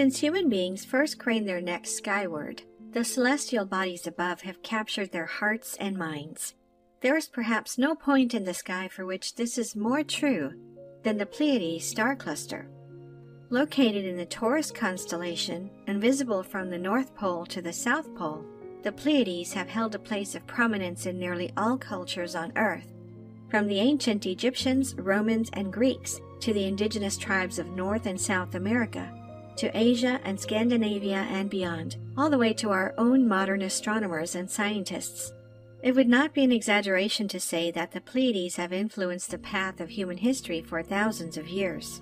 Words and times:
Since 0.00 0.20
human 0.20 0.48
beings 0.48 0.82
first 0.82 1.18
craned 1.18 1.46
their 1.46 1.60
necks 1.60 1.94
skyward, 1.94 2.62
the 2.92 3.04
celestial 3.04 3.66
bodies 3.66 4.06
above 4.06 4.40
have 4.40 4.62
captured 4.62 5.12
their 5.12 5.26
hearts 5.26 5.76
and 5.78 5.94
minds. 5.94 6.54
There 7.02 7.18
is 7.18 7.28
perhaps 7.28 7.76
no 7.76 7.94
point 7.94 8.32
in 8.32 8.44
the 8.44 8.54
sky 8.54 8.88
for 8.88 9.04
which 9.04 9.34
this 9.34 9.58
is 9.58 9.76
more 9.76 10.02
true 10.02 10.54
than 11.02 11.18
the 11.18 11.26
Pleiades 11.26 11.86
star 11.86 12.16
cluster. 12.16 12.70
Located 13.50 14.06
in 14.06 14.16
the 14.16 14.24
Taurus 14.24 14.70
constellation 14.70 15.68
and 15.86 16.00
visible 16.00 16.42
from 16.42 16.70
the 16.70 16.78
North 16.78 17.14
Pole 17.14 17.44
to 17.44 17.60
the 17.60 17.70
South 17.70 18.14
Pole, 18.14 18.42
the 18.82 18.92
Pleiades 18.92 19.52
have 19.52 19.68
held 19.68 19.94
a 19.94 19.98
place 19.98 20.34
of 20.34 20.46
prominence 20.46 21.04
in 21.04 21.18
nearly 21.18 21.52
all 21.58 21.76
cultures 21.76 22.34
on 22.34 22.56
Earth, 22.56 22.90
from 23.50 23.66
the 23.66 23.80
ancient 23.80 24.24
Egyptians, 24.24 24.94
Romans, 24.94 25.50
and 25.52 25.70
Greeks 25.70 26.22
to 26.40 26.54
the 26.54 26.64
indigenous 26.64 27.18
tribes 27.18 27.58
of 27.58 27.72
North 27.72 28.06
and 28.06 28.18
South 28.18 28.54
America, 28.54 29.14
to 29.60 29.78
Asia 29.78 30.18
and 30.24 30.40
Scandinavia 30.40 31.26
and 31.28 31.50
beyond, 31.50 31.98
all 32.16 32.30
the 32.30 32.38
way 32.38 32.54
to 32.54 32.70
our 32.70 32.94
own 32.96 33.28
modern 33.28 33.60
astronomers 33.60 34.34
and 34.34 34.50
scientists. 34.50 35.34
It 35.82 35.94
would 35.94 36.08
not 36.08 36.32
be 36.32 36.44
an 36.44 36.50
exaggeration 36.50 37.28
to 37.28 37.38
say 37.38 37.70
that 37.72 37.92
the 37.92 38.00
Pleiades 38.00 38.56
have 38.56 38.72
influenced 38.72 39.30
the 39.30 39.38
path 39.38 39.80
of 39.80 39.90
human 39.90 40.16
history 40.16 40.62
for 40.62 40.82
thousands 40.82 41.36
of 41.36 41.46
years. 41.46 42.00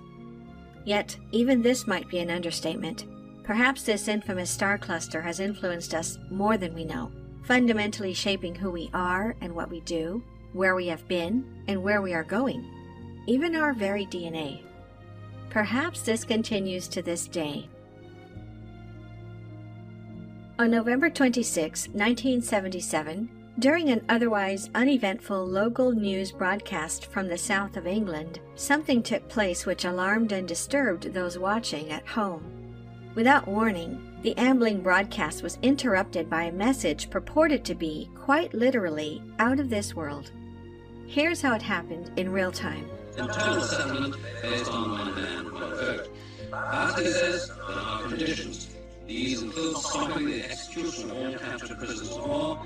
Yet, 0.85 1.17
even 1.33 1.61
this 1.61 1.85
might 1.85 2.09
be 2.09 2.19
an 2.19 2.29
understatement. 2.29 3.03
Perhaps 3.43 3.83
this 3.83 4.07
infamous 4.07 4.49
star 4.49 4.77
cluster 4.77 5.21
has 5.21 5.41
influenced 5.41 5.93
us 5.93 6.17
more 6.31 6.57
than 6.57 6.73
we 6.73 6.85
know, 6.85 7.11
fundamentally 7.43 8.13
shaping 8.13 8.55
who 8.55 8.71
we 8.71 8.89
are 8.93 9.35
and 9.41 9.53
what 9.53 9.69
we 9.69 9.81
do, 9.81 10.23
where 10.53 10.75
we 10.75 10.87
have 10.87 11.05
been, 11.09 11.61
and 11.67 11.83
where 11.83 12.01
we 12.01 12.13
are 12.13 12.23
going, 12.23 12.65
even 13.27 13.53
our 13.53 13.73
very 13.73 14.05
DNA. 14.05 14.63
Perhaps 15.49 16.03
this 16.03 16.23
continues 16.23 16.87
to 16.89 17.01
this 17.01 17.27
day. 17.27 17.67
On 20.59 20.69
November 20.69 21.09
26, 21.09 21.87
1977, 21.87 23.29
during 23.59 23.89
an 23.89 24.05
otherwise 24.09 24.69
uneventful 24.75 25.45
local 25.45 25.91
news 25.91 26.31
broadcast 26.31 27.07
from 27.07 27.27
the 27.27 27.37
south 27.37 27.77
of 27.77 27.87
England, 27.87 28.39
something 28.55 29.01
took 29.01 29.27
place 29.27 29.65
which 29.65 29.85
alarmed 29.85 30.31
and 30.31 30.47
disturbed 30.47 31.13
those 31.13 31.39
watching 31.39 31.89
at 31.89 32.07
home. 32.07 32.43
Without 33.15 33.47
warning, 33.47 34.05
the 34.21 34.37
ambling 34.37 34.81
broadcast 34.81 35.41
was 35.41 35.57
interrupted 35.61 36.29
by 36.29 36.43
a 36.43 36.51
message 36.51 37.09
purported 37.09 37.65
to 37.65 37.73
be, 37.73 38.09
quite 38.15 38.53
literally, 38.53 39.23
out 39.39 39.59
of 39.59 39.69
this 39.69 39.95
world. 39.95 40.31
Here's 41.07 41.41
how 41.41 41.55
it 41.55 41.61
happened 41.61 42.11
in 42.17 42.31
real 42.31 42.51
time. 42.51 42.87
Internal 43.17 43.61
settlement 43.61 44.15
based 44.41 44.71
on 44.71 44.91
one 44.91 45.15
man, 45.15 45.53
one 45.53 45.69
vote. 45.71 46.09
Party 46.51 47.05
says 47.11 47.47
there 47.47 47.57
are 47.59 48.07
conditions. 48.07 48.75
These 49.07 49.41
include 49.41 49.77
stopping 49.77 50.25
the 50.27 50.43
execution 50.43 51.11
of 51.11 51.17
all 51.17 51.33
captured 51.37 51.77
prisoners 51.79 52.11
of 52.11 52.27
war 52.27 52.65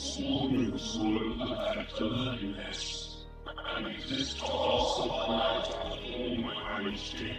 Learn 0.00 0.70
this 2.56 3.24
and 3.76 3.86
exist 3.88 4.40
also 4.42 5.04
alive 5.06 5.64
to 5.64 5.72
perform 5.72 6.42
my 6.42 6.82
ministry. 6.82 7.36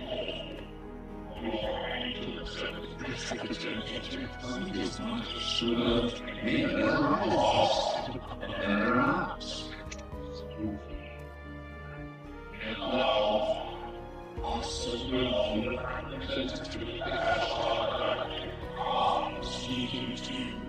You 1.41 1.51
are 1.51 1.83
ready 1.83 2.13
to 2.21 2.41
accept 2.41 2.99
this 2.99 3.31
representative 3.31 4.29
and 4.43 4.75
is 4.75 4.99
not 4.99 5.25
assured 5.37 6.21
me 6.43 6.65
their 6.65 6.99
lost 6.99 8.09
and 8.09 8.51
their 8.61 8.95
arms. 8.95 9.69
And 12.61 12.77
now, 12.77 13.79
also 14.43 14.91
will 15.09 15.77
representative 15.77 16.89
of 18.77 19.45
speaking 19.45 20.15
to 20.17 20.33
you. 20.33 20.68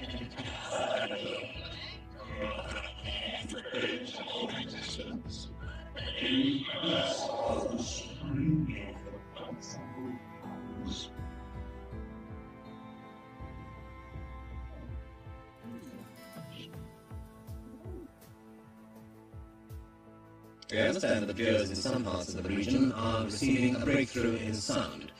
We 6.21 6.67
understand 20.79 21.23
that 21.23 21.27
the 21.27 21.33
viewers 21.33 21.69
in 21.69 21.75
some 21.75 22.03
parts 22.03 22.33
of 22.33 22.43
the 22.43 22.49
region 22.49 22.91
are 22.93 23.25
receiving 23.25 23.75
a 23.75 23.79
breakthrough 23.79 24.35
in 24.35 24.53
sound. 24.53 25.11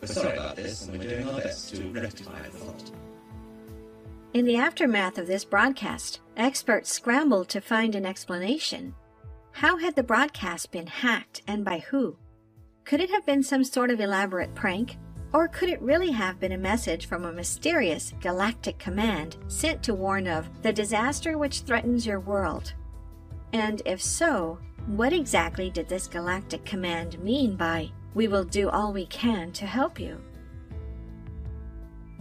We're 0.00 0.08
sorry 0.08 0.38
about 0.38 0.56
this, 0.56 0.86
and 0.86 0.98
we're 0.98 1.08
doing 1.08 1.28
our 1.28 1.40
best 1.40 1.74
to 1.74 1.82
rectify 1.90 2.42
the 2.42 2.50
fault. 2.50 2.92
In 4.32 4.46
the 4.46 4.56
aftermath 4.56 5.18
of 5.18 5.26
this 5.26 5.44
broadcast, 5.44 6.20
experts 6.36 6.90
scrambled 6.92 7.48
to 7.50 7.60
find 7.60 7.94
an 7.94 8.06
explanation. 8.06 8.94
How 9.56 9.78
had 9.78 9.96
the 9.96 10.02
broadcast 10.02 10.70
been 10.70 10.86
hacked 10.86 11.40
and 11.46 11.64
by 11.64 11.78
who? 11.78 12.18
Could 12.84 13.00
it 13.00 13.08
have 13.08 13.24
been 13.24 13.42
some 13.42 13.64
sort 13.64 13.90
of 13.90 14.00
elaborate 14.00 14.54
prank? 14.54 14.98
Or 15.32 15.48
could 15.48 15.70
it 15.70 15.80
really 15.80 16.10
have 16.10 16.38
been 16.38 16.52
a 16.52 16.58
message 16.58 17.06
from 17.06 17.24
a 17.24 17.32
mysterious 17.32 18.12
galactic 18.20 18.78
command 18.78 19.38
sent 19.48 19.82
to 19.84 19.94
warn 19.94 20.26
of 20.26 20.50
the 20.60 20.74
disaster 20.74 21.38
which 21.38 21.60
threatens 21.60 22.06
your 22.06 22.20
world? 22.20 22.74
And 23.54 23.80
if 23.86 24.02
so, 24.02 24.58
what 24.88 25.14
exactly 25.14 25.70
did 25.70 25.88
this 25.88 26.06
galactic 26.06 26.66
command 26.66 27.18
mean 27.24 27.56
by, 27.56 27.90
we 28.12 28.28
will 28.28 28.44
do 28.44 28.68
all 28.68 28.92
we 28.92 29.06
can 29.06 29.52
to 29.52 29.64
help 29.64 29.98
you? 29.98 30.20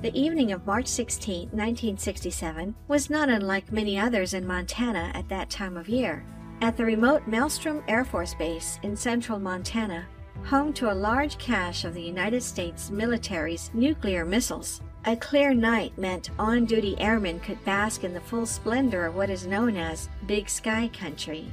The 0.01 0.17
evening 0.17 0.53
of 0.53 0.65
March 0.65 0.87
16, 0.87 1.49
1967, 1.49 2.75
was 2.87 3.09
not 3.09 3.27
unlike 3.27 3.73
many 3.73 3.99
others 3.99 4.33
in 4.33 4.47
Montana 4.47 5.11
at 5.13 5.27
that 5.27 5.49
time 5.49 5.75
of 5.75 5.89
year. 5.89 6.25
At 6.61 6.77
the 6.77 6.85
remote 6.85 7.27
Malmstrom 7.27 7.83
Air 7.87 8.05
Force 8.05 8.33
Base 8.33 8.79
in 8.81 8.95
central 8.95 9.39
Montana, 9.39 10.05
home 10.45 10.71
to 10.73 10.91
a 10.91 10.93
large 10.93 11.37
cache 11.37 11.83
of 11.83 11.93
the 11.93 12.01
United 12.01 12.41
States 12.41 12.89
military's 12.89 13.69
nuclear 13.73 14.23
missiles, 14.23 14.81
a 15.03 15.17
clear 15.17 15.53
night 15.53 15.95
meant 15.97 16.31
on 16.39 16.65
duty 16.65 16.95
airmen 16.99 17.41
could 17.41 17.63
bask 17.65 18.03
in 18.05 18.13
the 18.13 18.21
full 18.21 18.45
splendor 18.45 19.05
of 19.05 19.15
what 19.15 19.29
is 19.29 19.45
known 19.45 19.75
as 19.75 20.09
Big 20.27 20.49
Sky 20.49 20.89
Country. 20.97 21.45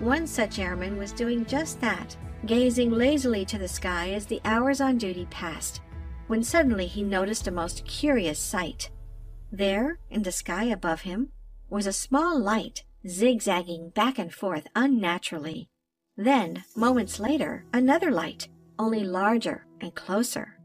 One 0.00 0.26
such 0.26 0.58
airman 0.58 0.98
was 0.98 1.12
doing 1.12 1.46
just 1.46 1.80
that, 1.80 2.16
gazing 2.44 2.90
lazily 2.90 3.44
to 3.46 3.56
the 3.56 3.68
sky 3.68 4.10
as 4.10 4.26
the 4.26 4.40
hours 4.44 4.80
on 4.80 4.98
duty 4.98 5.28
passed, 5.30 5.80
when 6.26 6.42
suddenly 6.42 6.86
he 6.86 7.04
noticed 7.04 7.46
a 7.46 7.52
most 7.52 7.86
curious 7.86 8.40
sight. 8.40 8.90
There, 9.52 10.00
in 10.10 10.24
the 10.24 10.32
sky 10.32 10.64
above 10.64 11.02
him, 11.02 11.28
was 11.70 11.86
a 11.86 11.92
small 11.92 12.38
light 12.38 12.82
zigzagging 13.06 13.90
back 13.90 14.18
and 14.18 14.32
forth 14.32 14.66
unnaturally. 14.74 15.68
Then, 16.16 16.64
moments 16.76 17.20
later, 17.20 17.64
another 17.72 18.10
light, 18.10 18.48
only 18.78 19.04
larger 19.04 19.66
and 19.80 19.94
closer. 19.94 20.58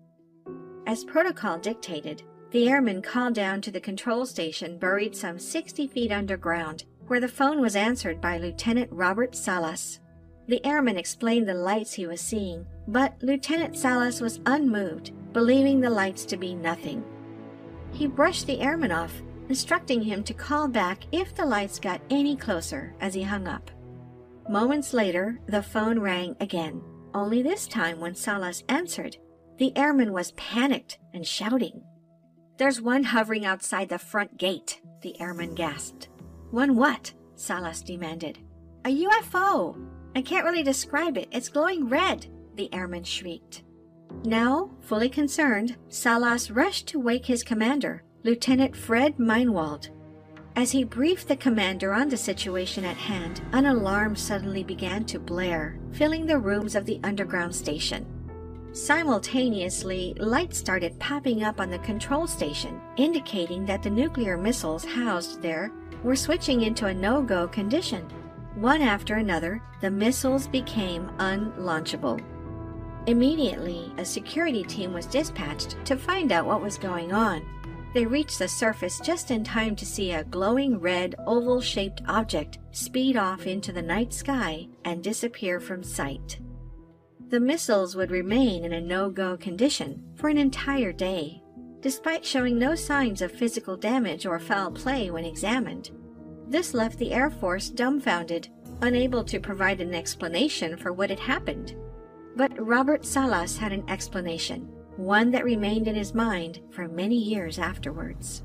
As 0.88 1.04
protocol 1.04 1.60
dictated, 1.60 2.24
the 2.52 2.70
airman 2.70 3.02
called 3.02 3.36
down 3.36 3.62
to 3.62 3.72
the 3.72 3.80
control 3.80 4.26
station 4.26 4.80
buried 4.80 5.16
some 5.16 5.38
60 5.38 5.88
feet 5.88 6.12
underground 6.12 6.86
where 7.08 7.20
the 7.20 7.28
phone 7.28 7.60
was 7.60 7.76
answered 7.76 8.22
by 8.22 8.38
Lieutenant 8.38 8.90
Robert 8.92 9.36
Salas. 9.36 10.00
The 10.48 10.64
airman 10.66 10.98
explained 10.98 11.48
the 11.48 11.54
lights 11.54 11.94
he 11.94 12.08
was 12.08 12.22
seeing, 12.22 12.66
but 12.88 13.22
Lieutenant 13.22 13.78
Salas 13.78 14.22
was 14.22 14.40
unmoved, 14.46 15.12
believing 15.34 15.80
the 15.80 15.90
lights 15.90 16.26
to 16.26 16.38
be 16.38 16.56
nothing. 16.56 17.04
He 17.92 18.08
brushed 18.08 18.48
the 18.48 18.60
airman 18.62 18.92
off, 18.92 19.22
instructing 19.50 20.02
him 20.02 20.24
to 20.24 20.34
call 20.34 20.68
back 20.68 21.04
if 21.12 21.36
the 21.36 21.46
lights 21.46 21.80
got 21.80 22.02
any 22.10 22.36
closer 22.36 22.96
as 23.02 23.14
he 23.14 23.24
hung 23.24 23.48
up. 23.48 23.70
Moments 24.48 24.94
later, 24.94 25.40
the 25.48 25.62
phone 25.62 26.00
rang 26.00 26.36
again, 26.40 26.82
only 27.14 27.42
this 27.42 27.68
time 27.68 28.00
when 28.00 28.16
Salas 28.16 28.64
answered, 28.70 29.18
the 29.58 29.76
airman 29.76 30.14
was 30.14 30.32
panicked 30.32 31.00
and 31.14 31.26
shouting. 31.26 31.82
There's 32.58 32.82
one 32.82 33.04
hovering 33.04 33.46
outside 33.46 33.90
the 33.90 34.00
front 34.00 34.38
gate, 34.38 34.82
the 35.02 35.20
airman 35.20 35.56
gasped. 35.56 36.10
One 36.52 36.76
what? 36.76 37.14
Salas 37.36 37.82
demanded. 37.82 38.40
A 38.86 39.04
UFO! 39.06 39.78
I 40.16 40.22
can't 40.22 40.46
really 40.46 40.64
describe 40.64 41.18
it. 41.18 41.28
It's 41.32 41.50
glowing 41.50 41.88
red, 41.88 42.28
the 42.56 42.74
airman 42.74 43.04
shrieked. 43.04 43.64
Now, 44.24 44.72
fully 44.82 45.10
concerned, 45.10 45.78
Salas 45.90 46.52
rushed 46.52 46.88
to 46.88 47.00
wake 47.00 47.26
his 47.26 47.44
commander, 47.44 48.04
Lieutenant 48.26 48.76
Fred 48.76 49.18
Meiwald. 49.18 49.92
As 50.58 50.72
he 50.72 50.84
briefed 50.84 51.30
the 51.30 51.38
commander 51.38 51.94
on 51.94 52.10
the 52.10 52.18
situation 52.18 52.84
at 52.84 52.98
hand, 52.98 53.42
an 53.54 53.66
alarm 53.66 54.18
suddenly 54.18 54.62
began 54.62 55.06
to 55.06 55.20
blare, 55.20 55.80
filling 55.94 56.26
the 56.26 56.38
rooms 56.38 56.76
of 56.76 56.86
the 56.86 57.00
underground 57.06 57.56
station. 57.56 58.06
Simultaneously, 58.74 60.16
lights 60.18 60.58
started 60.58 61.00
popping 61.00 61.46
up 61.46 61.62
on 61.62 61.70
the 61.70 61.80
control 61.80 62.28
station, 62.28 62.82
indicating 62.98 63.66
that 63.66 63.82
the 63.82 63.90
nuclear 63.90 64.38
missiles 64.38 64.84
housed 64.84 65.42
there 65.42 65.72
were 66.04 66.16
switching 66.16 66.64
into 66.64 66.88
a 66.88 66.94
no 66.94 67.22
go 67.22 67.48
condition. 67.48 68.02
One 68.56 68.82
after 68.82 69.16
another, 69.16 69.64
the 69.80 69.92
missiles 69.92 70.46
became 70.46 71.10
unlaunchable. 71.20 72.22
Immediately, 73.08 73.94
a 73.98 74.04
security 74.04 74.64
team 74.64 74.92
was 74.92 75.06
dispatched 75.06 75.78
to 75.86 75.96
find 75.96 76.34
out 76.34 76.46
what 76.46 76.62
was 76.62 76.78
going 76.78 77.14
on. 77.14 77.42
They 77.94 78.06
reached 78.06 78.40
the 78.40 78.48
surface 78.48 79.00
just 79.00 79.32
in 79.32 79.44
time 79.44 79.76
to 79.78 79.86
see 79.86 80.12
a 80.12 80.24
glowing 80.24 80.80
red 80.80 81.16
oval 81.26 81.60
shaped 81.60 82.02
object 82.08 82.60
speed 82.72 83.18
off 83.18 83.48
into 83.48 83.72
the 83.72 83.82
night 83.82 84.14
sky 84.14 84.68
and 84.86 85.04
disappear 85.04 85.60
from 85.60 85.84
sight. 85.84 86.40
The 87.30 87.40
missiles 87.40 87.96
would 87.96 88.12
remain 88.12 88.64
in 88.64 88.74
a 88.74 88.82
no 88.82 89.10
go 89.10 89.38
condition 89.38 90.04
for 90.16 90.30
an 90.30 90.38
entire 90.38 90.92
day 90.92 91.42
despite 91.82 92.26
showing 92.26 92.60
no 92.60 92.76
signs 92.76 93.22
of 93.22 93.32
physical 93.32 93.78
damage 93.78 94.26
or 94.26 94.40
foul 94.40 94.72
play 94.72 95.10
when 95.10 95.26
examined. 95.26 95.92
This 96.48 96.74
left 96.74 96.98
the 96.98 97.14
Air 97.14 97.30
Force 97.30 97.70
dumbfounded, 97.70 98.50
unable 98.82 99.24
to 99.24 99.40
provide 99.40 99.80
an 99.80 99.94
explanation 99.94 100.76
for 100.78 100.92
what 100.92 101.10
had 101.10 101.20
happened. 101.20 101.76
But 102.36 102.60
Robert 102.60 103.06
Salas 103.06 103.58
had 103.58 103.72
an 103.72 103.90
explanation, 103.90 104.70
one 105.00 105.32
that 105.32 105.46
remained 105.46 105.88
in 105.88 105.96
his 105.96 106.14
mind 106.14 106.60
for 106.70 106.88
many 106.88 107.16
years 107.16 107.58
afterwards. 107.58 108.44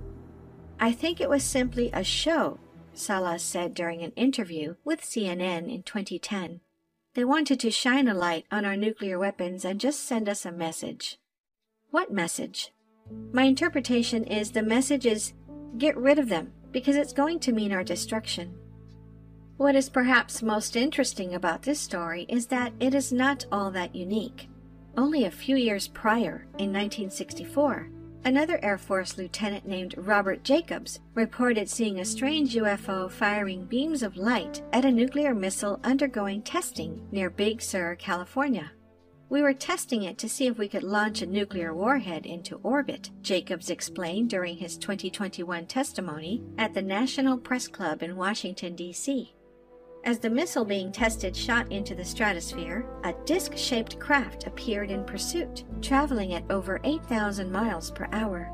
I 0.78 0.92
think 0.92 1.20
it 1.20 1.28
was 1.28 1.42
simply 1.42 1.90
a 1.92 2.04
show, 2.04 2.60
Salas 2.92 3.42
said 3.42 3.74
during 3.74 4.02
an 4.02 4.12
interview 4.12 4.76
with 4.84 5.02
CNN 5.02 5.72
in 5.72 5.82
2010. 5.82 6.60
They 7.14 7.24
wanted 7.24 7.58
to 7.60 7.70
shine 7.70 8.06
a 8.06 8.14
light 8.14 8.46
on 8.52 8.64
our 8.64 8.76
nuclear 8.76 9.18
weapons 9.18 9.64
and 9.64 9.80
just 9.80 10.06
send 10.06 10.28
us 10.28 10.46
a 10.46 10.52
message. 10.52 11.18
What 11.90 12.12
message? 12.12 12.72
My 13.32 13.42
interpretation 13.44 14.24
is 14.24 14.52
the 14.52 14.62
message 14.62 15.06
is 15.06 15.32
get 15.76 15.96
rid 15.96 16.18
of 16.18 16.28
them 16.28 16.52
because 16.70 16.96
it's 16.96 17.12
going 17.12 17.40
to 17.40 17.52
mean 17.52 17.72
our 17.72 17.84
destruction. 17.84 18.54
What 19.56 19.76
is 19.76 19.88
perhaps 19.88 20.42
most 20.42 20.76
interesting 20.76 21.34
about 21.34 21.62
this 21.62 21.80
story 21.80 22.26
is 22.28 22.46
that 22.46 22.72
it 22.80 22.94
is 22.94 23.12
not 23.12 23.46
all 23.52 23.70
that 23.72 23.94
unique. 23.94 24.48
Only 24.96 25.24
a 25.24 25.30
few 25.30 25.56
years 25.56 25.88
prior, 25.88 26.46
in 26.58 26.72
1964, 26.72 27.90
another 28.24 28.60
Air 28.62 28.78
Force 28.78 29.18
lieutenant 29.18 29.66
named 29.66 29.96
Robert 29.98 30.44
Jacobs 30.44 31.00
reported 31.14 31.68
seeing 31.68 31.98
a 31.98 32.04
strange 32.04 32.54
UFO 32.54 33.10
firing 33.10 33.64
beams 33.64 34.04
of 34.04 34.16
light 34.16 34.62
at 34.72 34.84
a 34.84 34.92
nuclear 34.92 35.34
missile 35.34 35.80
undergoing 35.82 36.42
testing 36.42 37.08
near 37.10 37.28
Big 37.28 37.60
Sur, 37.60 37.96
California. 37.96 38.70
We 39.28 39.42
were 39.42 39.52
testing 39.52 40.04
it 40.04 40.16
to 40.18 40.28
see 40.28 40.46
if 40.46 40.58
we 40.58 40.68
could 40.68 40.84
launch 40.84 41.22
a 41.22 41.26
nuclear 41.26 41.74
warhead 41.74 42.24
into 42.24 42.60
orbit, 42.62 43.10
Jacobs 43.20 43.70
explained 43.70 44.30
during 44.30 44.58
his 44.58 44.76
2021 44.78 45.66
testimony 45.66 46.40
at 46.56 46.72
the 46.72 46.82
National 46.82 47.36
Press 47.36 47.66
Club 47.66 48.00
in 48.04 48.16
Washington, 48.16 48.76
D.C. 48.76 49.33
As 50.04 50.18
the 50.18 50.28
missile 50.28 50.66
being 50.66 50.92
tested 50.92 51.34
shot 51.34 51.72
into 51.72 51.94
the 51.94 52.04
stratosphere, 52.04 52.84
a 53.04 53.14
disc 53.24 53.56
shaped 53.56 53.98
craft 53.98 54.46
appeared 54.46 54.90
in 54.90 55.02
pursuit, 55.02 55.64
traveling 55.80 56.34
at 56.34 56.44
over 56.50 56.78
8,000 56.84 57.50
miles 57.50 57.90
per 57.90 58.06
hour. 58.12 58.50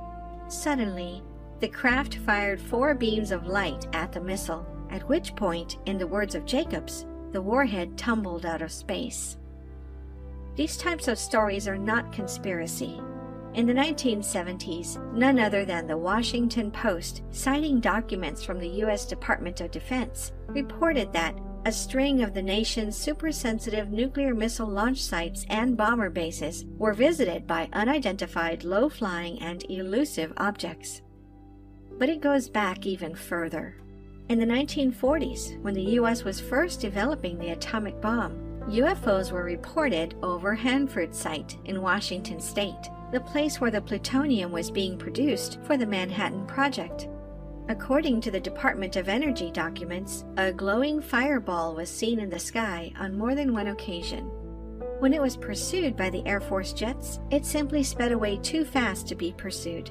Suddenly, 0.47 1.25
the 1.59 1.67
craft 1.67 2.15
fired 2.19 2.61
four 2.61 2.95
beams 2.95 3.33
of 3.33 3.49
light 3.49 3.89
at 3.93 4.13
the 4.13 4.21
missile, 4.21 4.65
at 4.91 5.09
which 5.09 5.35
point, 5.35 5.79
in 5.87 5.99
the 5.99 6.07
words 6.07 6.37
of 6.37 6.47
Jacobs, 6.47 7.05
the 7.33 7.43
warhead 7.43 7.99
tumbled 7.99 8.47
out 8.47 8.63
of 8.63 8.71
space. 8.71 9.37
These 10.55 10.77
types 10.77 11.09
of 11.09 11.19
stories 11.19 11.67
are 11.67 11.79
not 11.79 12.13
conspiracy. 12.13 13.01
In 13.55 13.67
the 13.67 13.75
1970s, 13.75 15.13
none 15.13 15.41
other 15.41 15.65
than 15.65 15.89
the 15.89 15.97
Washington 15.97 16.71
Post, 16.71 17.23
citing 17.33 17.81
documents 17.81 18.45
from 18.45 18.61
the 18.61 18.69
U.S. 18.85 19.05
Department 19.05 19.61
of 19.61 19.73
Defense, 19.73 20.31
reported 20.47 21.13
that 21.13 21.37
a 21.67 21.73
string 21.73 22.23
of 22.23 22.33
the 22.33 22.43
nation's 22.43 22.97
supersensitive 22.97 23.91
nuclear 23.91 24.35
missile 24.35 24.69
launch 24.69 25.03
sites 25.03 25.45
and 25.51 25.77
bomber 25.77 26.11
bases 26.11 26.65
were 26.79 26.95
visited 26.95 27.47
by 27.47 27.69
unidentified 27.73 28.63
low 28.63 28.89
flying 28.89 29.43
and 29.43 29.65
elusive 29.69 30.33
objects. 30.37 31.03
But 31.99 32.09
it 32.09 32.23
goes 32.23 32.49
back 32.49 32.87
even 32.87 33.17
further. 33.17 33.77
In 34.29 34.39
the 34.39 34.47
1940s, 34.47 35.61
when 35.61 35.75
the 35.75 35.91
U.S. 35.99 36.23
was 36.23 36.41
first 36.41 36.81
developing 36.81 37.37
the 37.37 37.51
atomic 37.51 38.01
bomb, 38.01 38.39
UFOs 38.69 39.33
were 39.33 39.43
reported 39.43 40.15
over 40.23 40.55
Hanford 40.55 41.13
Site 41.13 41.59
in 41.65 41.83
Washington 41.83 42.41
state, 42.41 42.89
the 43.13 43.21
place 43.21 43.61
where 43.61 43.71
the 43.71 43.81
plutonium 43.81 44.53
was 44.53 44.71
being 44.71 44.97
produced 44.97 45.59
for 45.65 45.77
the 45.77 45.87
Manhattan 45.87 46.47
Project. 46.47 47.09
According 47.69 48.21
to 48.23 48.31
the 48.31 48.41
Department 48.41 48.97
of 48.97 49.09
Energy 49.09 49.51
documents, 49.51 50.25
a 50.37 50.53
glowing 50.53 51.01
fireball 51.01 51.75
was 51.75 51.89
seen 51.89 52.21
in 52.21 52.31
the 52.31 52.39
sky 52.39 52.93
on 52.99 53.17
more 53.17 53.35
than 53.35 53.53
one 53.53 53.69
occasion. 53.69 54.25
When 55.01 55.15
it 55.15 55.23
was 55.23 55.37
pursued 55.37 55.97
by 55.97 56.11
the 56.11 56.27
Air 56.27 56.41
Force 56.41 56.73
jets, 56.73 57.21
it 57.31 57.47
simply 57.47 57.83
sped 57.83 58.13
away 58.13 58.39
too 58.39 58.65
fast 58.65 59.09
to 59.09 59.15
be 59.15 59.33
pursued. 59.33 59.91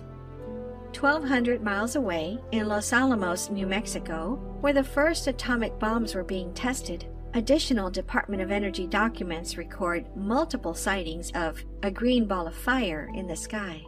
1,200 0.98 1.62
miles 1.62 1.96
away, 1.96 2.38
in 2.52 2.68
Los 2.68 2.94
Alamos, 2.94 3.50
New 3.50 3.68
Mexico, 3.68 4.36
where 4.62 4.74
the 4.74 4.84
first 4.84 5.28
atomic 5.28 5.78
bombs 5.80 6.16
were 6.16 6.24
being 6.24 6.54
tested, 6.54 7.06
additional 7.34 7.90
Department 7.90 8.42
of 8.42 8.52
Energy 8.52 8.88
documents 8.88 9.58
record 9.58 10.06
multiple 10.16 10.74
sightings 10.74 11.32
of 11.36 11.64
a 11.84 11.92
green 11.92 12.26
ball 12.26 12.48
of 12.48 12.56
fire 12.56 13.10
in 13.14 13.28
the 13.28 13.36
sky. 13.36 13.84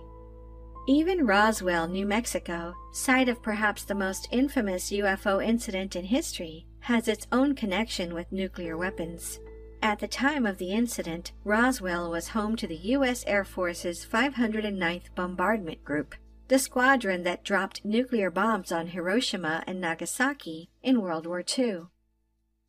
Even 0.88 1.26
Roswell, 1.26 1.88
New 1.88 2.06
Mexico, 2.06 2.74
site 2.92 3.30
of 3.30 3.44
perhaps 3.44 3.84
the 3.84 3.96
most 3.96 4.28
infamous 4.32 4.92
UFO 4.92 5.44
incident 5.44 5.96
in 5.96 6.06
history, 6.06 6.66
has 6.80 7.08
its 7.08 7.28
own 7.32 7.54
connection 7.54 8.14
with 8.14 8.32
nuclear 8.32 8.76
weapons. 8.76 9.40
At 9.84 10.00
the 10.00 10.08
time 10.08 10.46
of 10.46 10.58
the 10.58 10.72
incident, 10.72 11.32
Roswell 11.44 12.10
was 12.10 12.30
home 12.30 12.56
to 12.56 12.68
the 12.68 12.78
U.S. 12.78 13.24
Air 13.28 13.46
Force's 13.46 14.06
509th 14.06 15.14
Bombardment 15.16 15.84
Group, 15.84 16.16
the 16.48 16.60
squadron 16.60 17.24
that 17.24 17.44
dropped 17.44 17.86
nuclear 17.86 18.32
bombs 18.32 18.72
on 18.72 18.88
Hiroshima 18.88 19.64
and 19.68 19.80
Nagasaki 19.80 20.70
in 20.82 21.02
World 21.02 21.26
War 21.28 21.44
II. 21.58 21.84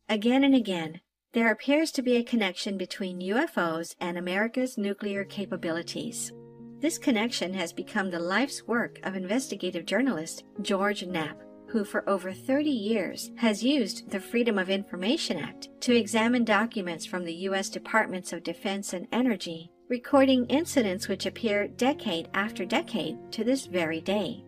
Again 0.09 0.43
and 0.43 0.53
again, 0.53 1.01
there 1.33 1.51
appears 1.51 1.91
to 1.93 2.01
be 2.01 2.17
a 2.17 2.23
connection 2.23 2.77
between 2.77 3.21
UFOs 3.21 3.95
and 3.99 4.17
America's 4.17 4.77
nuclear 4.77 5.23
capabilities. 5.23 6.31
This 6.79 6.97
connection 6.97 7.53
has 7.53 7.71
become 7.71 8.11
the 8.11 8.19
life's 8.19 8.67
work 8.67 8.99
of 9.03 9.15
investigative 9.15 9.85
journalist 9.85 10.43
George 10.61 11.05
Knapp, 11.05 11.41
who 11.69 11.83
for 11.83 12.07
over 12.07 12.33
30 12.33 12.69
years 12.69 13.31
has 13.37 13.63
used 13.63 14.11
the 14.11 14.19
Freedom 14.19 14.59
of 14.59 14.69
Information 14.69 15.37
Act 15.37 15.69
to 15.81 15.95
examine 15.95 16.43
documents 16.43 17.05
from 17.05 17.23
the 17.23 17.33
U.S. 17.47 17.69
Departments 17.69 18.33
of 18.33 18.43
Defense 18.43 18.93
and 18.93 19.07
Energy 19.11 19.71
recording 19.89 20.45
incidents 20.47 21.07
which 21.07 21.25
appear 21.25 21.67
decade 21.67 22.29
after 22.33 22.65
decade 22.65 23.17
to 23.31 23.43
this 23.43 23.65
very 23.65 24.01
day. 24.01 24.43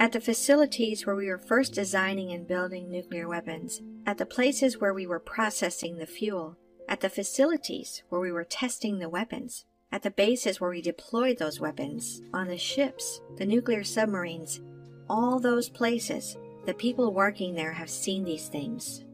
At 0.00 0.12
the 0.12 0.20
facilities 0.20 1.04
where 1.04 1.14
we 1.14 1.26
were 1.26 1.36
first 1.36 1.74
designing 1.74 2.32
and 2.32 2.48
building 2.48 2.90
nuclear 2.90 3.28
weapons, 3.28 3.82
at 4.06 4.16
the 4.16 4.24
places 4.24 4.80
where 4.80 4.94
we 4.94 5.06
were 5.06 5.20
processing 5.20 5.98
the 5.98 6.06
fuel, 6.06 6.56
at 6.88 7.02
the 7.02 7.10
facilities 7.10 8.02
where 8.08 8.20
we 8.22 8.32
were 8.32 8.44
testing 8.44 8.98
the 8.98 9.10
weapons, 9.10 9.66
at 9.92 10.02
the 10.02 10.10
bases 10.10 10.58
where 10.58 10.70
we 10.70 10.80
deployed 10.80 11.36
those 11.36 11.60
weapons, 11.60 12.22
on 12.32 12.48
the 12.48 12.56
ships, 12.56 13.20
the 13.36 13.44
nuclear 13.44 13.84
submarines, 13.84 14.62
all 15.10 15.38
those 15.38 15.68
places, 15.68 16.38
the 16.64 16.72
people 16.72 17.12
working 17.12 17.54
there 17.54 17.72
have 17.72 17.90
seen 17.90 18.24
these 18.24 18.48
things. 18.48 19.04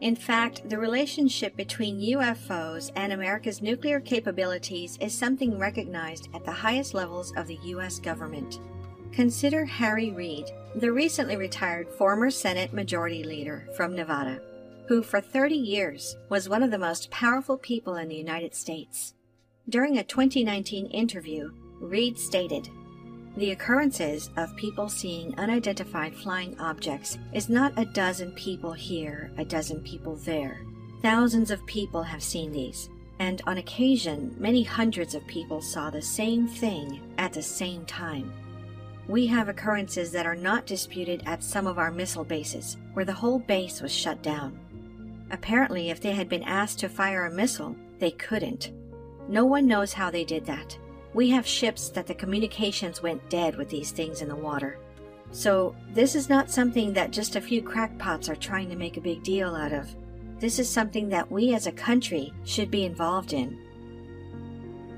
In 0.00 0.16
fact, 0.16 0.66
the 0.70 0.78
relationship 0.78 1.54
between 1.56 2.00
UFOs 2.00 2.90
and 2.96 3.12
America's 3.12 3.60
nuclear 3.60 4.00
capabilities 4.00 4.96
is 4.98 5.12
something 5.12 5.58
recognized 5.58 6.30
at 6.32 6.46
the 6.46 6.50
highest 6.50 6.94
levels 6.94 7.34
of 7.36 7.46
the 7.48 7.58
U.S. 7.64 7.98
government. 7.98 8.60
Consider 9.12 9.64
Harry 9.64 10.12
Reid, 10.12 10.50
the 10.76 10.92
recently 10.92 11.36
retired 11.36 11.88
former 11.88 12.30
Senate 12.30 12.72
Majority 12.72 13.24
Leader 13.24 13.68
from 13.76 13.94
Nevada, 13.94 14.40
who 14.86 15.02
for 15.02 15.20
30 15.20 15.56
years 15.56 16.16
was 16.28 16.48
one 16.48 16.62
of 16.62 16.70
the 16.70 16.78
most 16.78 17.10
powerful 17.10 17.58
people 17.58 17.96
in 17.96 18.08
the 18.08 18.14
United 18.14 18.54
States. 18.54 19.14
During 19.68 19.98
a 19.98 20.04
2019 20.04 20.86
interview, 20.86 21.50
Reid 21.80 22.18
stated, 22.18 22.68
the 23.36 23.52
occurrences 23.52 24.30
of 24.36 24.56
people 24.56 24.88
seeing 24.88 25.38
unidentified 25.38 26.14
flying 26.14 26.58
objects 26.58 27.16
is 27.32 27.48
not 27.48 27.78
a 27.78 27.84
dozen 27.84 28.32
people 28.32 28.72
here, 28.72 29.30
a 29.38 29.44
dozen 29.44 29.80
people 29.80 30.16
there. 30.16 30.60
Thousands 31.00 31.50
of 31.50 31.64
people 31.66 32.02
have 32.02 32.22
seen 32.22 32.52
these, 32.52 32.90
and 33.18 33.40
on 33.46 33.58
occasion, 33.58 34.34
many 34.38 34.62
hundreds 34.62 35.14
of 35.14 35.26
people 35.26 35.62
saw 35.62 35.90
the 35.90 36.02
same 36.02 36.48
thing 36.48 37.00
at 37.18 37.32
the 37.32 37.42
same 37.42 37.84
time. 37.86 38.32
We 39.08 39.26
have 39.26 39.48
occurrences 39.48 40.12
that 40.12 40.26
are 40.26 40.36
not 40.36 40.66
disputed 40.66 41.22
at 41.26 41.42
some 41.42 41.66
of 41.66 41.78
our 41.78 41.90
missile 41.90 42.24
bases, 42.24 42.76
where 42.92 43.04
the 43.04 43.12
whole 43.12 43.38
base 43.38 43.80
was 43.80 43.92
shut 43.92 44.22
down. 44.22 44.58
Apparently, 45.30 45.90
if 45.90 46.00
they 46.00 46.12
had 46.12 46.28
been 46.28 46.42
asked 46.42 46.78
to 46.80 46.88
fire 46.88 47.26
a 47.26 47.30
missile, 47.30 47.76
they 47.98 48.10
couldn't. 48.12 48.72
No 49.28 49.44
one 49.44 49.66
knows 49.66 49.92
how 49.92 50.10
they 50.10 50.24
did 50.24 50.44
that. 50.46 50.76
We 51.14 51.30
have 51.30 51.46
ships 51.46 51.88
that 51.90 52.06
the 52.06 52.14
communications 52.14 53.02
went 53.02 53.28
dead 53.30 53.56
with 53.56 53.68
these 53.68 53.90
things 53.90 54.22
in 54.22 54.28
the 54.28 54.36
water. 54.36 54.78
So, 55.32 55.76
this 55.92 56.14
is 56.14 56.28
not 56.28 56.50
something 56.50 56.92
that 56.94 57.12
just 57.12 57.36
a 57.36 57.40
few 57.40 57.62
crackpots 57.62 58.28
are 58.28 58.36
trying 58.36 58.68
to 58.70 58.76
make 58.76 58.96
a 58.96 59.00
big 59.00 59.22
deal 59.22 59.54
out 59.54 59.72
of. 59.72 59.94
This 60.40 60.58
is 60.58 60.68
something 60.68 61.08
that 61.10 61.30
we 61.30 61.54
as 61.54 61.66
a 61.66 61.72
country 61.72 62.32
should 62.44 62.70
be 62.70 62.84
involved 62.84 63.32
in. 63.32 63.58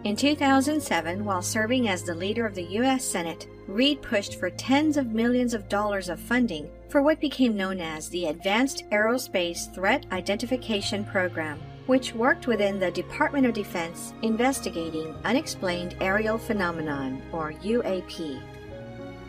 In 0.05 0.17
2007, 0.17 1.25
while 1.25 1.43
serving 1.43 1.89
as 1.89 2.03
the 2.03 2.15
leader 2.15 2.47
of 2.47 2.55
the 2.55 2.63
U.S. 2.63 3.05
Senate, 3.05 3.47
Reid 3.67 4.03
pushed 4.03 4.39
for 4.39 4.51
tens 4.51 4.97
of 4.97 5.13
millions 5.13 5.55
of 5.55 5.69
dollars 5.69 6.09
of 6.09 6.21
funding 6.21 6.69
for 6.89 7.03
what 7.03 7.21
became 7.21 7.57
known 7.57 7.81
as 7.81 8.09
the 8.09 8.27
Advanced 8.27 8.85
Aerospace 8.91 9.73
Threat 9.75 10.07
Identification 10.11 11.05
Program 11.05 11.61
which 11.87 12.15
worked 12.15 12.47
within 12.47 12.79
the 12.79 12.91
Department 12.91 13.47
of 13.47 13.53
Defense 13.53 14.13
investigating 14.23 15.15
unexplained 15.25 15.97
aerial 16.01 16.39
phenomenon, 16.39 17.21
or 17.33 17.53
UAP. 17.53 18.41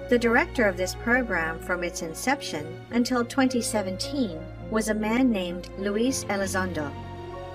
The 0.10 0.20
director 0.20 0.68
of 0.68 0.78
this 0.78 0.96
program 0.96 1.60
from 1.60 1.84
its 1.84 2.02
inception 2.02 2.80
until 2.92 3.26
2017 3.26 4.40
was 4.70 4.90
a 4.90 4.94
man 4.94 5.32
named 5.32 5.70
Luis 5.80 6.26
Elizondo. 6.26 6.92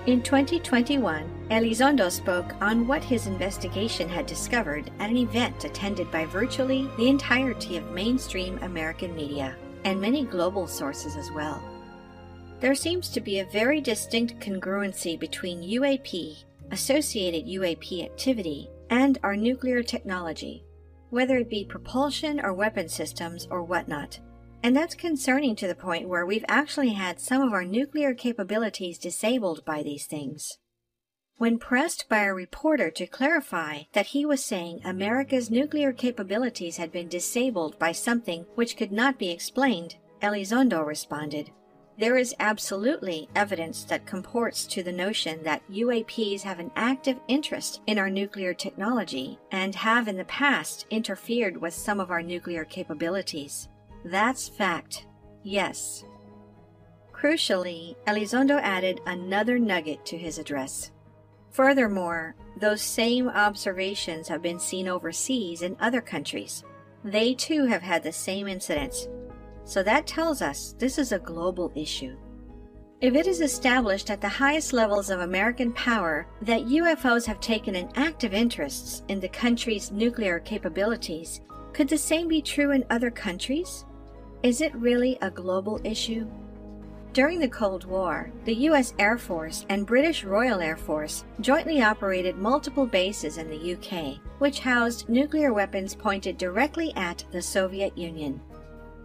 In 0.05 0.21
2021, 0.21 1.38
Elizondo 1.49 2.11
spoke 2.11 2.53
on 2.61 2.85
what 2.85 3.03
his 3.03 3.25
investigation 3.25 4.07
had 4.07 4.27
discovered 4.27 4.91
at 4.99 5.09
an 5.09 5.17
event 5.17 5.63
attended 5.63 6.11
by 6.11 6.25
virtually 6.25 6.87
the 6.95 7.09
entirety 7.09 7.75
of 7.75 7.89
mainstream 7.91 8.59
American 8.61 9.15
media 9.15 9.55
and 9.83 9.99
many 9.99 10.23
global 10.25 10.67
sources 10.67 11.15
as 11.15 11.31
well. 11.31 11.63
There 12.59 12.75
seems 12.75 13.09
to 13.09 13.21
be 13.21 13.39
a 13.39 13.45
very 13.45 13.81
distinct 13.81 14.39
congruency 14.39 15.19
between 15.19 15.63
UAP, 15.63 16.43
associated 16.71 17.47
UAP 17.47 18.03
activity, 18.03 18.69
and 18.91 19.17
our 19.23 19.35
nuclear 19.35 19.81
technology, 19.81 20.63
whether 21.09 21.37
it 21.37 21.49
be 21.49 21.65
propulsion 21.65 22.39
or 22.39 22.53
weapon 22.53 22.87
systems 22.87 23.47
or 23.49 23.63
whatnot. 23.63 24.19
And 24.61 24.75
that's 24.75 24.93
concerning 24.93 25.55
to 25.55 25.67
the 25.67 25.73
point 25.73 26.09
where 26.09 26.27
we've 26.27 26.45
actually 26.47 26.89
had 26.89 27.19
some 27.19 27.41
of 27.41 27.53
our 27.53 27.65
nuclear 27.65 28.13
capabilities 28.13 28.99
disabled 28.99 29.65
by 29.65 29.81
these 29.81 30.05
things. 30.05 30.59
When 31.39 31.57
pressed 31.57 32.09
by 32.09 32.23
a 32.23 32.33
reporter 32.33 32.91
to 32.91 33.07
clarify 33.07 33.83
that 33.93 34.07
he 34.07 34.25
was 34.25 34.43
saying 34.43 34.81
America's 34.83 35.49
nuclear 35.49 35.93
capabilities 35.93 36.75
had 36.75 36.91
been 36.91 37.07
disabled 37.07 37.79
by 37.79 37.93
something 37.93 38.45
which 38.55 38.75
could 38.75 38.91
not 38.91 39.17
be 39.17 39.31
explained, 39.31 39.95
Elizondo 40.21 40.85
responded, 40.85 41.49
there 41.97 42.17
is 42.17 42.35
absolutely 42.41 43.29
evidence 43.35 43.85
that 43.85 44.05
comports 44.05 44.65
to 44.65 44.83
the 44.83 44.91
notion 44.91 45.41
that 45.43 45.63
UAPs 45.71 46.41
have 46.41 46.59
an 46.59 46.71
active 46.75 47.17
interest 47.29 47.79
in 47.87 47.97
our 47.97 48.09
nuclear 48.09 48.53
technology 48.53 49.39
and 49.53 49.73
have 49.75 50.09
in 50.09 50.17
the 50.17 50.25
past 50.25 50.87
interfered 50.89 51.55
with 51.55 51.73
some 51.73 52.01
of 52.01 52.11
our 52.11 52.21
nuclear 52.21 52.65
capabilities. 52.65 53.69
That's 54.03 54.49
fact. 54.49 55.07
Yes. 55.43 56.03
Crucially, 57.13 57.95
Elizondo 58.07 58.59
added 58.59 58.99
another 59.05 59.57
nugget 59.57 60.05
to 60.07 60.17
his 60.17 60.37
address. 60.37 60.91
Furthermore, 61.51 62.35
those 62.57 62.81
same 62.81 63.29
observations 63.29 64.27
have 64.27 64.41
been 64.41 64.59
seen 64.59 64.87
overseas 64.87 65.61
in 65.61 65.75
other 65.79 66.01
countries. 66.01 66.63
They 67.03 67.33
too 67.33 67.65
have 67.65 67.81
had 67.81 68.03
the 68.03 68.11
same 68.11 68.47
incidents, 68.47 69.07
so 69.63 69.83
that 69.83 70.07
tells 70.07 70.41
us 70.41 70.75
this 70.77 70.97
is 70.97 71.11
a 71.11 71.19
global 71.19 71.71
issue. 71.75 72.17
If 73.01 73.15
it 73.15 73.27
is 73.27 73.39
established 73.39 74.09
at 74.09 74.19
the 74.19 74.27
highest 74.27 74.73
levels 74.73 75.09
of 75.09 75.21
American 75.21 75.71
power 75.71 76.27
that 76.41 76.65
UFOs 76.65 77.25
have 77.25 77.39
taken 77.39 77.75
an 77.75 77.89
active 77.95 78.33
interest 78.33 79.05
in 79.07 79.21
the 79.21 79.29
country's 79.29 79.89
nuclear 79.89 80.39
capabilities, 80.39 81.39
could 81.71 81.87
the 81.87 81.97
same 81.97 82.27
be 82.27 82.41
true 82.41 82.71
in 82.71 82.83
other 82.89 83.09
countries? 83.09 83.85
Is 84.43 84.59
it 84.59 84.75
really 84.75 85.17
a 85.21 85.31
global 85.31 85.79
issue? 85.85 86.27
During 87.11 87.39
the 87.39 87.49
Cold 87.49 87.85
War, 87.85 88.31
the 88.45 88.53
U.S. 88.53 88.93
Air 88.99 89.17
Force 89.17 89.65
and 89.69 89.85
British 89.85 90.23
Royal 90.23 90.61
Air 90.61 90.77
Force 90.77 91.25
jointly 91.41 91.81
operated 91.81 92.37
multiple 92.37 92.85
bases 92.85 93.39
in 93.39 93.49
the 93.49 93.73
UK, 93.73 94.19
which 94.37 94.59
housed 94.59 95.09
nuclear 95.09 95.51
weapons 95.51 95.95
pointed 95.95 96.37
directly 96.37 96.93
at 96.95 97.23
the 97.31 97.41
Soviet 97.41 97.97
Union. 97.97 98.39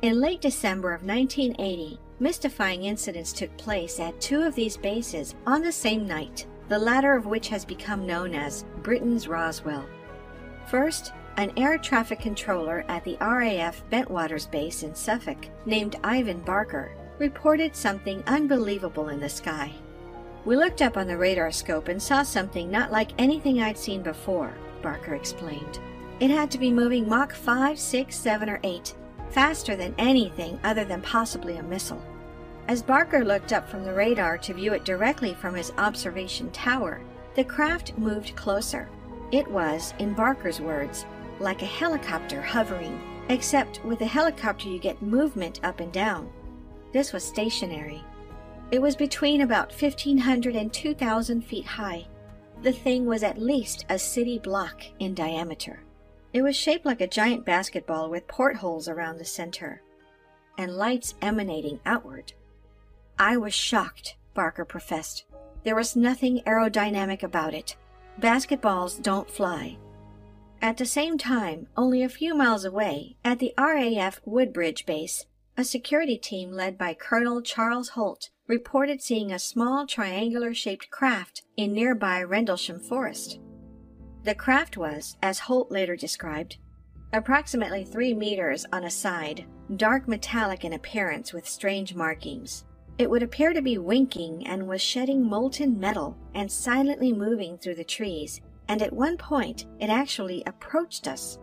In 0.02 0.20
late 0.20 0.42
December 0.42 0.92
of 0.92 1.02
1980, 1.02 1.98
mystifying 2.20 2.84
incidents 2.84 3.32
took 3.32 3.56
place 3.56 3.98
at 3.98 4.20
two 4.20 4.42
of 4.42 4.54
these 4.54 4.76
bases 4.76 5.34
on 5.46 5.62
the 5.62 5.72
same 5.72 6.06
night, 6.06 6.46
the 6.68 6.78
latter 6.78 7.16
of 7.16 7.24
which 7.24 7.48
has 7.48 7.64
become 7.64 8.06
known 8.06 8.34
as 8.34 8.66
Britain's 8.82 9.28
Roswell. 9.28 9.86
First, 10.66 11.14
an 11.38 11.52
air 11.56 11.78
traffic 11.78 12.20
controller 12.20 12.84
at 12.88 13.02
the 13.04 13.16
RAF 13.18 13.82
Bentwaters 13.90 14.50
base 14.50 14.82
in 14.82 14.94
Suffolk, 14.94 15.48
named 15.64 15.96
Ivan 16.04 16.40
Barker, 16.40 16.94
reported 17.18 17.76
something 17.76 18.22
unbelievable 18.26 19.08
in 19.08 19.20
the 19.20 19.28
sky. 19.28 19.72
We 20.44 20.56
looked 20.56 20.82
up 20.82 20.96
on 20.96 21.06
the 21.06 21.16
radar 21.16 21.50
scope 21.50 21.88
and 21.88 22.02
saw 22.02 22.22
something 22.22 22.70
not 22.70 22.92
like 22.92 23.12
anything 23.18 23.62
I'd 23.62 23.78
seen 23.78 24.02
before, 24.02 24.52
Barker 24.82 25.14
explained. 25.14 25.78
It 26.20 26.30
had 26.30 26.50
to 26.50 26.58
be 26.58 26.70
moving 26.70 27.08
Mach 27.08 27.32
5, 27.32 27.78
6, 27.78 28.14
7, 28.16 28.50
or 28.50 28.60
8, 28.62 28.94
faster 29.30 29.74
than 29.74 29.94
anything 29.98 30.58
other 30.62 30.84
than 30.84 31.02
possibly 31.02 31.56
a 31.56 31.62
missile. 31.62 32.02
As 32.68 32.82
Barker 32.82 33.24
looked 33.24 33.52
up 33.52 33.68
from 33.68 33.84
the 33.84 33.92
radar 33.92 34.38
to 34.38 34.54
view 34.54 34.72
it 34.74 34.84
directly 34.84 35.34
from 35.34 35.54
his 35.54 35.72
observation 35.78 36.50
tower, 36.50 37.00
the 37.34 37.44
craft 37.44 37.96
moved 37.98 38.36
closer. 38.36 38.88
It 39.32 39.50
was, 39.50 39.92
in 39.98 40.14
Barker's 40.14 40.60
words, 40.60 41.04
like 41.40 41.62
a 41.62 41.66
helicopter 41.66 42.40
hovering, 42.40 43.00
except 43.28 43.84
with 43.84 44.00
a 44.00 44.06
helicopter 44.06 44.68
you 44.68 44.78
get 44.78 45.02
movement 45.02 45.60
up 45.62 45.80
and 45.80 45.92
down. 45.92 46.30
This 46.94 47.12
was 47.12 47.24
stationary. 47.24 48.04
It 48.70 48.80
was 48.80 48.94
between 48.94 49.40
about 49.40 49.72
1,500 49.72 50.54
and 50.54 50.72
2,000 50.72 51.42
feet 51.42 51.66
high. 51.66 52.06
The 52.62 52.70
thing 52.70 53.04
was 53.04 53.24
at 53.24 53.36
least 53.36 53.84
a 53.88 53.98
city 53.98 54.38
block 54.38 54.80
in 55.00 55.12
diameter. 55.12 55.80
It 56.32 56.42
was 56.42 56.54
shaped 56.54 56.86
like 56.86 57.00
a 57.00 57.08
giant 57.08 57.44
basketball 57.44 58.10
with 58.10 58.28
portholes 58.28 58.88
around 58.88 59.18
the 59.18 59.24
center 59.24 59.82
and 60.56 60.76
lights 60.76 61.14
emanating 61.20 61.80
outward. 61.84 62.32
I 63.18 63.38
was 63.38 63.52
shocked, 63.52 64.14
Barker 64.32 64.64
professed. 64.64 65.24
There 65.64 65.74
was 65.74 65.96
nothing 65.96 66.42
aerodynamic 66.46 67.24
about 67.24 67.54
it. 67.54 67.76
Basketballs 68.20 69.02
don't 69.02 69.28
fly. 69.28 69.78
At 70.62 70.76
the 70.76 70.86
same 70.86 71.18
time, 71.18 71.66
only 71.76 72.04
a 72.04 72.08
few 72.08 72.36
miles 72.36 72.64
away, 72.64 73.16
at 73.24 73.40
the 73.40 73.52
RAF 73.58 74.20
Woodbridge 74.24 74.86
base, 74.86 75.26
a 75.56 75.64
security 75.64 76.18
team 76.18 76.50
led 76.50 76.76
by 76.76 76.94
Colonel 76.94 77.40
Charles 77.40 77.90
Halt 77.90 78.30
reported 78.48 79.00
seeing 79.00 79.30
a 79.32 79.38
small 79.38 79.86
triangular 79.86 80.52
shaped 80.52 80.90
craft 80.90 81.42
in 81.56 81.72
nearby 81.72 82.22
Rendlesham 82.22 82.80
Forest. 82.80 83.38
The 84.24 84.34
craft 84.34 84.76
was, 84.76 85.16
as 85.22 85.38
Halt 85.38 85.70
later 85.70 85.94
described, 85.96 86.58
approximately 87.12 87.84
three 87.84 88.14
meters 88.14 88.66
on 88.72 88.84
a 88.84 88.90
side, 88.90 89.46
dark 89.76 90.08
metallic 90.08 90.64
in 90.64 90.72
appearance 90.72 91.32
with 91.32 91.48
strange 91.48 91.94
markings. 91.94 92.64
It 92.98 93.08
would 93.08 93.22
appear 93.22 93.52
to 93.52 93.62
be 93.62 93.78
winking 93.78 94.46
and 94.46 94.66
was 94.66 94.82
shedding 94.82 95.24
molten 95.24 95.78
metal 95.78 96.16
and 96.34 96.50
silently 96.50 97.12
moving 97.12 97.58
through 97.58 97.76
the 97.76 97.84
trees, 97.84 98.40
and 98.68 98.82
at 98.82 98.92
one 98.92 99.16
point 99.16 99.66
it 99.78 99.88
actually 99.88 100.42
approached 100.46 101.06
us. 101.06 101.38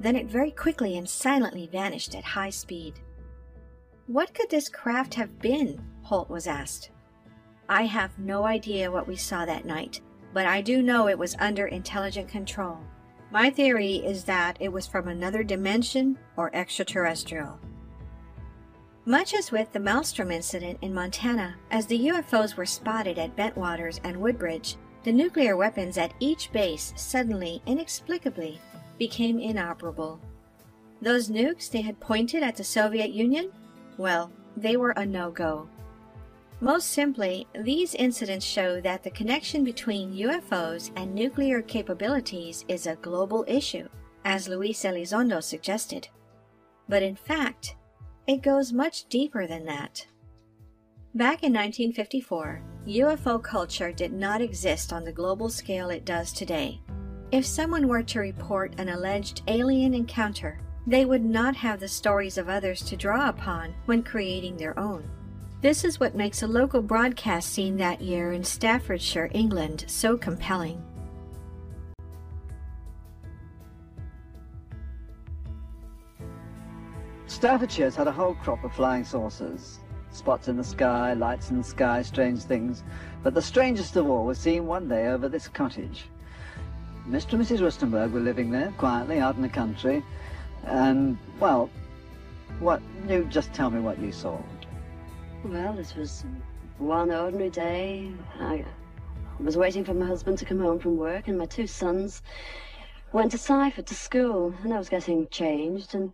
Then 0.00 0.16
it 0.16 0.26
very 0.26 0.50
quickly 0.50 0.98
and 0.98 1.08
silently 1.08 1.68
vanished 1.70 2.16
at 2.16 2.24
high 2.24 2.50
speed. 2.50 3.00
What 4.06 4.34
could 4.34 4.50
this 4.50 4.68
craft 4.68 5.14
have 5.14 5.38
been? 5.40 5.80
Halt 6.02 6.28
was 6.28 6.46
asked. 6.46 6.90
I 7.68 7.84
have 7.84 8.18
no 8.18 8.44
idea 8.44 8.90
what 8.90 9.06
we 9.06 9.16
saw 9.16 9.44
that 9.44 9.64
night, 9.64 10.00
but 10.34 10.44
I 10.44 10.60
do 10.60 10.82
know 10.82 11.08
it 11.08 11.18
was 11.18 11.36
under 11.38 11.66
intelligent 11.66 12.28
control. 12.28 12.78
My 13.30 13.48
theory 13.48 13.96
is 13.96 14.24
that 14.24 14.56
it 14.60 14.72
was 14.72 14.86
from 14.86 15.08
another 15.08 15.44
dimension 15.44 16.18
or 16.36 16.54
extraterrestrial. 16.54 17.58
Much 19.04 19.34
as 19.34 19.50
with 19.50 19.72
the 19.72 19.78
Malmstrom 19.78 20.32
incident 20.32 20.78
in 20.82 20.92
Montana, 20.92 21.56
as 21.70 21.86
the 21.86 22.08
UFOs 22.08 22.56
were 22.56 22.66
spotted 22.66 23.18
at 23.18 23.36
Bentwaters 23.36 24.00
and 24.04 24.16
Woodbridge, 24.16 24.76
the 25.04 25.12
nuclear 25.12 25.56
weapons 25.56 25.96
at 25.96 26.14
each 26.20 26.52
base 26.52 26.92
suddenly, 26.96 27.62
inexplicably, 27.66 28.60
became 28.98 29.38
inoperable. 29.38 30.20
Those 31.00 31.30
nukes 31.30 31.70
they 31.70 31.80
had 31.80 31.98
pointed 31.98 32.42
at 32.42 32.56
the 32.56 32.64
Soviet 32.64 33.10
Union? 33.10 33.50
Well, 33.98 34.32
they 34.56 34.76
were 34.76 34.94
a 34.96 35.06
no 35.06 35.30
go. 35.30 35.68
Most 36.60 36.90
simply, 36.90 37.48
these 37.54 37.94
incidents 37.94 38.46
show 38.46 38.80
that 38.82 39.02
the 39.02 39.10
connection 39.10 39.64
between 39.64 40.14
UFOs 40.14 40.92
and 40.94 41.12
nuclear 41.12 41.60
capabilities 41.60 42.64
is 42.68 42.86
a 42.86 42.96
global 42.96 43.44
issue, 43.48 43.88
as 44.24 44.46
Luis 44.46 44.84
Elizondo 44.84 45.42
suggested. 45.42 46.08
But 46.88 47.02
in 47.02 47.16
fact, 47.16 47.74
it 48.28 48.42
goes 48.42 48.72
much 48.72 49.08
deeper 49.08 49.46
than 49.46 49.64
that. 49.64 50.06
Back 51.14 51.42
in 51.42 51.52
1954, 51.52 52.62
UFO 52.86 53.42
culture 53.42 53.92
did 53.92 54.12
not 54.12 54.40
exist 54.40 54.92
on 54.92 55.04
the 55.04 55.12
global 55.12 55.48
scale 55.48 55.90
it 55.90 56.04
does 56.04 56.32
today. 56.32 56.80
If 57.32 57.44
someone 57.44 57.88
were 57.88 58.02
to 58.04 58.20
report 58.20 58.78
an 58.78 58.88
alleged 58.88 59.42
alien 59.48 59.94
encounter, 59.94 60.60
they 60.86 61.04
would 61.04 61.24
not 61.24 61.56
have 61.56 61.80
the 61.80 61.88
stories 61.88 62.38
of 62.38 62.48
others 62.48 62.82
to 62.82 62.96
draw 62.96 63.28
upon 63.28 63.74
when 63.86 64.02
creating 64.02 64.56
their 64.56 64.78
own. 64.78 65.08
This 65.60 65.84
is 65.84 66.00
what 66.00 66.16
makes 66.16 66.42
a 66.42 66.46
local 66.48 66.82
broadcast 66.82 67.50
scene 67.50 67.76
that 67.76 68.00
year 68.00 68.32
in 68.32 68.42
Staffordshire, 68.42 69.30
England, 69.32 69.84
so 69.86 70.16
compelling. 70.16 70.82
Staffordshire's 77.26 77.96
had 77.96 78.08
a 78.08 78.12
whole 78.12 78.34
crop 78.34 78.62
of 78.64 78.72
flying 78.72 79.04
saucers. 79.04 79.78
Spots 80.10 80.48
in 80.48 80.56
the 80.56 80.64
sky, 80.64 81.14
lights 81.14 81.50
in 81.50 81.58
the 81.58 81.64
sky, 81.64 82.02
strange 82.02 82.42
things. 82.42 82.82
But 83.22 83.34
the 83.34 83.40
strangest 83.40 83.96
of 83.96 84.08
all 84.08 84.26
was 84.26 84.38
seen 84.38 84.66
one 84.66 84.88
day 84.88 85.06
over 85.06 85.28
this 85.28 85.48
cottage. 85.48 86.04
Mr. 87.08 87.32
and 87.34 87.42
Mrs. 87.42 87.60
Roestenberg 87.60 88.12
were 88.12 88.20
living 88.20 88.50
there, 88.50 88.72
quietly, 88.78 89.18
out 89.18 89.36
in 89.36 89.42
the 89.42 89.48
country. 89.48 90.04
And, 90.64 91.18
well, 91.40 91.70
what, 92.60 92.80
you 93.08 93.24
just 93.30 93.52
tell 93.52 93.70
me 93.70 93.80
what 93.80 93.98
you 93.98 94.12
saw. 94.12 94.38
Well, 95.44 95.78
it 95.78 95.94
was 95.96 96.24
one 96.78 97.10
ordinary 97.10 97.50
day. 97.50 98.12
I 98.38 98.64
was 99.40 99.56
waiting 99.56 99.84
for 99.84 99.94
my 99.94 100.06
husband 100.06 100.38
to 100.38 100.44
come 100.44 100.60
home 100.60 100.78
from 100.78 100.96
work, 100.96 101.28
and 101.28 101.38
my 101.38 101.46
two 101.46 101.66
sons 101.66 102.22
went 103.12 103.32
to 103.32 103.38
Seifert 103.38 103.86
to 103.86 103.94
school, 103.94 104.54
and 104.62 104.72
I 104.72 104.78
was 104.78 104.88
getting 104.88 105.26
changed, 105.28 105.94
and 105.94 106.12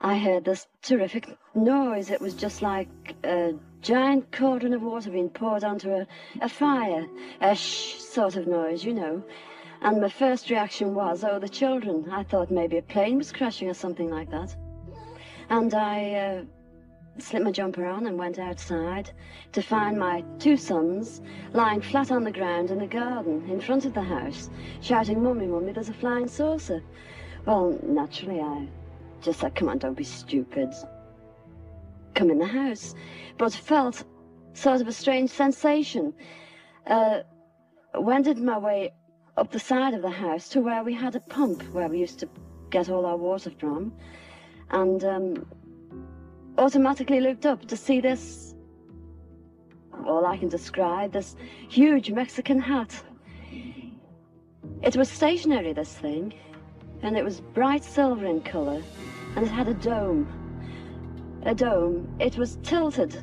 I 0.00 0.18
heard 0.18 0.44
this 0.44 0.66
terrific 0.82 1.36
noise. 1.54 2.10
It 2.10 2.20
was 2.20 2.34
just 2.34 2.60
like 2.60 2.88
a 3.24 3.54
giant 3.80 4.30
cauldron 4.32 4.74
of 4.74 4.82
water 4.82 5.10
being 5.10 5.30
poured 5.30 5.64
onto 5.64 5.90
a, 5.90 6.06
a 6.42 6.48
fire, 6.48 7.06
a 7.40 7.54
shh 7.54 7.96
sort 7.96 8.36
of 8.36 8.46
noise, 8.46 8.84
you 8.84 8.92
know. 8.92 9.22
And 9.84 10.00
my 10.00 10.08
first 10.08 10.48
reaction 10.48 10.94
was, 10.94 11.24
oh, 11.24 11.38
the 11.38 11.48
children. 11.48 12.08
I 12.10 12.22
thought 12.22 12.50
maybe 12.50 12.78
a 12.78 12.82
plane 12.82 13.18
was 13.18 13.30
crashing 13.30 13.68
or 13.68 13.74
something 13.74 14.08
like 14.08 14.30
that. 14.30 14.56
And 15.50 15.74
I 15.74 16.14
uh, 16.14 16.42
slipped 17.18 17.44
my 17.44 17.52
jumper 17.52 17.84
on 17.84 18.06
and 18.06 18.18
went 18.18 18.38
outside 18.38 19.10
to 19.52 19.60
find 19.60 19.98
my 19.98 20.24
two 20.38 20.56
sons 20.56 21.20
lying 21.52 21.82
flat 21.82 22.10
on 22.10 22.24
the 22.24 22.32
ground 22.32 22.70
in 22.70 22.78
the 22.78 22.86
garden 22.86 23.46
in 23.50 23.60
front 23.60 23.84
of 23.84 23.92
the 23.92 24.00
house, 24.00 24.48
shouting, 24.80 25.22
Mummy, 25.22 25.46
Mummy, 25.46 25.72
there's 25.72 25.90
a 25.90 25.94
flying 25.94 26.28
saucer. 26.28 26.82
Well, 27.44 27.78
naturally, 27.82 28.40
I 28.40 28.66
just 29.20 29.40
said, 29.40 29.54
Come 29.54 29.68
on, 29.68 29.76
don't 29.76 29.98
be 29.98 30.02
stupid. 30.02 30.72
Come 32.14 32.30
in 32.30 32.38
the 32.38 32.46
house. 32.46 32.94
But 33.36 33.52
felt 33.52 34.02
sort 34.54 34.80
of 34.80 34.88
a 34.88 34.92
strange 34.92 35.28
sensation. 35.28 36.14
Uh, 36.86 37.20
wended 37.94 38.38
my 38.38 38.56
way 38.56 38.94
up 39.36 39.50
the 39.50 39.58
side 39.58 39.94
of 39.94 40.02
the 40.02 40.10
house 40.10 40.48
to 40.50 40.60
where 40.60 40.84
we 40.84 40.94
had 40.94 41.16
a 41.16 41.20
pump 41.20 41.62
where 41.72 41.88
we 41.88 41.98
used 41.98 42.18
to 42.20 42.28
get 42.70 42.88
all 42.88 43.04
our 43.06 43.16
water 43.16 43.50
from. 43.50 43.92
And 44.70 45.04
um, 45.04 45.46
automatically 46.58 47.20
looked 47.20 47.46
up 47.46 47.66
to 47.66 47.76
see 47.76 48.00
this, 48.00 48.54
all 50.06 50.26
I 50.26 50.36
can 50.36 50.48
describe, 50.48 51.12
this 51.12 51.36
huge 51.68 52.10
Mexican 52.10 52.60
hat. 52.60 52.94
It 54.82 54.96
was 54.96 55.08
stationary, 55.08 55.72
this 55.72 55.92
thing, 55.92 56.34
and 57.02 57.16
it 57.16 57.24
was 57.24 57.40
bright 57.40 57.84
silver 57.84 58.26
in 58.26 58.40
colour, 58.40 58.82
and 59.36 59.46
it 59.46 59.50
had 59.50 59.68
a 59.68 59.74
dome. 59.74 60.26
A 61.44 61.54
dome. 61.54 62.08
It 62.20 62.38
was 62.38 62.56
tilted 62.62 63.22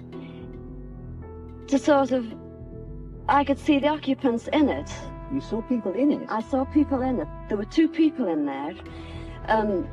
to 1.67 1.80
sort 1.80 2.12
of. 2.12 2.34
I 3.28 3.43
could 3.43 3.58
see 3.58 3.80
the 3.80 3.88
occupants 3.88 4.47
in 4.52 4.69
it. 4.69 4.91
You 5.34 5.41
saw 5.41 5.62
people 5.62 5.94
in 5.94 6.12
it? 6.12 6.28
I 6.30 6.41
saw 6.41 6.65
people 6.65 7.02
in 7.02 7.20
it. 7.20 7.28
There 7.48 7.58
were 7.58 7.65
two 7.65 7.88
people 7.88 8.28
in 8.28 8.46
there. 8.46 8.74
Um, 9.48 9.88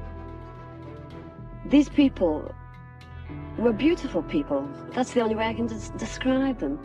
these 1.66 1.88
people 1.88 2.54
were 3.56 3.72
beautiful 3.72 4.22
people. 4.22 4.68
That's 4.92 5.12
the 5.12 5.20
only 5.20 5.34
way 5.34 5.46
I 5.46 5.54
can 5.54 5.66
des- 5.66 5.96
describe 5.96 6.58
them. 6.58 6.78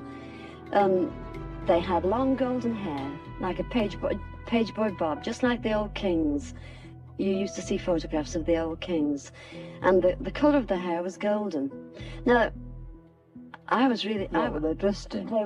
Um, 0.71 1.11
they 1.65 1.79
had 1.79 2.03
long 2.03 2.35
golden 2.35 2.75
hair, 2.75 3.11
like 3.39 3.59
a 3.59 3.63
page 3.63 3.99
boy, 3.99 4.19
page 4.45 4.73
boy 4.73 4.91
bob, 4.91 5.23
just 5.23 5.43
like 5.43 5.61
the 5.63 5.73
old 5.73 5.93
kings. 5.93 6.53
You 7.17 7.31
used 7.31 7.55
to 7.55 7.61
see 7.61 7.77
photographs 7.77 8.35
of 8.35 8.45
the 8.45 8.57
old 8.57 8.81
kings, 8.81 9.31
and 9.81 10.01
the, 10.01 10.17
the 10.19 10.31
colour 10.31 10.57
of 10.57 10.67
the 10.67 10.77
hair 10.77 11.01
was 11.03 11.15
golden. 11.15 11.71
Now, 12.25 12.51
I 13.67 13.87
was 13.87 14.05
really. 14.05 14.27
I, 14.33 14.49
What 14.49 14.53
were 14.53 14.59
they 14.59 14.73
dressed 14.73 15.15
in? 15.15 15.27
they, 15.27 15.45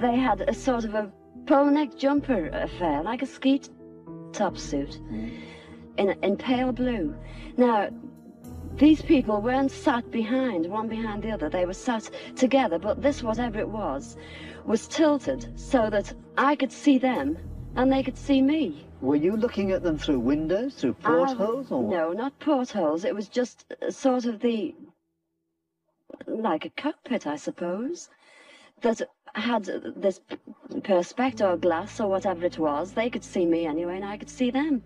they 0.00 0.16
had 0.16 0.42
a 0.42 0.54
sort 0.54 0.84
of 0.84 0.94
a 0.94 1.10
polo 1.46 1.70
neck 1.70 1.96
jumper 1.96 2.48
affair, 2.48 3.02
like 3.02 3.22
a 3.22 3.26
ski 3.26 3.62
top 4.32 4.58
suit, 4.58 5.00
in, 5.96 6.10
in 6.22 6.36
pale 6.36 6.72
blue. 6.72 7.14
Now, 7.56 7.88
these 8.76 9.00
people 9.00 9.40
weren't 9.40 9.70
sat 9.70 10.10
behind, 10.10 10.66
one 10.66 10.88
behind 10.88 11.22
the 11.22 11.30
other. 11.30 11.48
They 11.48 11.64
were 11.64 11.72
sat 11.72 12.10
together, 12.34 12.78
but 12.78 13.00
this, 13.00 13.22
whatever 13.22 13.58
it 13.58 13.68
was, 13.68 14.16
was 14.66 14.86
tilted 14.86 15.58
so 15.58 15.88
that 15.88 16.12
I 16.36 16.56
could 16.56 16.72
see 16.72 16.98
them 16.98 17.38
and 17.76 17.92
they 17.92 18.02
could 18.02 18.18
see 18.18 18.42
me. 18.42 18.86
Were 19.00 19.16
you 19.16 19.36
looking 19.36 19.70
at 19.70 19.82
them 19.82 19.98
through 19.98 20.20
windows, 20.20 20.74
through 20.74 20.94
portholes, 20.94 21.70
or? 21.70 21.88
No, 21.88 22.12
not 22.12 22.38
portholes. 22.38 23.04
It 23.04 23.14
was 23.14 23.28
just 23.28 23.64
uh, 23.82 23.90
sort 23.90 24.24
of 24.24 24.40
the. 24.40 24.74
like 26.26 26.64
a 26.64 26.70
cockpit, 26.70 27.26
I 27.26 27.36
suppose, 27.36 28.08
that 28.82 29.00
had 29.34 29.64
this 29.64 30.20
p- 30.20 30.36
perspex 30.80 31.40
or 31.40 31.56
glass 31.56 32.00
or 32.00 32.08
whatever 32.08 32.44
it 32.44 32.58
was. 32.58 32.92
They 32.92 33.10
could 33.10 33.24
see 33.24 33.46
me 33.46 33.66
anyway, 33.66 33.96
and 33.96 34.04
I 34.04 34.16
could 34.16 34.30
see 34.30 34.50
them. 34.50 34.82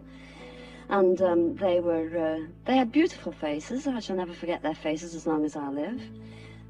And 0.88 1.20
um, 1.22 1.57
they 1.57 1.81
were. 1.81 2.18
Uh, 2.18 2.46
they 2.64 2.76
had 2.76 2.90
beautiful 2.90 3.33
faces. 3.33 3.87
I 3.87 4.00
shall 4.00 4.16
never 4.16 4.33
forget 4.33 4.62
their 4.62 4.74
faces 4.74 5.14
as 5.14 5.26
long 5.26 5.44
as 5.44 5.57
I 5.57 5.68
live. 5.68 6.00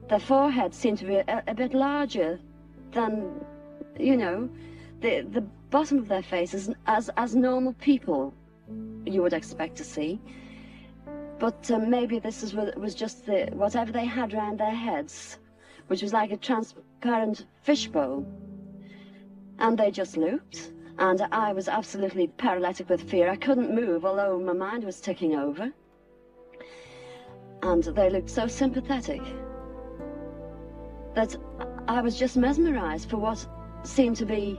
Their 0.08 0.18
foreheads 0.18 0.76
seemed 0.76 0.98
to 0.98 1.06
be 1.06 1.14
a, 1.16 1.42
a 1.46 1.54
bit 1.54 1.72
larger 1.72 2.38
than, 2.92 3.44
you 3.98 4.16
know, 4.16 4.50
the 5.00 5.22
the 5.22 5.40
bottom 5.70 5.98
of 5.98 6.08
their 6.08 6.22
faces 6.22 6.70
as 6.86 7.10
as 7.16 7.34
normal 7.34 7.72
people 7.74 8.34
you 9.06 9.22
would 9.22 9.32
expect 9.32 9.76
to 9.76 9.84
see. 9.84 10.20
But 11.38 11.70
um, 11.70 11.88
maybe 11.88 12.18
this 12.18 12.42
is, 12.42 12.52
was 12.54 12.94
just 12.94 13.24
the 13.24 13.48
whatever 13.52 13.90
they 13.92 14.04
had 14.04 14.34
round 14.34 14.60
their 14.60 14.74
heads, 14.74 15.38
which 15.86 16.02
was 16.02 16.12
like 16.12 16.30
a 16.30 16.36
transparent 17.00 17.46
fishbowl. 17.62 18.26
And 19.58 19.78
they 19.78 19.90
just 19.90 20.16
looked, 20.16 20.72
and 20.98 21.22
I 21.32 21.52
was 21.52 21.68
absolutely 21.68 22.28
paralytic 22.28 22.88
with 22.88 23.02
fear. 23.02 23.28
I 23.28 23.36
couldn't 23.36 23.74
move, 23.74 24.04
although 24.04 24.38
my 24.38 24.52
mind 24.52 24.84
was 24.84 25.00
ticking 25.00 25.34
over. 25.34 25.72
And 27.62 27.84
they 27.84 28.10
looked 28.10 28.30
so 28.30 28.46
sympathetic 28.46 29.22
that 31.14 31.36
I 31.88 32.00
was 32.00 32.18
just 32.18 32.36
mesmerized 32.36 33.10
for 33.10 33.18
what 33.18 33.46
seemed 33.82 34.16
to 34.16 34.26
be, 34.26 34.58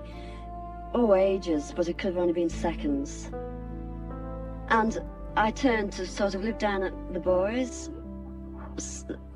oh, 0.93 1.15
ages, 1.15 1.73
but 1.75 1.87
it 1.87 1.97
could 1.97 2.13
have 2.13 2.21
only 2.21 2.33
been 2.33 2.49
seconds. 2.49 3.31
And 4.69 4.99
I 5.35 5.51
turned 5.51 5.93
to 5.93 6.05
sort 6.05 6.35
of 6.35 6.43
look 6.43 6.59
down 6.59 6.83
at 6.83 7.13
the 7.13 7.19
boys, 7.19 7.89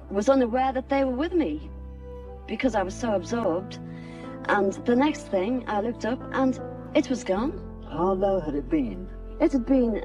was 0.09 0.29
unaware 0.29 0.71
that 0.73 0.89
they 0.89 1.03
were 1.03 1.15
with 1.15 1.33
me 1.33 1.69
because 2.47 2.75
I 2.75 2.83
was 2.83 2.93
so 2.93 3.13
absorbed. 3.15 3.79
And 4.47 4.73
the 4.85 4.95
next 4.95 5.27
thing, 5.27 5.63
I 5.67 5.81
looked 5.81 6.05
up 6.05 6.19
and 6.33 6.59
it 6.93 7.09
was 7.09 7.23
gone. 7.23 7.61
How 7.89 8.13
low 8.13 8.39
had 8.39 8.55
it 8.55 8.69
been? 8.69 9.09
It 9.39 9.51
had 9.51 9.65
been 9.65 10.03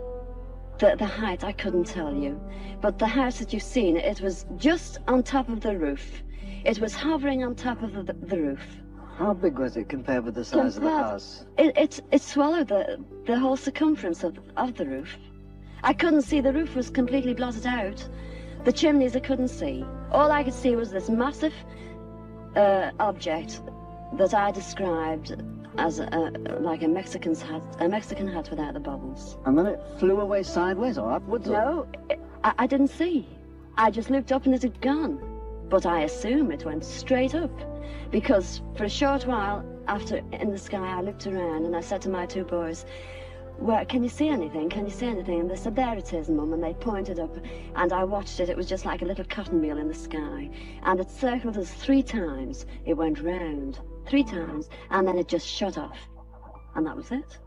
the, 0.78 0.96
the 0.98 1.06
height, 1.06 1.44
I 1.44 1.52
couldn't 1.52 1.84
tell 1.84 2.14
you. 2.14 2.40
But 2.80 2.98
the 2.98 3.06
house 3.06 3.38
that 3.38 3.52
you've 3.52 3.62
seen, 3.62 3.96
it 3.96 4.20
was 4.20 4.46
just 4.56 4.98
on 5.06 5.22
top 5.22 5.48
of 5.48 5.60
the 5.60 5.76
roof. 5.76 6.22
It 6.64 6.78
was 6.78 6.94
hovering 6.94 7.44
on 7.44 7.54
top 7.54 7.82
of 7.82 7.92
the, 8.06 8.12
the 8.12 8.40
roof. 8.40 8.62
How 9.16 9.34
big 9.34 9.58
was 9.58 9.76
it 9.76 9.90
compared 9.90 10.24
with 10.24 10.34
the 10.34 10.44
size 10.44 10.78
of 10.78 10.82
the 10.82 10.90
house? 10.90 11.44
It, 11.58 11.76
it, 11.76 12.00
it 12.10 12.22
swallowed 12.22 12.68
the, 12.68 13.04
the 13.26 13.38
whole 13.38 13.56
circumference 13.56 14.24
of, 14.24 14.38
of 14.56 14.76
the 14.76 14.86
roof. 14.86 15.14
I 15.82 15.92
couldn't 15.92 16.22
see, 16.22 16.40
the 16.40 16.52
roof 16.52 16.74
was 16.74 16.88
completely 16.88 17.34
blotted 17.34 17.66
out. 17.66 18.06
The 18.64 18.72
chimneys 18.72 19.16
I 19.16 19.20
couldn't 19.20 19.48
see. 19.48 19.84
All 20.10 20.30
I 20.32 20.42
could 20.44 20.54
see 20.54 20.76
was 20.76 20.90
this 20.90 21.08
massive 21.08 21.54
uh, 22.56 22.90
object 23.00 23.60
that 24.14 24.34
I 24.34 24.50
described 24.50 25.36
as 25.78 26.00
a, 26.00 26.32
like 26.60 26.82
a 26.82 26.88
Mexican's 26.88 27.40
hat, 27.42 27.62
a 27.78 27.88
Mexican 27.88 28.26
hat 28.26 28.50
without 28.50 28.74
the 28.74 28.80
bubbles. 28.80 29.38
And 29.46 29.56
then 29.56 29.66
it 29.66 29.80
flew 29.98 30.20
away 30.20 30.42
sideways 30.42 30.98
or 30.98 31.12
upwards? 31.12 31.48
or- 31.48 31.52
No, 31.52 31.86
I, 32.44 32.52
I 32.58 32.66
didn't 32.66 32.88
see. 32.88 33.26
I 33.76 33.90
just 33.90 34.10
looked 34.10 34.32
up 34.32 34.46
and 34.46 34.54
it 34.54 34.62
had 34.62 34.80
gone. 34.80 35.18
But 35.68 35.86
I 35.86 36.00
assume 36.02 36.50
it 36.50 36.64
went 36.64 36.84
straight 36.84 37.34
up. 37.34 37.50
Because 38.10 38.60
for 38.76 38.84
a 38.84 38.88
short 38.88 39.26
while 39.26 39.64
after 39.86 40.20
in 40.32 40.50
the 40.50 40.58
sky, 40.58 40.98
I 40.98 41.00
looked 41.00 41.26
around 41.28 41.64
and 41.64 41.76
I 41.76 41.80
said 41.80 42.02
to 42.02 42.08
my 42.08 42.26
two 42.26 42.44
boys, 42.44 42.84
Where 43.58 43.84
can 43.84 44.02
you 44.02 44.08
see 44.08 44.28
anything? 44.28 44.70
Can 44.70 44.86
you 44.86 44.90
see 44.90 45.06
anything? 45.06 45.40
And 45.40 45.50
they 45.50 45.56
said, 45.56 45.76
There 45.76 45.96
it 45.96 46.12
is, 46.12 46.28
Mum. 46.28 46.52
And 46.52 46.62
they 46.62 46.74
pointed 46.74 47.18
up 47.18 47.36
and 47.76 47.92
I 47.92 48.04
watched 48.04 48.40
it. 48.40 48.48
It 48.48 48.56
was 48.56 48.68
just 48.68 48.84
like 48.84 49.02
a 49.02 49.04
little 49.04 49.24
cotton 49.24 49.60
wheel 49.60 49.78
in 49.78 49.88
the 49.88 49.94
sky. 49.94 50.50
And 50.84 51.00
it 51.00 51.10
circled 51.10 51.58
us 51.58 51.70
three 51.70 52.02
times. 52.02 52.66
It 52.86 52.94
went 52.94 53.20
round 53.20 53.78
three 54.06 54.24
times 54.24 54.68
and 54.90 55.06
then 55.06 55.18
it 55.18 55.28
just 55.28 55.46
shut 55.46 55.76
off. 55.76 55.98
And 56.74 56.86
that 56.86 56.96
was 56.96 57.10
it. 57.10 57.38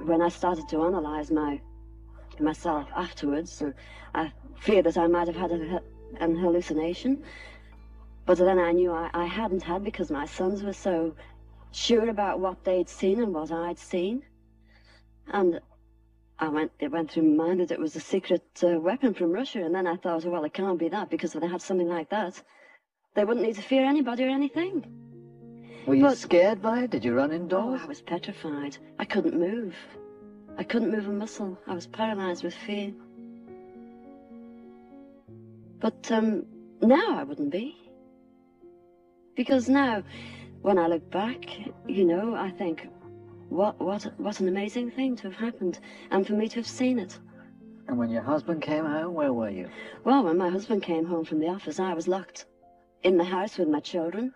When 0.00 0.22
I 0.22 0.28
started 0.28 0.68
to 0.70 0.82
analyze 0.84 1.30
my 1.30 1.60
myself 2.40 2.88
afterwards. 2.96 3.62
I 4.14 4.32
feared 4.58 4.86
that 4.86 4.98
I 4.98 5.06
might 5.06 5.26
have 5.26 5.36
had 5.36 5.52
a, 5.52 5.80
an 6.20 6.36
hallucination. 6.36 7.22
But 8.26 8.38
then 8.38 8.58
I 8.58 8.72
knew 8.72 8.92
I, 8.92 9.10
I 9.12 9.24
hadn't 9.26 9.62
had 9.62 9.84
because 9.84 10.10
my 10.10 10.26
sons 10.26 10.62
were 10.62 10.72
so 10.72 11.14
sure 11.72 12.08
about 12.08 12.40
what 12.40 12.64
they'd 12.64 12.88
seen 12.88 13.22
and 13.22 13.34
what 13.34 13.50
I'd 13.50 13.78
seen. 13.78 14.22
And 15.32 15.60
I 16.38 16.48
went, 16.48 16.72
it 16.80 16.90
went 16.90 17.10
through 17.10 17.22
my 17.22 17.46
mind 17.46 17.60
that 17.60 17.70
it 17.70 17.78
was 17.80 17.94
a 17.96 18.00
secret 18.00 18.42
uh, 18.62 18.80
weapon 18.80 19.14
from 19.14 19.30
Russia. 19.30 19.64
And 19.64 19.74
then 19.74 19.86
I 19.86 19.96
thought, 19.96 20.24
well, 20.24 20.44
it 20.44 20.52
can't 20.54 20.78
be 20.78 20.88
that 20.88 21.10
because 21.10 21.34
if 21.34 21.40
they 21.40 21.48
had 21.48 21.62
something 21.62 21.88
like 21.88 22.10
that, 22.10 22.42
they 23.14 23.24
wouldn't 23.24 23.46
need 23.46 23.56
to 23.56 23.62
fear 23.62 23.84
anybody 23.84 24.24
or 24.24 24.28
anything. 24.28 24.84
Were 25.86 25.94
you 25.94 26.02
But- 26.04 26.18
scared 26.18 26.60
by 26.62 26.84
it? 26.84 26.90
Did 26.90 27.04
you 27.04 27.14
run 27.14 27.32
indoors? 27.32 27.80
Oh? 27.80 27.84
I 27.84 27.86
was 27.86 28.00
petrified. 28.02 28.76
I 28.98 29.04
couldn't 29.04 29.38
move. 29.38 29.74
I 30.58 30.64
couldn't 30.64 30.90
move 30.90 31.08
a 31.08 31.12
muscle. 31.12 31.58
I 31.66 31.74
was 31.74 31.86
paralyzed 31.86 32.44
with 32.44 32.54
fear. 32.54 32.92
But 35.80 36.10
um, 36.10 36.44
now 36.82 37.18
I 37.18 37.22
wouldn't 37.22 37.50
be. 37.50 37.76
Because 39.36 39.68
now, 39.68 40.02
when 40.60 40.78
I 40.78 40.86
look 40.86 41.10
back, 41.10 41.46
you 41.88 42.04
know, 42.04 42.34
I 42.34 42.50
think, 42.50 42.86
what, 43.50 43.78
what, 43.80 44.04
what 44.16 44.40
an 44.40 44.48
amazing 44.48 44.90
thing 44.90 45.16
to 45.16 45.24
have 45.24 45.34
happened, 45.34 45.80
and 46.10 46.26
for 46.26 46.32
me 46.32 46.48
to 46.48 46.56
have 46.56 46.66
seen 46.66 46.98
it. 46.98 47.18
And 47.88 47.98
when 47.98 48.08
your 48.08 48.22
husband 48.22 48.62
came 48.62 48.84
home, 48.84 49.14
where 49.14 49.32
were 49.32 49.50
you? 49.50 49.68
Well, 50.04 50.24
when 50.24 50.38
my 50.38 50.48
husband 50.48 50.82
came 50.82 51.04
home 51.04 51.24
from 51.24 51.40
the 51.40 51.48
office, 51.48 51.80
I 51.80 51.92
was 51.92 52.06
locked 52.08 52.46
in 53.02 53.16
the 53.16 53.24
house 53.24 53.58
with 53.58 53.68
my 53.68 53.80
children, 53.80 54.32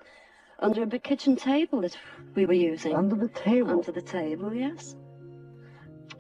under 0.59 0.83
a 0.83 0.87
big 0.87 1.05
kitchen 1.05 1.37
table 1.37 1.81
that 1.83 1.96
we 2.35 2.46
were 2.46 2.53
using. 2.53 2.94
Under 2.94 3.14
the 3.16 3.29
table. 3.29 3.70
Under 3.70 3.92
the 3.92 4.03
table, 4.03 4.53
yes. 4.53 4.96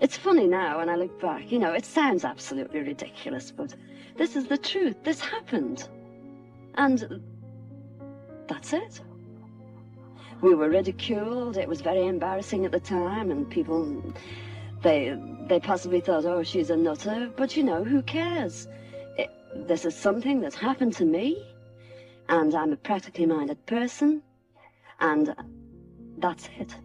It's 0.00 0.16
funny 0.16 0.46
now 0.46 0.78
when 0.78 0.88
I 0.88 0.96
look 0.96 1.20
back. 1.20 1.50
You 1.50 1.58
know, 1.58 1.72
it 1.72 1.84
sounds 1.84 2.24
absolutely 2.24 2.80
ridiculous, 2.80 3.50
but 3.50 3.74
this 4.16 4.36
is 4.36 4.46
the 4.46 4.58
truth. 4.58 4.96
This 5.02 5.20
happened. 5.20 5.88
And 6.74 7.22
that's 8.48 8.72
it. 8.72 9.00
We 10.44 10.54
were 10.54 10.68
ridiculed. 10.68 11.56
It 11.56 11.66
was 11.66 11.80
very 11.80 12.06
embarrassing 12.06 12.66
at 12.66 12.72
the 12.72 12.78
time, 12.78 13.30
and 13.30 13.48
people, 13.48 14.04
they, 14.82 15.18
they 15.48 15.58
possibly 15.58 16.02
thought, 16.02 16.26
oh, 16.26 16.42
she's 16.42 16.68
a 16.68 16.76
nutter. 16.76 17.30
But 17.34 17.56
you 17.56 17.62
know, 17.62 17.82
who 17.82 18.02
cares? 18.02 18.68
It, 19.16 19.30
this 19.66 19.86
is 19.86 19.96
something 19.96 20.42
that's 20.42 20.54
happened 20.54 20.92
to 20.96 21.06
me, 21.06 21.42
and 22.28 22.54
I'm 22.54 22.74
a 22.74 22.76
practically 22.76 23.24
minded 23.24 23.64
person, 23.64 24.22
and 25.00 25.34
that's 26.18 26.50
it. 26.58 26.76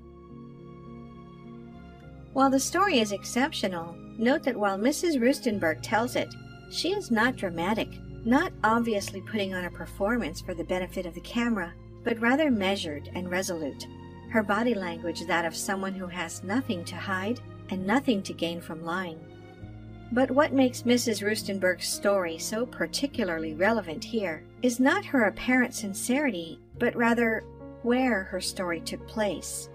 While 2.31 2.51
the 2.51 2.61
story 2.61 2.99
is 2.99 3.11
exceptional, 3.11 3.93
note 4.17 4.43
that 4.43 4.55
while 4.55 4.79
Mrs. 4.79 5.19
Roestenberg 5.19 5.81
tells 5.81 6.15
it, 6.15 6.33
she 6.71 6.93
is 6.93 7.11
not 7.11 7.35
dramatic, 7.35 7.89
not 8.23 8.53
obviously 8.63 9.19
putting 9.19 9.53
on 9.53 9.65
a 9.65 9.69
performance 9.69 10.39
for 10.39 10.53
the 10.53 10.63
benefit 10.63 11.05
of 11.05 11.13
the 11.13 11.19
camera, 11.19 11.73
but 12.09 12.19
rather 12.19 12.49
measured 12.49 13.07
and 13.13 13.29
resolute. 13.29 13.85
Her 14.31 14.41
body 14.41 14.73
language 14.73 15.27
that 15.27 15.45
of 15.45 15.55
someone 15.55 15.93
who 15.93 16.07
has 16.07 16.43
nothing 16.43 16.83
to 16.85 16.95
hide 16.95 17.39
and 17.69 17.85
nothing 17.85 18.23
to 18.23 18.33
gain 18.33 18.61
from 18.61 18.83
lying. 18.83 19.19
But 20.11 20.31
what 20.31 20.51
makes 20.51 20.81
Mrs. 20.81 21.21
Roestenberg's 21.21 21.87
story 21.87 22.39
so 22.39 22.65
particularly 22.65 23.53
relevant 23.53 24.03
here 24.03 24.41
is 24.63 24.79
not 24.79 25.05
her 25.05 25.25
apparent 25.25 25.75
sincerity, 25.75 26.59
but 26.79 26.95
rather 26.95 27.43
where 27.83 28.23
her 28.23 28.41
story 28.41 28.79
took 28.79 29.07
place. 29.07 29.69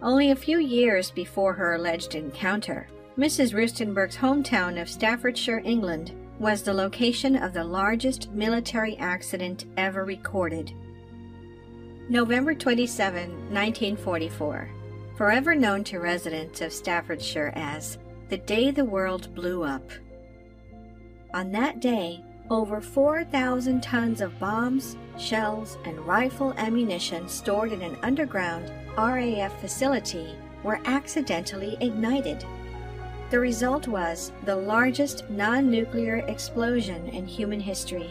Only 0.00 0.30
a 0.30 0.36
few 0.36 0.60
years 0.60 1.10
before 1.10 1.52
her 1.52 1.74
alleged 1.74 2.14
encounter, 2.14 2.88
Mrs. 3.18 3.52
Roestenberg's 3.52 4.16
hometown 4.16 4.80
of 4.80 4.88
Staffordshire, 4.88 5.60
England, 5.62 6.12
was 6.38 6.62
the 6.62 6.72
location 6.72 7.36
of 7.36 7.52
the 7.52 7.64
largest 7.64 8.30
military 8.30 8.96
accident 8.96 9.66
ever 9.76 10.06
recorded. 10.06 10.72
November 12.10 12.54
27, 12.54 13.30
1944, 13.52 14.68
forever 15.16 15.54
known 15.54 15.84
to 15.84 16.00
residents 16.00 16.60
of 16.60 16.72
Staffordshire 16.72 17.52
as 17.54 17.98
the 18.30 18.36
day 18.36 18.72
the 18.72 18.84
world 18.84 19.32
blew 19.32 19.62
up. 19.62 19.92
On 21.32 21.52
that 21.52 21.78
day, 21.78 22.24
over 22.50 22.80
4,000 22.80 23.80
tons 23.80 24.20
of 24.20 24.36
bombs, 24.40 24.96
shells, 25.16 25.78
and 25.84 26.00
rifle 26.00 26.52
ammunition 26.54 27.28
stored 27.28 27.70
in 27.70 27.80
an 27.80 27.96
underground 28.02 28.72
RAF 28.98 29.60
facility 29.60 30.34
were 30.64 30.80
accidentally 30.86 31.76
ignited. 31.80 32.44
The 33.30 33.38
result 33.38 33.86
was 33.86 34.32
the 34.46 34.56
largest 34.56 35.30
non 35.30 35.70
nuclear 35.70 36.24
explosion 36.26 37.06
in 37.10 37.24
human 37.24 37.60
history. 37.60 38.10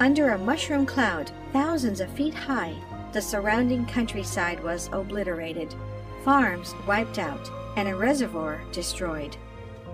Under 0.00 0.30
a 0.30 0.38
mushroom 0.38 0.86
cloud 0.86 1.30
thousands 1.52 2.00
of 2.00 2.10
feet 2.12 2.32
high, 2.32 2.74
the 3.12 3.20
surrounding 3.20 3.84
countryside 3.84 4.58
was 4.64 4.88
obliterated, 4.94 5.74
farms 6.24 6.74
wiped 6.86 7.18
out, 7.18 7.50
and 7.76 7.86
a 7.86 7.94
reservoir 7.94 8.62
destroyed. 8.72 9.36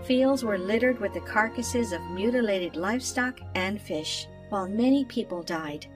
Fields 0.05 0.45
were 0.45 0.59
littered 0.59 1.01
with 1.01 1.13
the 1.13 1.21
carcasses 1.23 1.91
of 1.91 2.01
mutilated 2.13 2.77
livestock 2.77 3.41
and 3.57 3.83
fish, 3.83 4.29
while 4.49 4.69
many 4.69 5.05
people 5.07 5.43
died. 5.43 5.89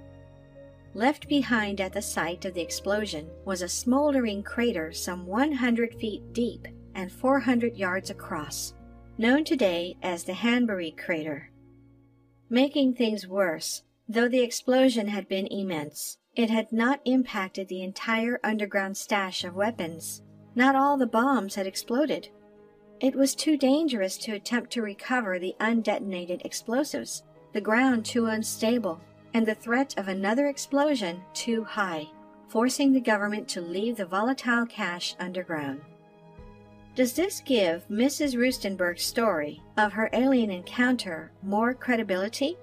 Left 0.95 1.29
behind 1.29 1.81
at 1.81 1.93
the 1.93 2.03
site 2.03 2.45
of 2.45 2.55
the 2.55 2.61
explosion 2.61 3.31
was 3.45 3.63
a 3.63 3.69
smoldering 3.69 4.43
crater 4.43 4.93
some 4.93 5.25
100 5.25 5.95
feet 5.95 6.33
deep 6.33 6.67
and 6.97 7.13
400 7.13 7.77
yards 7.77 8.11
across, 8.11 8.75
known 9.19 9.45
today 9.45 9.97
as 10.03 10.25
the 10.25 10.35
Hanbury 10.35 10.91
crater. 10.91 11.53
Making 12.49 12.95
things 12.95 13.29
worse, 13.29 13.85
though 14.11 14.29
the 14.29 14.43
explosion 14.43 15.07
had 15.07 15.29
been 15.29 15.47
immense, 15.47 16.19
it 16.35 16.51
had 16.51 16.73
not 16.73 17.01
impacted 17.05 17.69
the 17.69 17.83
entire 17.83 18.41
underground 18.43 18.97
stash 18.97 19.45
of 19.45 19.55
weapons. 19.55 20.23
Not 20.57 20.75
all 20.75 20.97
the 20.97 21.07
bombs 21.07 21.55
had 21.55 21.65
exploded. 21.65 22.29
It 22.99 23.15
was 23.15 23.37
too 23.37 23.57
dangerous 23.57 24.17
to 24.19 24.33
attempt 24.33 24.73
to 24.73 24.83
recover 24.83 25.39
the 25.39 25.55
undetonated 25.61 26.45
explosives, 26.45 27.23
the 27.53 27.61
ground 27.61 28.05
too 28.05 28.27
unstable, 28.27 29.01
and 29.33 29.47
the 29.47 29.55
threat 29.55 29.95
of 29.97 30.09
another 30.09 30.49
explosion 30.49 31.23
too 31.33 31.63
high, 31.63 32.09
forcing 32.49 32.93
the 32.93 33.01
government 33.01 33.47
to 33.51 33.61
leave 33.61 33.97
the 33.97 34.07
volatile 34.07 34.67
cache 34.67 35.15
underground. 35.21 35.81
Does 36.97 37.13
this 37.13 37.41
give 37.41 37.87
Mrs. 37.89 38.37
Roestenberg's 38.37 39.05
story 39.05 39.63
of 39.77 39.93
her 39.93 40.11
alien 40.13 40.51
encounter 40.51 41.31
more 41.45 41.75
credibility? 41.75 42.59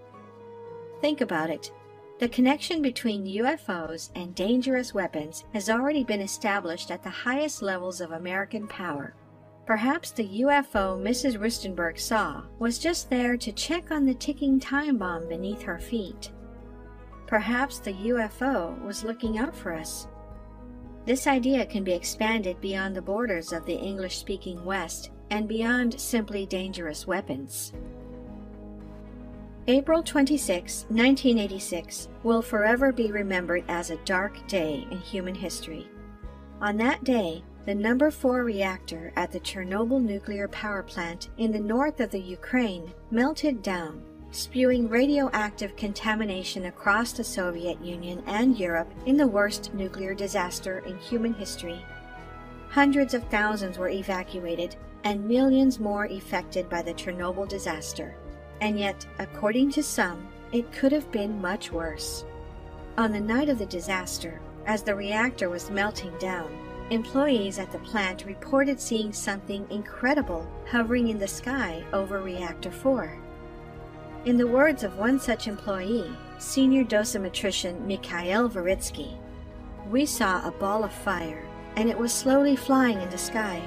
Think 1.01 1.21
about 1.21 1.49
it. 1.49 1.71
The 2.19 2.29
connection 2.29 2.81
between 2.81 3.25
UFOs 3.25 4.10
and 4.15 4.33
dangerous 4.33 4.93
weapons 4.93 5.45
has 5.53 5.69
already 5.69 6.03
been 6.03 6.21
established 6.21 6.89
at 6.89 7.03
the 7.03 7.10
highest 7.10 7.62
levels 7.62 8.01
of 8.01 8.12
American 8.12 8.67
power. 8.67 9.13
Perhaps 9.67 10.12
the 10.12 10.41
UFO 10.41 10.97
Mrs. 10.99 11.38
Roestenberg 11.38 11.99
saw 11.99 12.43
was 12.57 12.79
just 12.79 13.10
there 13.10 13.38
to 13.38 13.51
check 13.51 13.91
on 13.91 14.05
the 14.05 14.15
ticking 14.15 14.60
time 14.60 14.97
bomb 14.97 15.27
beneath 15.27 15.62
her 15.62 15.77
feet. 15.77 16.31
Perhaps 17.27 17.79
the 17.79 17.93
UFO 17.93 18.81
was 18.83 19.03
looking 19.03 19.38
out 19.38 19.55
for 19.55 19.73
us. 19.73 20.07
This 21.05 21.27
idea 21.27 21.65
can 21.65 21.83
be 21.83 21.93
expanded 21.93 22.60
beyond 22.62 22.95
the 22.95 23.01
borders 23.01 23.53
of 23.53 23.65
the 23.65 23.75
English 23.75 24.17
speaking 24.17 24.63
West 24.65 25.12
and 25.29 25.47
beyond 25.47 25.99
simply 25.99 26.45
dangerous 26.45 27.05
weapons. 27.05 27.73
April 29.69 30.01
26, 30.01 30.86
1986, 30.88 32.08
will 32.23 32.41
forever 32.41 32.93
be 32.93 33.12
remembered 33.12 33.65
as 33.67 33.89
a 33.89 33.97
dark 34.06 34.47
day 34.47 34.88
in 34.89 34.97
human 34.97 35.36
history. 35.36 35.89
On 36.62 36.77
that 36.77 37.03
day, 37.03 37.43
the 37.65 37.75
number 37.75 38.10
4 38.10 38.45
reactor 38.45 39.12
at 39.17 39.30
the 39.30 39.41
Chernobyl 39.41 40.01
nuclear 40.01 40.47
power 40.47 40.84
plant 40.84 41.27
in 41.38 41.51
the 41.51 41.60
north 41.60 41.99
of 41.99 42.12
the 42.12 42.21
Ukraine 42.21 42.93
melted 43.12 43.62
down, 43.62 44.01
spewing 44.32 44.88
radioactive 44.88 45.75
contamination 45.75 46.67
across 46.67 47.12
the 47.12 47.25
Soviet 47.25 47.84
Union 47.84 48.23
and 48.25 48.58
Europe 48.58 48.89
in 49.06 49.17
the 49.17 49.27
worst 49.27 49.73
nuclear 49.73 50.13
disaster 50.13 50.80
in 50.88 50.97
human 50.97 51.34
history. 51.34 51.84
Hundreds 52.69 53.13
of 53.13 53.25
thousands 53.25 53.77
were 53.77 53.89
evacuated 53.89 54.77
and 55.03 55.27
millions 55.27 55.77
more 55.77 56.06
affected 56.06 56.69
by 56.69 56.82
the 56.82 56.93
Chernobyl 56.93 57.49
disaster. 57.49 58.15
And 58.62 58.80
yet, 58.80 59.06
according 59.20 59.72
to 59.72 59.84
some, 59.84 60.28
it 60.52 60.72
could 60.72 60.91
have 60.91 61.12
been 61.12 61.41
much 61.41 61.72
worse. 61.72 62.26
On 62.98 63.12
the 63.12 63.20
night 63.20 63.50
of 63.50 63.60
the 63.60 63.65
disaster, 63.65 64.41
as 64.65 64.84
the 64.84 64.96
reactor 64.96 65.50
was 65.50 65.70
melting 65.70 66.17
down, 66.17 66.52
Employees 66.89 67.60
at 67.60 67.70
the 67.74 67.80
plant 67.80 68.24
reported 68.26 68.80
seeing 68.80 69.12
something 69.12 69.67
incredible 69.70 70.50
hovering 70.70 71.10
in 71.10 71.20
the 71.20 71.28
sky 71.28 71.84
over 71.91 72.22
Reactor 72.22 72.72
4. 72.72 73.20
In 74.24 74.38
the 74.38 74.48
words 74.48 74.84
of 74.84 74.98
one 74.98 75.20
such 75.20 75.50
employee, 75.50 76.10
senior 76.38 76.86
dosimetrician 76.86 77.82
Mikhail 77.82 78.50
Varitsky, 78.50 79.17
we 79.89 80.06
saw 80.06 80.48
a 80.48 80.52
ball 80.52 80.86
of 80.86 80.93
fire, 80.93 81.46
and 81.76 81.89
it 81.89 81.98
was 81.98 82.13
slowly 82.13 82.56
flying 82.56 83.02
in 83.02 83.10
the 83.10 83.17
sky. 83.17 83.62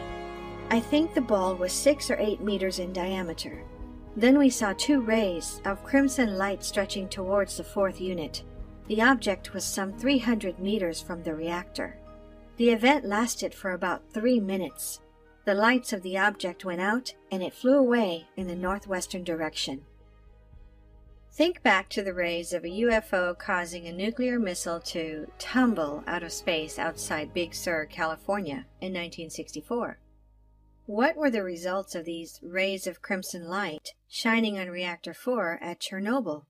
I 0.70 0.80
think 0.80 1.12
the 1.12 1.20
ball 1.20 1.54
was 1.54 1.74
six 1.74 2.10
or 2.10 2.16
eight 2.18 2.40
meters 2.40 2.78
in 2.78 2.90
diameter. 2.90 3.62
Then 4.20 4.36
we 4.36 4.50
saw 4.50 4.74
two 4.74 5.00
rays 5.00 5.62
of 5.64 5.82
crimson 5.82 6.36
light 6.36 6.62
stretching 6.62 7.08
towards 7.08 7.56
the 7.56 7.64
fourth 7.64 8.02
unit. 8.02 8.42
The 8.86 9.00
object 9.00 9.54
was 9.54 9.64
some 9.64 9.94
300 9.94 10.58
meters 10.58 11.00
from 11.00 11.22
the 11.22 11.34
reactor. 11.34 11.96
The 12.58 12.68
event 12.68 13.06
lasted 13.06 13.54
for 13.54 13.70
about 13.70 14.12
three 14.12 14.38
minutes. 14.38 15.00
The 15.46 15.54
lights 15.54 15.94
of 15.94 16.02
the 16.02 16.18
object 16.18 16.66
went 16.66 16.82
out 16.82 17.14
and 17.32 17.42
it 17.42 17.54
flew 17.54 17.78
away 17.78 18.26
in 18.36 18.46
the 18.46 18.54
northwestern 18.54 19.24
direction. 19.24 19.86
Think 21.32 21.62
back 21.62 21.88
to 21.88 22.02
the 22.02 22.12
rays 22.12 22.52
of 22.52 22.62
a 22.62 22.68
UFO 22.68 23.38
causing 23.38 23.86
a 23.86 23.92
nuclear 23.92 24.38
missile 24.38 24.80
to 24.80 25.28
tumble 25.38 26.04
out 26.06 26.22
of 26.22 26.32
space 26.32 26.78
outside 26.78 27.32
Big 27.32 27.54
Sur, 27.54 27.86
California 27.86 28.66
in 28.82 28.92
1964. 28.92 29.98
What 30.84 31.16
were 31.16 31.30
the 31.30 31.42
results 31.42 31.94
of 31.94 32.04
these 32.04 32.38
rays 32.42 32.86
of 32.86 33.00
crimson 33.00 33.48
light 33.48 33.94
shining 34.12 34.58
on 34.58 34.68
Reactor 34.68 35.14
4 35.14 35.60
at 35.62 35.78
Chernobyl? 35.78 36.42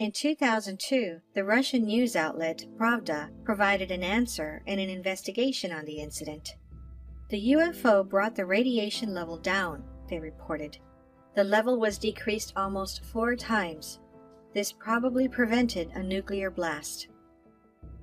In 0.00 0.10
2002, 0.10 1.20
the 1.32 1.44
Russian 1.44 1.84
news 1.84 2.16
outlet 2.16 2.64
Pravda 2.76 3.30
provided 3.44 3.92
an 3.92 4.02
answer 4.02 4.60
and 4.66 4.80
an 4.80 4.90
investigation 4.90 5.70
on 5.70 5.84
the 5.84 6.00
incident. 6.00 6.56
The 7.28 7.52
UFO 7.52 8.06
brought 8.06 8.34
the 8.34 8.46
radiation 8.46 9.14
level 9.14 9.38
down, 9.38 9.84
they 10.08 10.18
reported. 10.18 10.76
The 11.36 11.44
level 11.44 11.78
was 11.78 11.98
decreased 11.98 12.52
almost 12.56 13.04
four 13.04 13.36
times. 13.36 14.00
This 14.52 14.72
probably 14.72 15.28
prevented 15.28 15.90
a 15.94 16.02
nuclear 16.02 16.50
blast. 16.50 17.06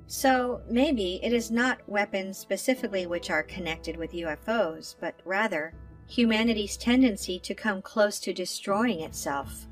So 0.06 0.62
maybe 0.70 1.20
it 1.22 1.34
is 1.34 1.52
not 1.52 1.82
weapons 1.90 2.38
specifically 2.38 3.08
which 3.08 3.30
are 3.30 3.44
connected 3.44 3.98
with 3.98 4.14
UFOs, 4.14 4.96
but 5.02 5.16
rather 5.26 5.74
humanity's 6.08 6.78
tendency 6.78 7.40
to 7.40 7.54
come 7.54 7.82
close 7.82 8.20
to 8.20 8.34
destroying 8.34 9.02
itself. 9.02 9.68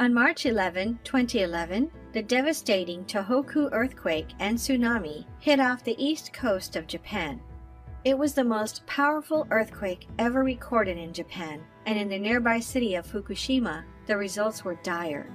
On 0.00 0.14
March 0.14 0.46
11, 0.46 1.00
2011, 1.04 1.90
the 2.12 2.22
devastating 2.22 3.04
Tohoku 3.04 3.68
earthquake 3.72 4.28
and 4.38 4.56
tsunami 4.56 5.26
hit 5.40 5.60
off 5.60 5.84
the 5.84 5.96
east 6.02 6.32
coast 6.32 6.76
of 6.76 6.86
Japan. 6.86 7.40
It 8.04 8.16
was 8.16 8.32
the 8.32 8.44
most 8.44 8.86
powerful 8.86 9.46
earthquake 9.50 10.06
ever 10.18 10.44
recorded 10.44 10.96
in 10.98 11.12
Japan, 11.12 11.62
and 11.84 11.98
in 11.98 12.08
the 12.08 12.18
nearby 12.18 12.60
city 12.60 12.94
of 12.94 13.06
Fukushima, 13.06 13.82
the 14.06 14.16
results 14.16 14.64
were 14.64 14.78
dire. 14.84 15.28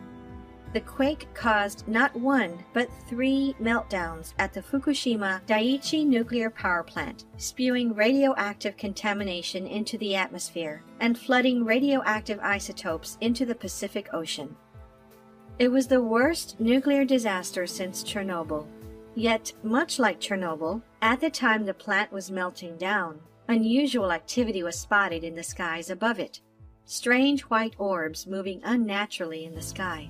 The 0.73 0.81
quake 0.81 1.27
caused 1.35 1.87
not 1.87 2.15
one, 2.15 2.57
but 2.73 2.89
three 3.07 3.55
meltdowns 3.61 4.33
at 4.39 4.53
the 4.53 4.61
Fukushima 4.61 5.41
Daiichi 5.45 6.03
nuclear 6.03 6.49
power 6.49 6.81
plant, 6.81 7.25
spewing 7.37 7.93
radioactive 7.93 8.75
contamination 8.75 9.67
into 9.67 9.99
the 9.99 10.15
atmosphere 10.15 10.83
and 10.99 11.15
flooding 11.15 11.63
radioactive 11.63 12.39
isotopes 12.39 13.19
into 13.21 13.45
the 13.45 13.53
Pacific 13.53 14.11
Ocean. 14.13 14.55
It 15.59 15.67
was 15.67 15.85
the 15.85 16.01
worst 16.01 16.59
nuclear 16.59 17.05
disaster 17.05 17.67
since 17.67 18.03
Chernobyl. 18.03 18.65
Yet, 19.13 19.53
much 19.61 19.99
like 19.99 20.19
Chernobyl, 20.19 20.81
at 21.03 21.21
the 21.21 21.29
time 21.29 21.65
the 21.65 21.75
plant 21.75 22.11
was 22.11 22.31
melting 22.31 22.77
down, 22.77 23.19
unusual 23.47 24.11
activity 24.11 24.63
was 24.63 24.79
spotted 24.79 25.23
in 25.23 25.35
the 25.35 25.43
skies 25.43 25.91
above 25.91 26.17
it 26.17 26.41
strange 26.85 27.41
white 27.43 27.75
orbs 27.77 28.27
moving 28.27 28.61
unnaturally 28.63 29.45
in 29.45 29.55
the 29.55 29.61
sky. 29.61 30.09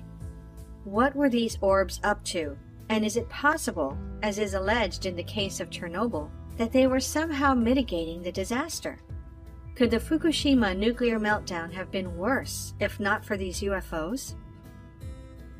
What 0.84 1.16
were 1.16 1.30
these 1.30 1.56
orbs 1.62 1.98
up 2.04 2.22
to? 2.24 2.58
And 2.90 3.04
is 3.04 3.16
it 3.16 3.28
possible, 3.30 3.96
as 4.22 4.38
is 4.38 4.52
alleged 4.52 5.06
in 5.06 5.16
the 5.16 5.22
case 5.22 5.58
of 5.58 5.70
Chernobyl, 5.70 6.30
that 6.58 6.72
they 6.72 6.86
were 6.86 7.00
somehow 7.00 7.54
mitigating 7.54 8.22
the 8.22 8.30
disaster? 8.30 8.98
Could 9.74 9.90
the 9.90 9.98
Fukushima 9.98 10.76
nuclear 10.76 11.18
meltdown 11.18 11.72
have 11.72 11.90
been 11.90 12.16
worse 12.16 12.74
if 12.80 13.00
not 13.00 13.24
for 13.24 13.36
these 13.36 13.60
UFOs? 13.60 14.34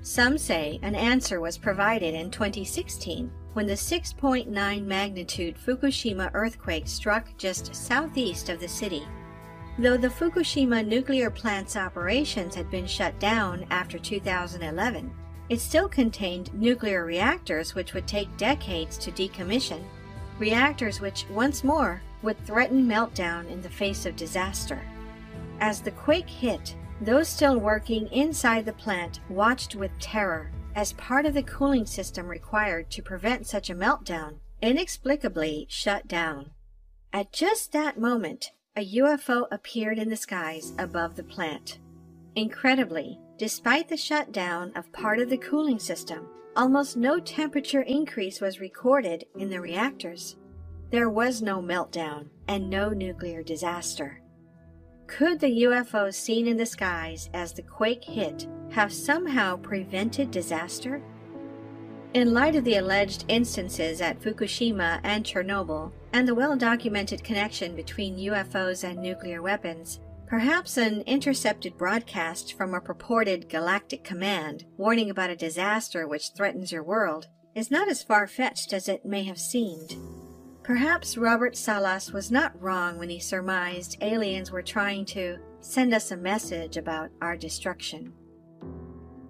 Some 0.02 0.36
say 0.36 0.78
an 0.82 0.94
answer 0.94 1.40
was 1.40 1.56
provided 1.56 2.14
in 2.14 2.30
2016 2.30 3.32
when 3.54 3.66
the 3.66 3.72
6.9 3.72 4.84
magnitude 4.84 5.56
Fukushima 5.56 6.30
earthquake 6.34 6.86
struck 6.86 7.34
just 7.38 7.74
southeast 7.74 8.50
of 8.50 8.60
the 8.60 8.68
city. 8.68 9.04
Though 9.76 9.96
the 9.96 10.08
Fukushima 10.08 10.86
nuclear 10.86 11.30
plant's 11.30 11.76
operations 11.76 12.54
had 12.54 12.70
been 12.70 12.86
shut 12.86 13.18
down 13.18 13.66
after 13.70 13.98
2011, 13.98 15.12
it 15.48 15.60
still 15.60 15.88
contained 15.88 16.54
nuclear 16.54 17.04
reactors 17.04 17.74
which 17.74 17.92
would 17.92 18.06
take 18.06 18.36
decades 18.36 18.96
to 18.98 19.10
decommission, 19.10 19.82
reactors 20.38 21.00
which, 21.00 21.26
once 21.28 21.64
more, 21.64 22.00
would 22.22 22.38
threaten 22.46 22.86
meltdown 22.86 23.50
in 23.50 23.60
the 23.62 23.68
face 23.68 24.06
of 24.06 24.14
disaster. 24.14 24.80
As 25.60 25.80
the 25.80 25.90
quake 25.90 26.30
hit, 26.30 26.76
those 27.00 27.28
still 27.28 27.58
working 27.58 28.06
inside 28.08 28.64
the 28.64 28.72
plant 28.72 29.20
watched 29.28 29.74
with 29.74 29.90
terror 29.98 30.50
as 30.76 30.92
part 30.94 31.26
of 31.26 31.34
the 31.34 31.42
cooling 31.42 31.84
system 31.84 32.26
required 32.26 32.90
to 32.90 33.02
prevent 33.02 33.46
such 33.46 33.70
a 33.70 33.74
meltdown 33.74 34.36
inexplicably 34.62 35.66
shut 35.68 36.06
down. 36.06 36.50
At 37.12 37.32
just 37.32 37.72
that 37.72 37.98
moment, 37.98 38.50
a 38.76 38.94
UFO 38.96 39.46
appeared 39.52 40.00
in 40.00 40.08
the 40.08 40.16
skies 40.16 40.72
above 40.78 41.14
the 41.14 41.22
plant. 41.22 41.78
Incredibly, 42.34 43.20
despite 43.38 43.88
the 43.88 43.96
shutdown 43.96 44.72
of 44.74 44.92
part 44.92 45.20
of 45.20 45.30
the 45.30 45.36
cooling 45.36 45.78
system, 45.78 46.26
almost 46.56 46.96
no 46.96 47.20
temperature 47.20 47.82
increase 47.82 48.40
was 48.40 48.58
recorded 48.58 49.26
in 49.38 49.48
the 49.48 49.60
reactors. 49.60 50.36
There 50.90 51.08
was 51.08 51.40
no 51.40 51.62
meltdown 51.62 52.30
and 52.48 52.68
no 52.68 52.88
nuclear 52.88 53.44
disaster. 53.44 54.20
Could 55.06 55.38
the 55.38 55.62
UFOs 55.62 56.14
seen 56.14 56.48
in 56.48 56.56
the 56.56 56.66
skies 56.66 57.30
as 57.32 57.52
the 57.52 57.62
quake 57.62 58.02
hit 58.02 58.48
have 58.70 58.92
somehow 58.92 59.56
prevented 59.56 60.32
disaster? 60.32 61.00
In 62.14 62.32
light 62.32 62.56
of 62.56 62.64
the 62.64 62.76
alleged 62.76 63.24
instances 63.28 64.00
at 64.00 64.20
Fukushima 64.20 65.00
and 65.04 65.24
Chernobyl, 65.24 65.92
and 66.14 66.28
the 66.28 66.34
well 66.34 66.56
documented 66.56 67.24
connection 67.24 67.74
between 67.74 68.16
UFOs 68.16 68.88
and 68.88 69.00
nuclear 69.00 69.42
weapons, 69.42 69.98
perhaps 70.28 70.76
an 70.76 71.00
intercepted 71.06 71.76
broadcast 71.76 72.56
from 72.56 72.72
a 72.72 72.80
purported 72.80 73.48
galactic 73.48 74.04
command 74.04 74.64
warning 74.76 75.10
about 75.10 75.30
a 75.30 75.36
disaster 75.36 76.06
which 76.06 76.30
threatens 76.36 76.70
your 76.70 76.84
world 76.84 77.26
is 77.56 77.68
not 77.68 77.88
as 77.88 78.04
far 78.04 78.28
fetched 78.28 78.72
as 78.72 78.88
it 78.88 79.04
may 79.04 79.24
have 79.24 79.40
seemed. 79.40 79.96
Perhaps 80.62 81.18
Robert 81.18 81.56
Salas 81.56 82.12
was 82.12 82.30
not 82.30 82.62
wrong 82.62 82.96
when 82.96 83.10
he 83.10 83.18
surmised 83.18 83.98
aliens 84.00 84.52
were 84.52 84.62
trying 84.62 85.04
to 85.06 85.36
send 85.60 85.92
us 85.92 86.12
a 86.12 86.16
message 86.16 86.76
about 86.76 87.10
our 87.20 87.36
destruction. 87.36 88.12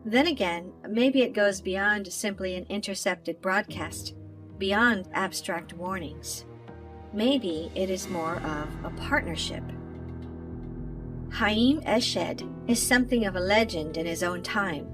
Then 0.05 0.27
again, 0.27 0.71
maybe 0.87 1.23
it 1.23 1.33
goes 1.33 1.63
beyond 1.63 2.13
simply 2.13 2.57
an 2.57 2.67
intercepted 2.69 3.41
broadcast, 3.41 4.15
beyond 4.59 5.09
abstract 5.15 5.73
warnings. 5.73 6.45
Maybe 7.15 7.71
it 7.77 7.91
is 7.91 8.09
more 8.09 8.39
of 8.39 8.69
a 8.85 8.91
partnership. 8.97 9.63
Haim 11.31 11.81
Eshed 11.83 12.43
is 12.69 12.83
something 12.83 13.25
of 13.25 13.37
a 13.37 13.41
legend 13.41 13.97
in 13.97 14.05
his 14.05 14.25
own 14.25 14.43
time. 14.43 14.89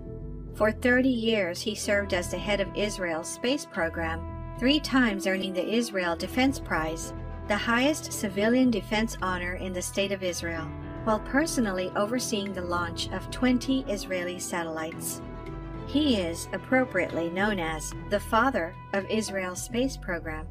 For 0.54 0.70
30 0.70 1.08
years, 1.08 1.62
he 1.62 1.74
served 1.74 2.12
as 2.12 2.30
the 2.30 2.36
head 2.36 2.60
of 2.60 2.76
Israel's 2.76 3.26
space 3.26 3.64
program 3.64 4.20
three 4.58 4.80
times 4.80 5.26
earning 5.26 5.54
the 5.54 5.66
Israel 5.66 6.14
Defense 6.14 6.60
Prize, 6.60 7.14
the 7.48 7.56
highest 7.56 8.12
civilian 8.12 8.70
defense 8.70 9.16
honor 9.22 9.54
in 9.54 9.72
the 9.72 9.80
State 9.80 10.12
of 10.12 10.22
Israel, 10.22 10.68
while 11.04 11.20
personally 11.20 11.90
overseeing 11.96 12.52
the 12.52 12.60
launch 12.60 13.08
of 13.12 13.30
20 13.30 13.86
Israeli 13.88 14.38
satellites. 14.38 15.22
He 15.86 16.16
is 16.16 16.48
appropriately 16.52 17.30
known 17.30 17.58
as 17.58 17.94
the 18.10 18.20
father 18.20 18.74
of 18.92 19.06
Israel's 19.08 19.62
space 19.62 19.96
program. 19.96 20.46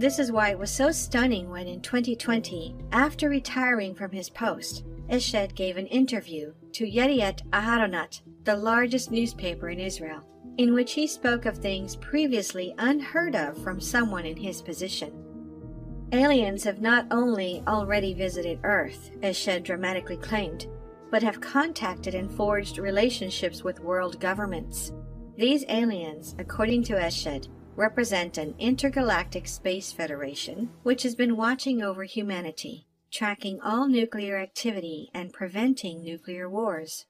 This 0.00 0.18
is 0.18 0.32
why 0.32 0.48
it 0.48 0.58
was 0.58 0.70
so 0.70 0.90
stunning 0.92 1.50
when 1.50 1.68
in 1.68 1.82
2020, 1.82 2.74
after 2.90 3.28
retiring 3.28 3.94
from 3.94 4.10
his 4.10 4.30
post, 4.30 4.82
Eshed 5.10 5.54
gave 5.54 5.76
an 5.76 5.86
interview 5.88 6.54
to 6.72 6.90
Yediot 6.90 7.42
Aharonot, 7.50 8.22
the 8.44 8.56
largest 8.56 9.10
newspaper 9.10 9.68
in 9.68 9.78
Israel 9.78 10.24
in 10.56 10.72
which 10.72 10.94
he 10.94 11.06
spoke 11.06 11.44
of 11.44 11.58
things 11.58 11.96
previously 11.96 12.74
unheard 12.78 13.36
of 13.36 13.62
from 13.62 13.78
someone 13.78 14.24
in 14.24 14.38
his 14.38 14.62
position. 14.62 15.12
Aliens 16.12 16.64
have 16.64 16.80
not 16.80 17.06
only 17.10 17.62
already 17.66 18.14
visited 18.14 18.58
Earth, 18.64 19.10
Eshed 19.20 19.64
dramatically 19.64 20.16
claimed, 20.16 20.66
but 21.10 21.22
have 21.22 21.42
contacted 21.42 22.14
and 22.14 22.32
forged 22.32 22.78
relationships 22.78 23.62
with 23.62 23.80
world 23.80 24.18
governments. 24.18 24.92
These 25.36 25.66
aliens, 25.68 26.34
according 26.38 26.84
to 26.84 26.94
Eshed, 26.94 27.48
represent 27.80 28.36
an 28.36 28.54
intergalactic 28.58 29.48
space 29.48 29.90
federation 29.90 30.68
which 30.82 31.02
has 31.02 31.14
been 31.14 31.34
watching 31.34 31.82
over 31.82 32.04
humanity, 32.04 32.86
tracking 33.10 33.58
all 33.62 33.88
nuclear 33.88 34.36
activity 34.36 35.08
and 35.14 35.32
preventing 35.32 36.02
nuclear 36.02 36.48
wars. 36.48 37.06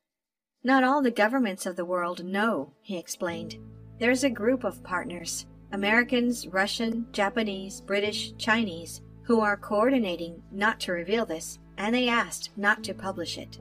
Not 0.63 0.85
all 0.85 1.03
the 1.03 1.11
governments 1.11 1.67
of 1.67 1.75
the 1.75 1.85
world 1.85 2.25
know, 2.25 2.75
he 2.83 2.97
explained. 2.97 3.57
There's 3.99 4.23
a 4.23 4.31
group 4.31 4.63
of 4.63 4.85
partners 4.85 5.47
Americans, 5.73 6.47
Russian, 6.47 7.07
Japanese, 7.13 7.81
British, 7.81 8.33
Chinese 8.37 9.03
who 9.25 9.41
are 9.41 9.57
coordinating 9.57 10.43
not 10.53 10.79
to 10.81 10.93
reveal 10.93 11.27
this, 11.27 11.59
and 11.79 11.93
they 11.93 12.09
asked 12.09 12.51
not 12.57 12.85
to 12.85 12.95
publish 12.95 13.39
it. 13.39 13.59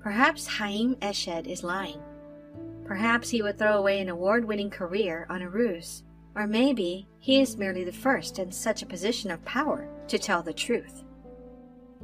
Perhaps 0.00 0.46
Haim 0.46 0.96
Eshed 0.96 1.46
is 1.46 1.64
lying. 1.64 2.00
Perhaps 2.84 3.30
he 3.30 3.42
would 3.42 3.58
throw 3.58 3.78
away 3.78 4.00
an 4.00 4.08
award 4.08 4.44
winning 4.44 4.70
career 4.70 5.26
on 5.30 5.42
a 5.42 5.48
ruse. 5.48 6.02
Or 6.34 6.46
maybe 6.46 7.06
he 7.18 7.40
is 7.40 7.56
merely 7.56 7.84
the 7.84 7.92
first 7.92 8.38
in 8.38 8.50
such 8.50 8.82
a 8.82 8.86
position 8.86 9.30
of 9.30 9.44
power 9.44 9.88
to 10.08 10.18
tell 10.18 10.42
the 10.42 10.52
truth. 10.52 11.04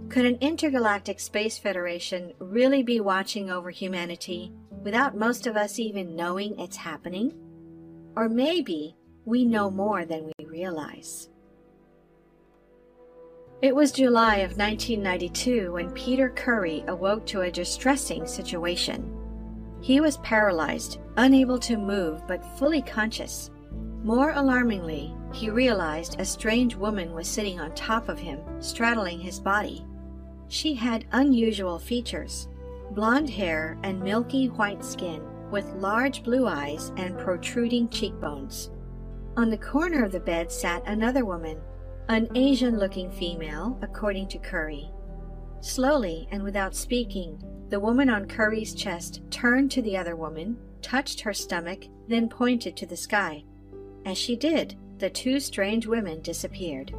Could 0.09 0.27
an 0.27 0.39
intergalactic 0.41 1.19
space 1.21 1.59
federation 1.59 2.33
really 2.39 2.83
be 2.83 3.01
watching 3.01 3.51
over 3.51 3.71
humanity 3.71 4.53
without 4.83 5.17
most 5.17 5.47
of 5.47 5.57
us 5.57 5.79
even 5.79 6.17
knowing 6.17 6.59
it's 6.59 6.77
happening? 6.77 7.35
Or 8.17 8.29
maybe 8.29 8.97
we 9.25 9.45
know 9.45 9.71
more 9.71 10.05
than 10.05 10.31
we 10.39 10.47
realize. 10.47 11.29
It 13.61 13.75
was 13.75 13.91
July 13.91 14.37
of 14.37 14.57
1992 14.57 15.73
when 15.73 15.91
Peter 15.91 16.31
Khoury 16.31 16.87
awoke 16.87 17.27
to 17.27 17.41
a 17.41 17.51
distressing 17.51 18.25
situation. 18.25 19.18
He 19.81 20.01
was 20.01 20.19
paralyzed, 20.19 20.99
unable 21.17 21.59
to 21.61 21.77
move, 21.77 22.27
but 22.27 22.45
fully 22.59 22.83
conscious. 22.83 23.51
More 24.03 24.33
alarmingly, 24.33 25.15
he 25.33 25.51
realized 25.51 26.19
a 26.19 26.25
strange 26.25 26.75
woman 26.75 27.13
was 27.15 27.29
sitting 27.29 27.61
on 27.61 27.75
top 27.75 28.09
of 28.09 28.19
him, 28.19 28.41
straddling 28.61 29.21
his 29.21 29.41
body. 29.41 29.85
She 30.49 30.75
had 30.75 31.05
unusual 31.13 31.79
features 31.79 32.49
blonde 32.93 33.29
hair 33.29 33.79
and 33.83 34.01
milky 34.03 34.49
white 34.49 34.85
skin, 34.85 35.23
with 35.51 35.75
large 35.75 36.25
blue 36.25 36.47
eyes 36.47 36.91
and 36.97 37.19
protruding 37.19 37.89
cheekbones. 37.89 38.71
On 39.37 39.51
the 39.51 39.59
corner 39.59 40.05
of 40.05 40.13
the 40.13 40.21
bed 40.21 40.51
sat 40.51 40.83
another 40.87 41.25
woman, 41.25 41.59
an 42.09 42.29
Asian 42.35 42.79
looking 42.79 43.11
female, 43.11 43.79
according 43.83 44.29
to 44.29 44.39
Khoury. 44.39 44.91
Slowly 45.61 46.29
and 46.31 46.43
without 46.43 46.75
speaking, 46.75 47.43
the 47.69 47.81
woman 47.81 48.09
on 48.09 48.27
Khoury's 48.27 48.75
chest 48.75 49.21
turned 49.31 49.71
to 49.73 49.83
the 49.83 49.97
other 49.97 50.17
woman, 50.17 50.57
touched 50.83 51.21
her 51.21 51.35
stomach, 51.35 51.85
then 52.07 52.29
pointed 52.29 52.77
to 52.77 52.87
the 52.87 52.97
sky. 52.97 53.45
As 54.07 54.17
she 54.17 54.37
did, 54.37 54.77
the 54.99 55.11
two 55.11 55.41
strange 55.41 55.87
women 55.87 56.21
disappeared. 56.23 56.95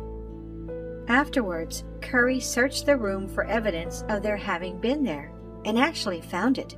Afterwards, 1.07 1.83
Khoury 2.01 2.41
searched 2.41 2.85
the 2.85 2.97
room 2.97 3.27
for 3.27 3.45
evidence 3.45 4.03
of 4.09 4.21
their 4.21 4.37
having 4.37 4.79
been 4.79 5.03
there, 5.03 5.31
and 5.65 5.79
actually 5.79 6.21
found 6.21 6.57
it. 6.57 6.75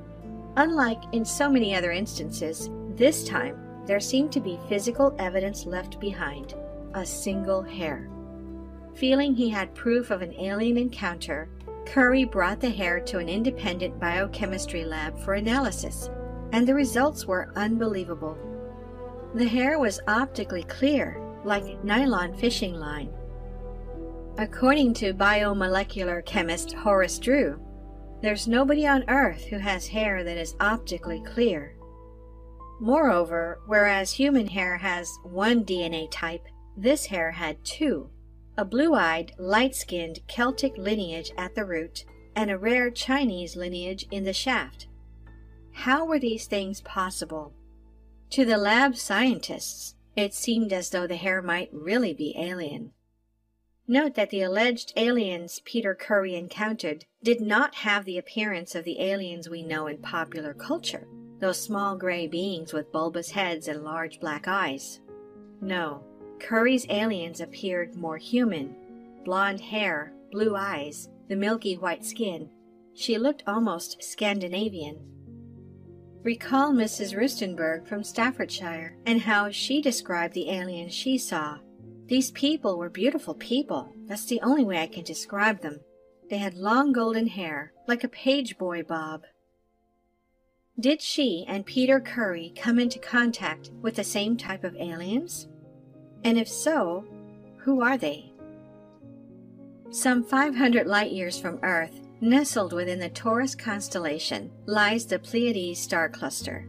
Unlike 0.56 1.02
in 1.12 1.24
so 1.24 1.50
many 1.50 1.74
other 1.74 1.92
instances, 1.92 2.70
this 2.96 3.24
time 3.24 3.56
there 3.86 4.00
seemed 4.00 4.32
to 4.32 4.40
be 4.40 4.58
physical 4.68 5.14
evidence 5.18 5.66
left 5.66 6.00
behind 6.00 6.54
a 6.94 7.04
single 7.04 7.62
hair. 7.62 8.08
Feeling 8.94 9.34
he 9.34 9.48
had 9.48 9.74
proof 9.74 10.10
of 10.10 10.22
an 10.22 10.34
alien 10.34 10.76
encounter, 10.76 11.48
Khoury 11.84 12.30
brought 12.30 12.60
the 12.60 12.70
hair 12.70 13.00
to 13.00 13.18
an 13.18 13.28
independent 13.28 13.98
biochemistry 14.00 14.84
lab 14.84 15.18
for 15.18 15.34
analysis, 15.34 16.10
and 16.52 16.66
the 16.66 16.74
results 16.74 17.26
were 17.26 17.52
unbelievable. 17.56 18.38
The 19.34 19.46
hair 19.46 19.78
was 19.78 20.00
optically 20.06 20.64
clear, 20.64 21.20
like 21.44 21.82
nylon 21.84 22.34
fishing 22.36 22.74
line, 22.74 23.12
According 24.38 24.94
to 24.94 25.12
biomolecular 25.12 26.24
chemist 26.24 26.72
Horace 26.72 27.18
Drew, 27.18 27.60
There's 28.22 28.48
nobody 28.48 28.86
on 28.86 29.04
Earth 29.08 29.44
who 29.44 29.58
has 29.58 29.86
hair 29.88 30.24
that 30.24 30.38
is 30.38 30.56
optically 30.58 31.22
clear. 31.22 31.76
Moreover, 32.80 33.60
whereas 33.66 34.12
human 34.12 34.46
hair 34.46 34.78
has 34.78 35.10
one 35.22 35.64
DNA 35.64 36.08
type, 36.10 36.46
this 36.76 37.04
hair 37.06 37.30
had 37.30 37.62
two 37.62 38.08
a 38.56 38.64
blue 38.64 38.94
eyed, 38.94 39.32
light 39.38 39.74
skinned 39.74 40.20
Celtic 40.28 40.76
lineage 40.76 41.32
at 41.38 41.54
the 41.54 41.64
root, 41.64 42.04
and 42.36 42.50
a 42.50 42.58
rare 42.58 42.90
Chinese 42.90 43.56
lineage 43.56 44.06
in 44.10 44.24
the 44.24 44.32
shaft. 44.32 44.88
How 45.72 46.04
were 46.04 46.18
these 46.18 46.46
things 46.46 46.80
possible? 46.82 47.54
To 48.30 48.44
the 48.44 48.58
lab 48.58 48.96
scientists, 48.96 49.94
it 50.16 50.34
seemed 50.34 50.72
as 50.72 50.90
though 50.90 51.06
the 51.06 51.16
hair 51.16 51.40
might 51.40 51.70
really 51.72 52.12
be 52.12 52.34
alien. 52.38 52.92
Note 53.88 54.14
that 54.14 54.30
the 54.30 54.42
alleged 54.42 54.92
aliens 54.96 55.60
Peter 55.64 55.94
Khoury 55.94 56.34
encountered 56.34 57.04
did 57.22 57.40
not 57.40 57.74
have 57.76 58.04
the 58.04 58.18
appearance 58.18 58.74
of 58.74 58.84
the 58.84 59.00
aliens 59.00 59.48
we 59.48 59.62
know 59.62 59.86
in 59.86 59.98
popular 59.98 60.54
culture, 60.54 61.08
those 61.40 61.60
small 61.60 61.96
gray 61.96 62.26
beings 62.26 62.72
with 62.72 62.92
bulbous 62.92 63.30
heads 63.30 63.66
and 63.66 63.82
large 63.82 64.20
black 64.20 64.46
eyes. 64.46 65.00
No, 65.60 66.04
Khoury's 66.42 66.86
aliens 66.88 67.40
appeared 67.40 67.94
more 67.94 68.18
human 68.18 68.76
blonde 69.24 69.60
hair, 69.60 70.12
blue 70.32 70.56
eyes, 70.56 71.08
the 71.28 71.36
milky 71.36 71.76
white 71.76 72.04
skin. 72.04 72.50
She 72.94 73.16
looked 73.16 73.44
almost 73.46 74.02
Scandinavian. 74.02 74.98
Recall 76.22 76.72
Mrs. 76.72 77.16
Roestenberg 77.16 77.86
from 77.86 78.02
Staffordshire 78.02 78.96
and 79.06 79.20
how 79.20 79.50
she 79.50 79.80
described 79.80 80.34
the 80.34 80.50
aliens 80.50 80.92
she 80.92 81.18
saw. 81.18 81.58
These 82.06 82.32
people 82.32 82.78
were 82.78 82.90
beautiful 82.90 83.34
people. 83.34 83.92
That's 84.06 84.26
the 84.26 84.40
only 84.40 84.64
way 84.64 84.78
I 84.78 84.86
can 84.86 85.04
describe 85.04 85.62
them. 85.62 85.80
They 86.28 86.38
had 86.38 86.54
long 86.54 86.92
golden 86.92 87.28
hair, 87.28 87.72
like 87.86 88.04
a 88.04 88.08
page 88.08 88.58
boy 88.58 88.82
bob. 88.82 89.22
Did 90.78 91.00
she 91.00 91.44
and 91.46 91.66
Peter 91.66 92.00
Khoury 92.00 92.54
come 92.56 92.78
into 92.78 92.98
contact 92.98 93.70
with 93.80 93.96
the 93.96 94.04
same 94.04 94.36
type 94.36 94.64
of 94.64 94.76
aliens? 94.76 95.48
And 96.24 96.38
if 96.38 96.48
so, 96.48 97.04
who 97.58 97.80
are 97.80 97.98
they? 97.98 98.32
Some 99.90 100.24
500 100.24 100.86
light 100.86 101.12
years 101.12 101.38
from 101.38 101.58
Earth, 101.62 102.00
nestled 102.20 102.72
within 102.72 102.98
the 102.98 103.08
Taurus 103.08 103.54
constellation, 103.54 104.50
lies 104.66 105.04
the 105.04 105.18
Pleiades 105.18 105.80
star 105.80 106.08
cluster. 106.08 106.66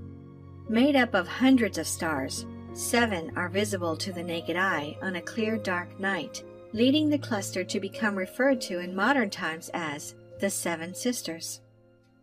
Made 0.67 0.95
up 0.95 1.13
of 1.13 1.27
hundreds 1.27 1.77
of 1.77 1.87
stars, 1.87 2.45
seven 2.73 3.31
are 3.37 3.49
visible 3.49 3.95
to 3.97 4.11
the 4.11 4.23
naked 4.23 4.55
eye 4.55 4.97
on 5.01 5.15
a 5.15 5.21
clear 5.21 5.57
dark 5.57 5.99
night, 5.99 6.43
leading 6.73 7.09
the 7.09 7.17
cluster 7.17 7.63
to 7.63 7.79
become 7.79 8.15
referred 8.15 8.59
to 8.61 8.79
in 8.79 8.95
modern 8.95 9.29
times 9.29 9.69
as 9.73 10.15
the 10.39 10.49
Seven 10.49 10.93
Sisters. 10.93 11.61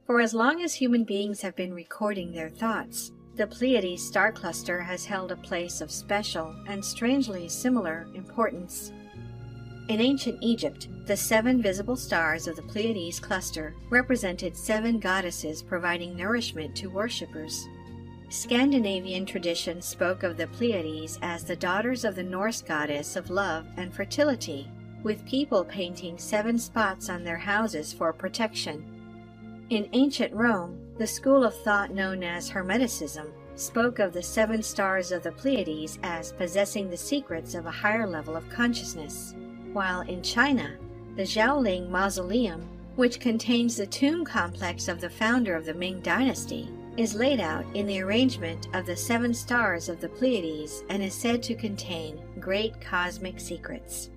For 0.06 0.20
as 0.20 0.34
long 0.34 0.60
as 0.62 0.74
human 0.74 1.04
beings 1.04 1.40
have 1.42 1.54
been 1.54 1.72
recording 1.72 2.32
their 2.32 2.50
thoughts, 2.50 3.12
the 3.40 3.46
Pleiades 3.46 4.06
star 4.06 4.30
cluster 4.30 4.82
has 4.82 5.06
held 5.06 5.32
a 5.32 5.36
place 5.36 5.80
of 5.80 5.90
special 5.90 6.54
and 6.68 6.84
strangely 6.84 7.48
similar 7.48 8.06
importance. 8.12 8.92
In 9.88 9.98
ancient 9.98 10.36
Egypt, 10.42 10.88
the 11.06 11.16
seven 11.16 11.62
visible 11.62 11.96
stars 11.96 12.46
of 12.46 12.56
the 12.56 12.62
Pleiades 12.62 13.18
cluster 13.18 13.74
represented 13.88 14.54
seven 14.54 15.00
goddesses 15.00 15.62
providing 15.62 16.14
nourishment 16.14 16.76
to 16.76 16.90
worshippers. 16.90 17.66
Scandinavian 18.28 19.24
tradition 19.24 19.80
spoke 19.80 20.22
of 20.22 20.36
the 20.36 20.48
Pleiades 20.48 21.18
as 21.22 21.42
the 21.42 21.56
daughters 21.56 22.04
of 22.04 22.16
the 22.16 22.22
Norse 22.22 22.60
goddess 22.60 23.16
of 23.16 23.30
love 23.30 23.64
and 23.78 23.90
fertility, 23.90 24.68
with 25.02 25.24
people 25.24 25.64
painting 25.64 26.18
seven 26.18 26.58
spots 26.58 27.08
on 27.08 27.24
their 27.24 27.38
houses 27.38 27.90
for 27.90 28.12
protection. 28.12 28.99
In 29.70 29.88
ancient 29.92 30.34
Rome, 30.34 30.80
the 30.98 31.06
school 31.06 31.44
of 31.44 31.54
thought 31.54 31.92
known 31.92 32.24
as 32.24 32.50
Hermeticism 32.50 33.28
spoke 33.54 34.00
of 34.00 34.12
the 34.12 34.20
seven 34.20 34.64
stars 34.64 35.12
of 35.12 35.22
the 35.22 35.30
Pleiades 35.30 35.96
as 36.02 36.32
possessing 36.32 36.90
the 36.90 36.96
secrets 36.96 37.54
of 37.54 37.66
a 37.66 37.70
higher 37.70 38.04
level 38.04 38.34
of 38.34 38.48
consciousness, 38.48 39.32
while 39.72 40.00
in 40.00 40.22
China, 40.22 40.76
the 41.14 41.22
Xiaoling 41.22 41.88
Mausoleum, 41.88 42.68
which 42.96 43.20
contains 43.20 43.76
the 43.76 43.86
tomb 43.86 44.24
complex 44.24 44.88
of 44.88 45.00
the 45.00 45.08
founder 45.08 45.54
of 45.54 45.64
the 45.64 45.74
Ming 45.74 46.00
Dynasty, 46.00 46.68
is 46.96 47.14
laid 47.14 47.38
out 47.38 47.64
in 47.74 47.86
the 47.86 48.02
arrangement 48.02 48.66
of 48.74 48.86
the 48.86 48.96
seven 48.96 49.32
stars 49.32 49.88
of 49.88 50.00
the 50.00 50.08
Pleiades 50.08 50.82
and 50.88 51.00
is 51.00 51.14
said 51.14 51.44
to 51.44 51.54
contain 51.54 52.20
great 52.40 52.80
cosmic 52.80 53.38
secrets. 53.38 54.10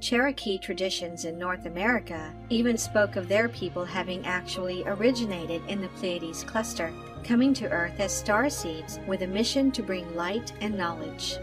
Cherokee 0.00 0.56
traditions 0.56 1.26
in 1.26 1.38
North 1.38 1.66
America 1.66 2.32
even 2.48 2.78
spoke 2.78 3.16
of 3.16 3.28
their 3.28 3.50
people 3.50 3.84
having 3.84 4.24
actually 4.26 4.82
originated 4.86 5.62
in 5.68 5.82
the 5.82 5.88
Pleiades 5.88 6.42
cluster, 6.42 6.90
coming 7.22 7.52
to 7.54 7.68
Earth 7.70 8.00
as 8.00 8.10
star 8.10 8.48
seeds 8.48 8.98
with 9.06 9.20
a 9.22 9.26
mission 9.26 9.70
to 9.72 9.82
bring 9.82 10.16
light 10.16 10.54
and 10.62 10.76
knowledge. 10.76 11.36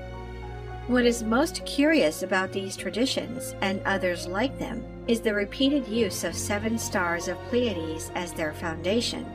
What 0.88 1.06
is 1.06 1.22
most 1.22 1.66
curious 1.66 2.24
about 2.24 2.52
these 2.52 2.76
traditions, 2.76 3.54
and 3.62 3.82
others 3.86 4.26
like 4.26 4.58
them, 4.58 4.84
is 5.08 5.20
the 5.20 5.34
repeated 5.34 5.88
use 5.88 6.24
of 6.24 6.36
seven 6.36 6.80
stars 6.80 7.28
of 7.28 7.38
Pleiades 7.50 8.10
as 8.16 8.34
their 8.34 8.54
foundation. 8.54 9.26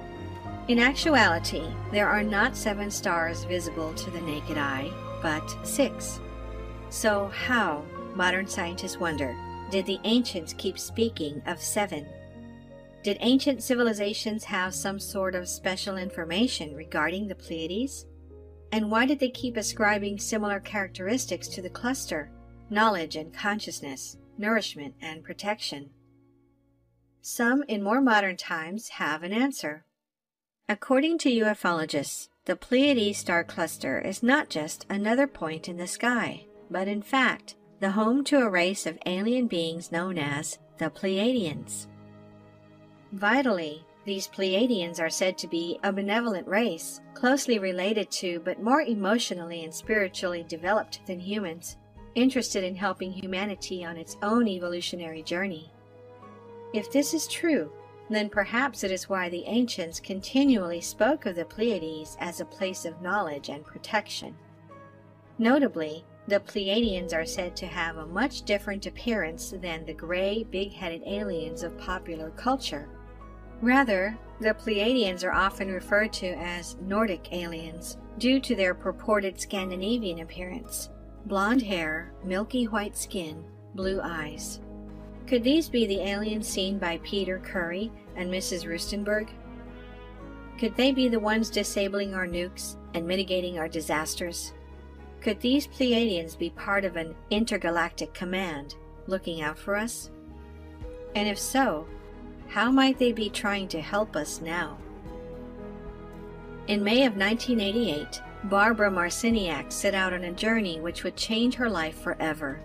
In 0.66 0.78
actuality, 0.78 1.66
there 1.92 2.08
are 2.08 2.22
not 2.22 2.56
seven 2.56 2.90
stars 2.90 3.44
visible 3.44 3.92
to 3.94 4.10
the 4.10 4.20
naked 4.22 4.58
eye, 4.58 4.90
but 5.22 5.46
six. 5.62 6.20
So, 6.88 7.30
how 7.34 7.84
modern 8.16 8.46
scientists 8.46 8.98
wonder 8.98 9.36
did 9.70 9.86
the 9.86 10.00
ancients 10.04 10.52
keep 10.52 10.78
speaking 10.78 11.40
of 11.46 11.60
seven? 11.60 12.06
Did 13.02 13.16
ancient 13.20 13.62
civilizations 13.62 14.44
have 14.44 14.74
some 14.74 15.00
sort 15.00 15.34
of 15.34 15.48
special 15.48 15.96
information 15.96 16.74
regarding 16.74 17.26
the 17.26 17.34
Pleiades? 17.34 18.06
And 18.70 18.90
why 18.90 19.06
did 19.06 19.18
they 19.18 19.30
keep 19.30 19.56
ascribing 19.56 20.18
similar 20.18 20.60
characteristics 20.60 21.48
to 21.48 21.62
the 21.62 21.70
cluster 21.70 22.30
knowledge 22.70 23.16
and 23.16 23.34
consciousness, 23.34 24.16
nourishment 24.38 24.94
and 25.00 25.24
protection? 25.24 25.90
Some 27.20 27.62
in 27.68 27.82
more 27.82 28.00
modern 28.00 28.36
times 28.36 28.88
have 28.90 29.22
an 29.22 29.32
answer. 29.32 29.84
According 30.68 31.18
to 31.18 31.30
ufologists, 31.30 32.28
the 32.44 32.56
Pleiades 32.56 33.18
star 33.18 33.44
cluster 33.44 34.00
is 34.00 34.22
not 34.22 34.48
just 34.48 34.86
another 34.88 35.26
point 35.26 35.68
in 35.68 35.76
the 35.76 35.86
sky, 35.86 36.46
but 36.70 36.88
in 36.88 37.02
fact, 37.02 37.56
the 37.82 37.90
home 37.90 38.22
to 38.22 38.38
a 38.38 38.48
race 38.48 38.86
of 38.86 38.96
alien 39.06 39.48
beings 39.48 39.90
known 39.90 40.16
as 40.16 40.60
the 40.78 40.88
Pleiadians. 40.88 41.88
Vitally, 43.10 43.84
these 44.04 44.28
Pleiadians 44.28 45.00
are 45.00 45.10
said 45.10 45.36
to 45.38 45.48
be 45.48 45.80
a 45.82 45.92
benevolent 45.92 46.46
race, 46.46 47.00
closely 47.14 47.58
related 47.58 48.08
to 48.12 48.38
but 48.44 48.62
more 48.62 48.82
emotionally 48.82 49.64
and 49.64 49.74
spiritually 49.74 50.44
developed 50.46 51.00
than 51.08 51.18
humans, 51.18 51.76
interested 52.14 52.62
in 52.62 52.76
helping 52.76 53.10
humanity 53.10 53.84
on 53.84 53.96
its 53.96 54.16
own 54.22 54.46
evolutionary 54.46 55.24
journey. 55.24 55.68
If 56.72 56.92
this 56.92 57.12
is 57.12 57.26
true, 57.26 57.68
then 58.08 58.30
perhaps 58.30 58.84
it 58.84 58.92
is 58.92 59.08
why 59.08 59.28
the 59.28 59.44
ancients 59.46 59.98
continually 59.98 60.80
spoke 60.80 61.26
of 61.26 61.34
the 61.34 61.44
Pleiades 61.44 62.16
as 62.20 62.40
a 62.40 62.44
place 62.44 62.84
of 62.84 63.02
knowledge 63.02 63.48
and 63.48 63.66
protection. 63.66 64.36
Notably, 65.36 66.04
the 66.28 66.40
Pleiadians 66.40 67.12
are 67.12 67.26
said 67.26 67.56
to 67.56 67.66
have 67.66 67.96
a 67.96 68.06
much 68.06 68.42
different 68.42 68.86
appearance 68.86 69.54
than 69.60 69.84
the 69.84 69.92
gray, 69.92 70.44
big 70.44 70.72
headed 70.72 71.02
aliens 71.06 71.62
of 71.62 71.76
popular 71.78 72.30
culture. 72.30 72.88
Rather, 73.60 74.16
the 74.40 74.54
Pleiadians 74.54 75.24
are 75.24 75.32
often 75.32 75.70
referred 75.70 76.12
to 76.14 76.28
as 76.38 76.76
Nordic 76.82 77.32
aliens 77.32 77.96
due 78.18 78.40
to 78.40 78.54
their 78.54 78.74
purported 78.74 79.40
Scandinavian 79.40 80.20
appearance 80.20 80.90
blonde 81.26 81.62
hair, 81.62 82.12
milky 82.24 82.64
white 82.64 82.96
skin, 82.96 83.44
blue 83.74 84.00
eyes. 84.02 84.60
Could 85.28 85.44
these 85.44 85.68
be 85.68 85.86
the 85.86 86.00
aliens 86.00 86.48
seen 86.48 86.78
by 86.78 86.98
Peter 87.04 87.38
Khoury 87.38 87.92
and 88.16 88.28
Mrs. 88.28 88.66
Roestenberg? 88.66 89.28
Could 90.58 90.76
they 90.76 90.90
be 90.90 91.08
the 91.08 91.20
ones 91.20 91.48
disabling 91.48 92.14
our 92.14 92.26
nukes 92.26 92.76
and 92.94 93.06
mitigating 93.06 93.58
our 93.58 93.68
disasters? 93.68 94.52
Could 95.22 95.40
these 95.40 95.68
Pleiadians 95.68 96.36
be 96.36 96.50
part 96.50 96.84
of 96.84 96.96
an 96.96 97.14
intergalactic 97.30 98.12
command 98.12 98.74
looking 99.06 99.40
out 99.40 99.56
for 99.56 99.76
us? 99.76 100.10
And 101.14 101.28
if 101.28 101.38
so, 101.38 101.86
how 102.48 102.72
might 102.72 102.98
they 102.98 103.12
be 103.12 103.30
trying 103.30 103.68
to 103.68 103.80
help 103.80 104.16
us 104.16 104.40
now? 104.40 104.78
In 106.66 106.82
May 106.82 107.06
of 107.06 107.16
1988, 107.16 108.20
Barbara 108.44 108.90
Marciniak 108.90 109.70
set 109.70 109.94
out 109.94 110.12
on 110.12 110.24
a 110.24 110.32
journey 110.32 110.80
which 110.80 111.04
would 111.04 111.16
change 111.16 111.54
her 111.54 111.70
life 111.70 112.00
forever. 112.00 112.60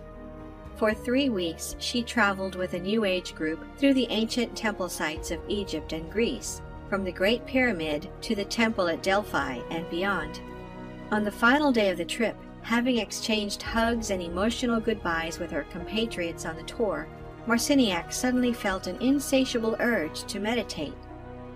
For 0.76 0.92
three 0.92 1.28
weeks, 1.28 1.76
she 1.78 2.02
traveled 2.02 2.56
with 2.56 2.74
a 2.74 2.80
New 2.80 3.04
Age 3.04 3.36
group 3.36 3.64
through 3.78 3.94
the 3.94 4.08
ancient 4.10 4.56
temple 4.56 4.88
sites 4.88 5.30
of 5.30 5.40
Egypt 5.48 5.92
and 5.92 6.10
Greece, 6.10 6.60
from 6.88 7.04
the 7.04 7.12
Great 7.12 7.46
Pyramid 7.46 8.08
to 8.22 8.34
the 8.34 8.44
temple 8.44 8.88
at 8.88 9.02
Delphi 9.02 9.60
and 9.70 9.88
beyond. 9.90 10.40
On 11.10 11.24
the 11.24 11.30
final 11.30 11.72
day 11.72 11.90
of 11.90 11.96
the 11.96 12.04
trip, 12.04 12.36
Having 12.68 12.98
exchanged 12.98 13.62
hugs 13.62 14.10
and 14.10 14.20
emotional 14.20 14.78
goodbyes 14.78 15.38
with 15.38 15.50
her 15.52 15.64
compatriots 15.70 16.44
on 16.44 16.54
the 16.54 16.62
tour, 16.64 17.08
Marciniak 17.46 18.12
suddenly 18.12 18.52
felt 18.52 18.86
an 18.86 19.00
insatiable 19.00 19.74
urge 19.80 20.24
to 20.24 20.38
meditate. 20.38 20.92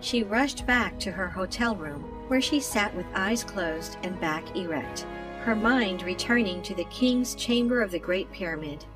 She 0.01 0.23
rushed 0.23 0.67
back 0.67 0.99
to 1.01 1.13
her 1.13 1.29
hotel 1.29 1.77
room, 1.77 2.01
where 2.29 2.41
she 2.41 2.61
sat 2.61 2.97
with 2.97 3.05
eyes 3.15 3.45
closed 3.45 3.99
and 4.03 4.19
back 4.23 4.57
erect, 4.57 5.05
her 5.43 5.55
mind 5.55 6.03
returning 6.03 6.63
to 6.63 6.75
the 6.75 6.85
king's 6.85 7.35
chamber 7.35 7.83
of 7.83 7.91
the 7.91 7.99
Great 7.99 8.33
Pyramid. 8.33 8.87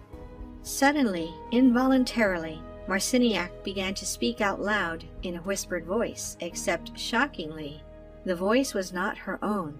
Suddenly, 0.62 1.34
involuntarily, 1.52 2.62
Marciniak 2.88 3.62
began 3.62 3.92
to 3.92 4.06
speak 4.06 4.40
out 4.40 4.62
loud 4.62 5.04
in 5.22 5.36
a 5.36 5.42
whispered 5.42 5.84
voice, 5.84 6.38
except 6.40 6.98
shockingly, 6.98 7.82
the 8.24 8.34
voice 8.34 8.72
was 8.72 8.90
not 8.90 9.18
her 9.18 9.38
own. 9.44 9.78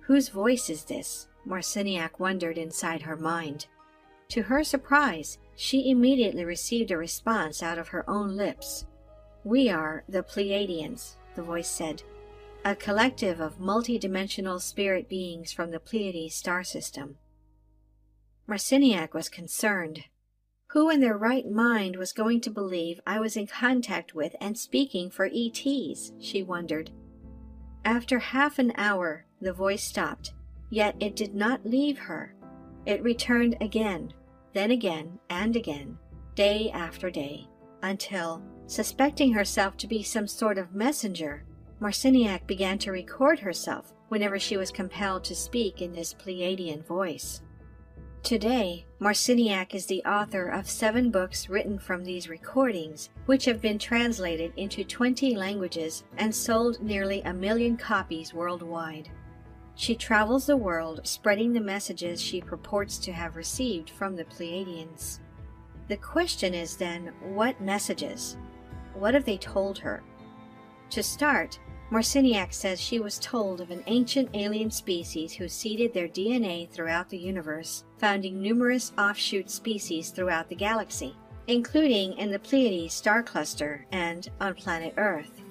Whose 0.00 0.28
voice 0.28 0.68
is 0.68 0.82
this? 0.86 1.28
Marciniak 1.46 2.18
wondered 2.18 2.58
inside 2.58 3.02
her 3.02 3.16
mind. 3.16 3.66
To 4.30 4.42
her 4.42 4.64
surprise, 4.64 5.38
she 5.54 5.90
immediately 5.90 6.44
received 6.44 6.90
a 6.90 6.96
response 6.96 7.62
out 7.62 7.78
of 7.78 7.88
her 7.88 8.08
own 8.10 8.36
lips. 8.36 8.84
We 9.44 9.70
are 9.70 10.04
the 10.08 10.22
Pleiadians, 10.22 11.16
the 11.36 11.42
voice 11.42 11.68
said, 11.68 12.02
a 12.64 12.74
collective 12.74 13.40
of 13.40 13.60
multidimensional 13.60 14.60
spirit 14.60 15.08
beings 15.08 15.52
from 15.52 15.70
the 15.70 15.78
Pleiades 15.78 16.34
star 16.34 16.64
system. 16.64 17.16
Marciniak 18.48 19.14
was 19.14 19.28
concerned. 19.28 20.04
Who 20.70 20.90
in 20.90 21.00
their 21.00 21.16
right 21.16 21.48
mind 21.48 21.94
was 21.94 22.12
going 22.12 22.40
to 22.40 22.50
believe 22.50 23.00
I 23.06 23.20
was 23.20 23.36
in 23.36 23.46
contact 23.46 24.14
with 24.14 24.34
and 24.40 24.58
speaking 24.58 25.10
for 25.10 25.30
ETs? 25.32 26.12
she 26.18 26.42
wondered. 26.42 26.90
After 27.84 28.18
half 28.18 28.58
an 28.58 28.72
hour, 28.76 29.26
the 29.40 29.52
voice 29.52 29.84
stopped, 29.84 30.32
yet 30.70 30.96
it 31.00 31.16
did 31.16 31.34
not 31.34 31.64
leave 31.64 31.98
her. 31.98 32.34
It 32.84 33.02
returned 33.02 33.56
again, 33.60 34.12
then 34.52 34.70
again 34.70 35.18
and 35.28 35.56
again, 35.56 35.98
day 36.34 36.70
after 36.72 37.10
day, 37.10 37.48
until, 37.82 38.42
suspecting 38.66 39.32
herself 39.32 39.76
to 39.78 39.86
be 39.86 40.02
some 40.02 40.26
sort 40.26 40.58
of 40.58 40.74
messenger, 40.74 41.44
Marciniak 41.80 42.46
began 42.46 42.78
to 42.78 42.92
record 42.92 43.38
herself 43.38 43.92
whenever 44.08 44.38
she 44.38 44.56
was 44.56 44.70
compelled 44.70 45.24
to 45.24 45.34
speak 45.34 45.82
in 45.82 45.92
this 45.92 46.14
Pleiadian 46.14 46.84
voice. 46.86 47.42
Today, 48.22 48.86
Marciniak 49.00 49.74
is 49.74 49.86
the 49.86 50.02
author 50.04 50.48
of 50.48 50.68
seven 50.68 51.10
books 51.10 51.48
written 51.48 51.78
from 51.78 52.02
these 52.02 52.28
recordings, 52.28 53.10
which 53.26 53.44
have 53.44 53.60
been 53.60 53.78
translated 53.78 54.52
into 54.56 54.82
20 54.82 55.36
languages 55.36 56.02
and 56.16 56.34
sold 56.34 56.82
nearly 56.82 57.20
a 57.22 57.32
million 57.32 57.76
copies 57.76 58.34
worldwide. 58.34 59.10
She 59.76 59.94
travels 59.94 60.46
the 60.46 60.56
world 60.56 61.00
spreading 61.04 61.52
the 61.52 61.60
messages 61.60 62.20
she 62.20 62.40
purports 62.40 62.96
to 62.98 63.12
have 63.12 63.36
received 63.36 63.90
from 63.90 64.16
the 64.16 64.24
Pleiadians. 64.24 65.20
The 65.88 65.98
question 65.98 66.54
is 66.54 66.76
then, 66.76 67.12
what 67.22 67.60
messages? 67.60 68.38
What 68.94 69.12
have 69.12 69.26
they 69.26 69.36
told 69.36 69.78
her? 69.78 70.02
To 70.90 71.02
start, 71.02 71.58
Marciniak 71.90 72.54
says 72.54 72.80
she 72.80 72.98
was 73.00 73.18
told 73.18 73.60
of 73.60 73.70
an 73.70 73.84
ancient 73.86 74.30
alien 74.32 74.70
species 74.70 75.34
who 75.34 75.46
seeded 75.46 75.92
their 75.92 76.08
DNA 76.08 76.68
throughout 76.70 77.10
the 77.10 77.18
universe, 77.18 77.84
founding 77.98 78.40
numerous 78.40 78.92
offshoot 78.98 79.50
species 79.50 80.10
throughout 80.10 80.48
the 80.48 80.54
galaxy, 80.56 81.14
including 81.48 82.14
in 82.14 82.30
the 82.30 82.38
Pleiades 82.38 82.94
star 82.94 83.22
cluster 83.22 83.86
and 83.92 84.30
on 84.40 84.54
planet 84.54 84.94
Earth. 84.96 85.42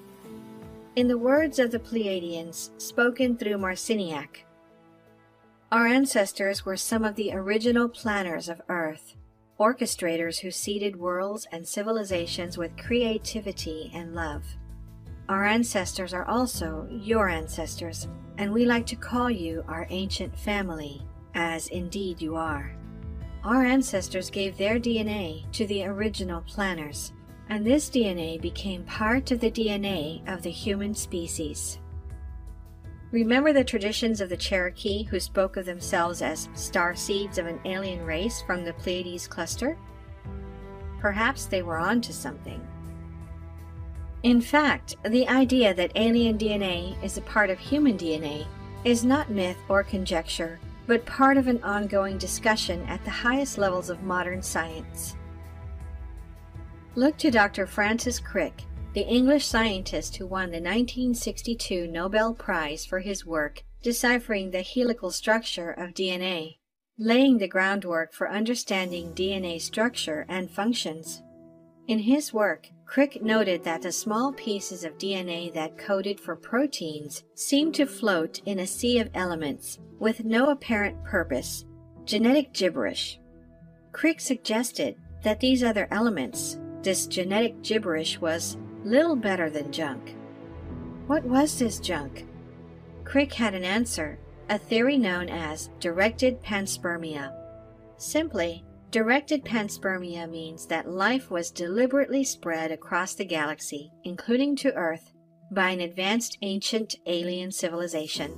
In 0.96 1.08
the 1.08 1.18
words 1.18 1.58
of 1.58 1.70
the 1.70 1.78
Pleiadians, 1.78 2.70
spoken 2.80 3.36
through 3.36 3.58
Marciniak, 3.58 4.46
our 5.70 5.86
ancestors 5.86 6.64
were 6.64 6.78
some 6.78 7.04
of 7.04 7.16
the 7.16 7.34
original 7.34 7.86
planners 7.86 8.48
of 8.48 8.62
Earth, 8.70 9.14
orchestrators 9.60 10.38
who 10.38 10.50
seeded 10.50 10.96
worlds 10.96 11.46
and 11.52 11.68
civilizations 11.68 12.56
with 12.56 12.78
creativity 12.78 13.92
and 13.94 14.14
love. 14.14 14.42
Our 15.28 15.44
ancestors 15.44 16.14
are 16.14 16.24
also 16.24 16.88
your 16.90 17.28
ancestors, 17.28 18.08
and 18.38 18.50
we 18.50 18.64
like 18.64 18.86
to 18.86 18.96
call 18.96 19.30
you 19.30 19.64
our 19.68 19.86
ancient 19.90 20.34
family, 20.38 21.02
as 21.34 21.68
indeed 21.68 22.22
you 22.22 22.36
are. 22.36 22.74
Our 23.44 23.66
ancestors 23.66 24.30
gave 24.30 24.56
their 24.56 24.78
DNA 24.78 25.44
to 25.52 25.66
the 25.66 25.84
original 25.84 26.40
planners, 26.40 27.12
and 27.48 27.64
this 27.64 27.88
DNA 27.88 28.40
became 28.40 28.82
part 28.84 29.30
of 29.30 29.40
the 29.40 29.50
DNA 29.50 30.26
of 30.32 30.42
the 30.42 30.50
human 30.50 30.94
species. 30.94 31.78
Remember 33.12 33.52
the 33.52 33.64
traditions 33.64 34.20
of 34.20 34.28
the 34.28 34.36
Cherokee 34.36 35.04
who 35.04 35.20
spoke 35.20 35.56
of 35.56 35.64
themselves 35.64 36.22
as 36.22 36.48
star 36.54 36.94
seeds 36.94 37.38
of 37.38 37.46
an 37.46 37.60
alien 37.64 38.04
race 38.04 38.42
from 38.42 38.64
the 38.64 38.72
Pleiades 38.74 39.28
cluster? 39.28 39.78
Perhaps 41.00 41.46
they 41.46 41.62
were 41.62 41.78
onto 41.78 42.12
something. 42.12 42.60
In 44.22 44.40
fact, 44.40 44.96
the 45.04 45.28
idea 45.28 45.72
that 45.74 45.92
alien 45.94 46.36
DNA 46.36 47.02
is 47.02 47.16
a 47.16 47.22
part 47.22 47.48
of 47.48 47.58
human 47.58 47.96
DNA 47.96 48.44
is 48.84 49.04
not 49.04 49.30
myth 49.30 49.58
or 49.68 49.84
conjecture, 49.84 50.58
but 50.86 51.06
part 51.06 51.36
of 51.36 51.48
an 51.48 51.62
ongoing 51.62 52.18
discussion 52.18 52.82
at 52.86 53.04
the 53.04 53.10
highest 53.10 53.56
levels 53.56 53.90
of 53.90 54.02
modern 54.02 54.42
science. 54.42 55.15
Look 56.96 57.18
to 57.18 57.30
Dr. 57.30 57.66
Francis 57.66 58.18
Crick, 58.18 58.62
the 58.94 59.06
English 59.06 59.44
scientist 59.44 60.16
who 60.16 60.26
won 60.26 60.46
the 60.46 60.62
1962 60.62 61.88
Nobel 61.88 62.32
Prize 62.32 62.86
for 62.86 63.00
his 63.00 63.26
work 63.26 63.62
deciphering 63.82 64.50
the 64.50 64.62
helical 64.62 65.10
structure 65.10 65.70
of 65.72 65.90
DNA, 65.90 66.56
laying 66.98 67.36
the 67.36 67.48
groundwork 67.48 68.14
for 68.14 68.30
understanding 68.30 69.12
DNA 69.12 69.60
structure 69.60 70.24
and 70.30 70.50
functions. 70.50 71.22
In 71.86 71.98
his 71.98 72.32
work, 72.32 72.70
Crick 72.86 73.22
noted 73.22 73.62
that 73.64 73.82
the 73.82 73.92
small 73.92 74.32
pieces 74.32 74.82
of 74.82 74.96
DNA 74.96 75.52
that 75.52 75.76
coded 75.76 76.18
for 76.18 76.34
proteins 76.34 77.24
seemed 77.34 77.74
to 77.74 77.84
float 77.84 78.40
in 78.46 78.60
a 78.60 78.66
sea 78.66 79.00
of 79.00 79.10
elements 79.12 79.80
with 79.98 80.24
no 80.24 80.48
apparent 80.48 81.04
purpose, 81.04 81.66
genetic 82.06 82.54
gibberish. 82.54 83.20
Crick 83.92 84.18
suggested 84.18 84.96
that 85.22 85.40
these 85.40 85.62
other 85.62 85.88
elements, 85.90 86.58
this 86.86 87.06
genetic 87.08 87.62
gibberish, 87.62 88.20
was 88.20 88.56
little 88.84 89.16
better 89.16 89.50
than 89.50 89.72
junk. 89.72 90.14
What 91.08 91.24
was 91.24 91.58
this 91.58 91.80
junk? 91.80 92.24
Crick 93.02 93.32
had 93.32 93.54
an 93.54 93.64
answer, 93.64 94.20
a 94.48 94.56
theory 94.56 94.96
known 94.96 95.28
as 95.28 95.68
directed 95.80 96.40
panspermia. 96.42 97.34
Simply, 97.96 98.64
Directed 98.92 99.44
panspermia 99.44 100.30
means 100.30 100.64
that 100.66 100.88
life 100.88 101.30
was 101.30 101.50
deliberately 101.50 102.22
spread 102.22 102.70
across 102.70 103.14
the 103.14 103.24
galaxy, 103.24 103.90
including 104.04 104.54
to 104.56 104.72
Earth, 104.74 105.12
by 105.50 105.70
an 105.70 105.80
advanced 105.80 106.38
ancient 106.42 106.94
alien 107.04 107.50
civilization, 107.50 108.32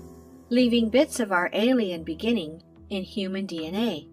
leaving 0.48 0.88
bits 0.88 1.20
of 1.20 1.32
our 1.32 1.50
alien 1.52 2.02
beginning 2.02 2.62
in 2.88 3.02
human 3.02 3.46
DNA. 3.46 4.08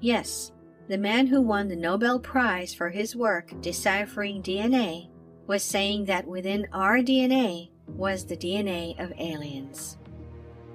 Yes, 0.00 0.52
the 0.90 0.98
man 0.98 1.28
who 1.28 1.40
won 1.40 1.68
the 1.68 1.76
Nobel 1.76 2.18
Prize 2.18 2.74
for 2.74 2.88
his 2.90 3.14
work 3.14 3.52
deciphering 3.60 4.42
DNA 4.42 5.08
was 5.46 5.62
saying 5.62 6.04
that 6.06 6.26
within 6.26 6.66
our 6.72 6.98
DNA 6.98 7.70
was 7.86 8.26
the 8.26 8.36
DNA 8.36 8.98
of 8.98 9.12
aliens. 9.16 9.98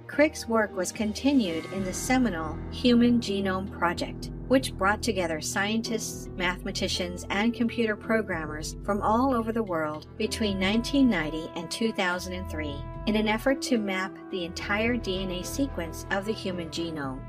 Crick's 0.07 0.47
work 0.47 0.73
was 0.73 0.93
continued 0.93 1.65
in 1.73 1.83
the 1.83 1.91
seminal 1.91 2.57
Human 2.71 3.19
Genome 3.19 3.69
Project, 3.77 4.31
which 4.47 4.73
brought 4.77 5.03
together 5.03 5.41
scientists, 5.41 6.29
mathematicians, 6.37 7.25
and 7.29 7.53
computer 7.53 7.97
programmers 7.97 8.77
from 8.85 9.01
all 9.01 9.33
over 9.33 9.51
the 9.51 9.63
world 9.63 10.07
between 10.17 10.61
1990 10.61 11.59
and 11.59 11.69
2003 11.69 12.73
in 13.07 13.17
an 13.17 13.27
effort 13.27 13.61
to 13.63 13.77
map 13.77 14.17
the 14.31 14.45
entire 14.45 14.95
DNA 14.95 15.45
sequence 15.45 16.05
of 16.09 16.23
the 16.23 16.31
human 16.31 16.69
genome. 16.69 17.19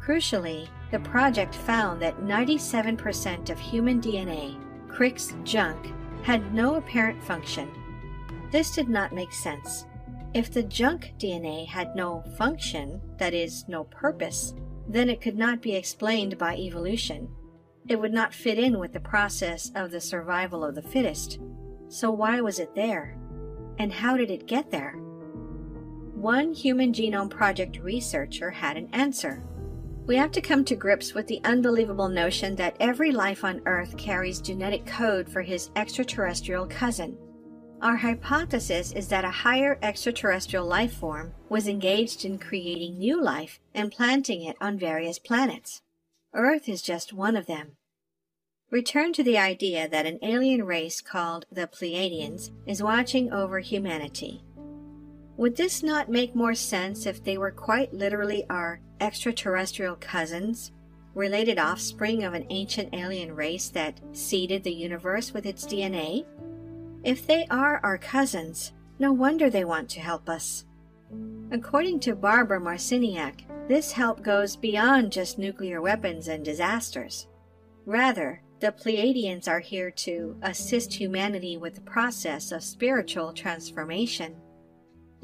Crucially, 0.00 0.68
the 0.94 1.00
project 1.00 1.56
found 1.56 2.00
that 2.00 2.20
97% 2.20 3.50
of 3.50 3.58
human 3.58 4.00
DNA, 4.00 4.56
Crick's 4.86 5.34
junk, 5.42 5.92
had 6.22 6.54
no 6.54 6.76
apparent 6.76 7.20
function. 7.20 7.68
This 8.52 8.70
did 8.70 8.88
not 8.88 9.12
make 9.12 9.32
sense. 9.32 9.86
If 10.34 10.52
the 10.52 10.62
junk 10.62 11.14
DNA 11.18 11.66
had 11.66 11.96
no 11.96 12.22
function, 12.38 13.00
that 13.18 13.34
is, 13.34 13.64
no 13.66 13.82
purpose, 13.82 14.54
then 14.86 15.10
it 15.10 15.20
could 15.20 15.36
not 15.36 15.60
be 15.60 15.74
explained 15.74 16.38
by 16.38 16.54
evolution. 16.54 17.28
It 17.88 17.98
would 17.98 18.12
not 18.12 18.32
fit 18.32 18.56
in 18.56 18.78
with 18.78 18.92
the 18.92 19.00
process 19.00 19.72
of 19.74 19.90
the 19.90 20.00
survival 20.00 20.64
of 20.64 20.76
the 20.76 20.82
fittest. 20.82 21.40
So 21.88 22.12
why 22.12 22.40
was 22.40 22.60
it 22.60 22.76
there? 22.76 23.18
And 23.80 23.92
how 23.92 24.16
did 24.16 24.30
it 24.30 24.46
get 24.46 24.70
there? 24.70 24.92
One 24.92 26.52
Human 26.52 26.92
Genome 26.92 27.30
Project 27.30 27.80
researcher 27.82 28.52
had 28.52 28.76
an 28.76 28.88
answer. 28.92 29.42
We 30.06 30.16
have 30.16 30.32
to 30.32 30.42
come 30.42 30.66
to 30.66 30.76
grips 30.76 31.14
with 31.14 31.26
the 31.26 31.40
unbelievable 31.44 32.08
notion 32.08 32.56
that 32.56 32.76
every 32.78 33.10
life 33.10 33.42
on 33.42 33.62
Earth 33.64 33.96
carries 33.96 34.38
genetic 34.38 34.84
code 34.84 35.26
for 35.26 35.40
his 35.40 35.70
extraterrestrial 35.76 36.66
cousin. 36.66 37.16
Our 37.80 37.96
hypothesis 37.96 38.92
is 38.92 39.08
that 39.08 39.24
a 39.24 39.30
higher 39.30 39.78
extraterrestrial 39.82 40.66
life 40.66 40.92
form 40.92 41.32
was 41.48 41.66
engaged 41.68 42.26
in 42.26 42.38
creating 42.38 42.98
new 42.98 43.22
life 43.22 43.60
and 43.74 43.90
planting 43.90 44.42
it 44.44 44.56
on 44.60 44.78
various 44.78 45.18
planets. 45.18 45.80
Earth 46.34 46.68
is 46.68 46.82
just 46.82 47.14
one 47.14 47.34
of 47.34 47.46
them. 47.46 47.76
return 48.70 49.12
to 49.12 49.22
the 49.22 49.38
idea 49.38 49.88
that 49.88 50.04
an 50.04 50.18
alien 50.20 50.64
race 50.64 51.00
called 51.00 51.46
the 51.50 51.66
Pleiadians 51.66 52.50
is 52.66 52.82
watching 52.82 53.32
over 53.32 53.60
humanity. 53.60 54.42
Would 55.36 55.56
this 55.56 55.82
not 55.82 56.08
make 56.08 56.34
more 56.34 56.54
sense 56.54 57.06
if 57.06 57.24
they 57.24 57.38
were 57.38 57.50
quite 57.50 57.92
literally 57.92 58.44
our 58.48 58.80
extraterrestrial 59.00 59.96
cousins, 59.96 60.70
related 61.14 61.58
offspring 61.58 62.22
of 62.22 62.34
an 62.34 62.46
ancient 62.50 62.94
alien 62.94 63.34
race 63.34 63.68
that 63.70 64.00
seeded 64.12 64.62
the 64.62 64.72
universe 64.72 65.34
with 65.34 65.44
its 65.44 65.66
DNA? 65.66 66.24
If 67.02 67.26
they 67.26 67.46
are 67.50 67.80
our 67.82 67.98
cousins, 67.98 68.72
no 68.98 69.12
wonder 69.12 69.50
they 69.50 69.64
want 69.64 69.88
to 69.90 70.00
help 70.00 70.28
us. 70.28 70.64
According 71.50 72.00
to 72.00 72.14
Barbara 72.14 72.60
Marciniak, 72.60 73.40
this 73.68 73.92
help 73.92 74.22
goes 74.22 74.56
beyond 74.56 75.10
just 75.10 75.38
nuclear 75.38 75.80
weapons 75.80 76.28
and 76.28 76.44
disasters. 76.44 77.26
Rather, 77.86 78.40
the 78.60 78.72
Pleiadians 78.72 79.48
are 79.48 79.60
here 79.60 79.90
to 79.90 80.36
assist 80.42 80.94
humanity 80.94 81.56
with 81.56 81.74
the 81.74 81.80
process 81.80 82.52
of 82.52 82.62
spiritual 82.62 83.32
transformation. 83.32 84.36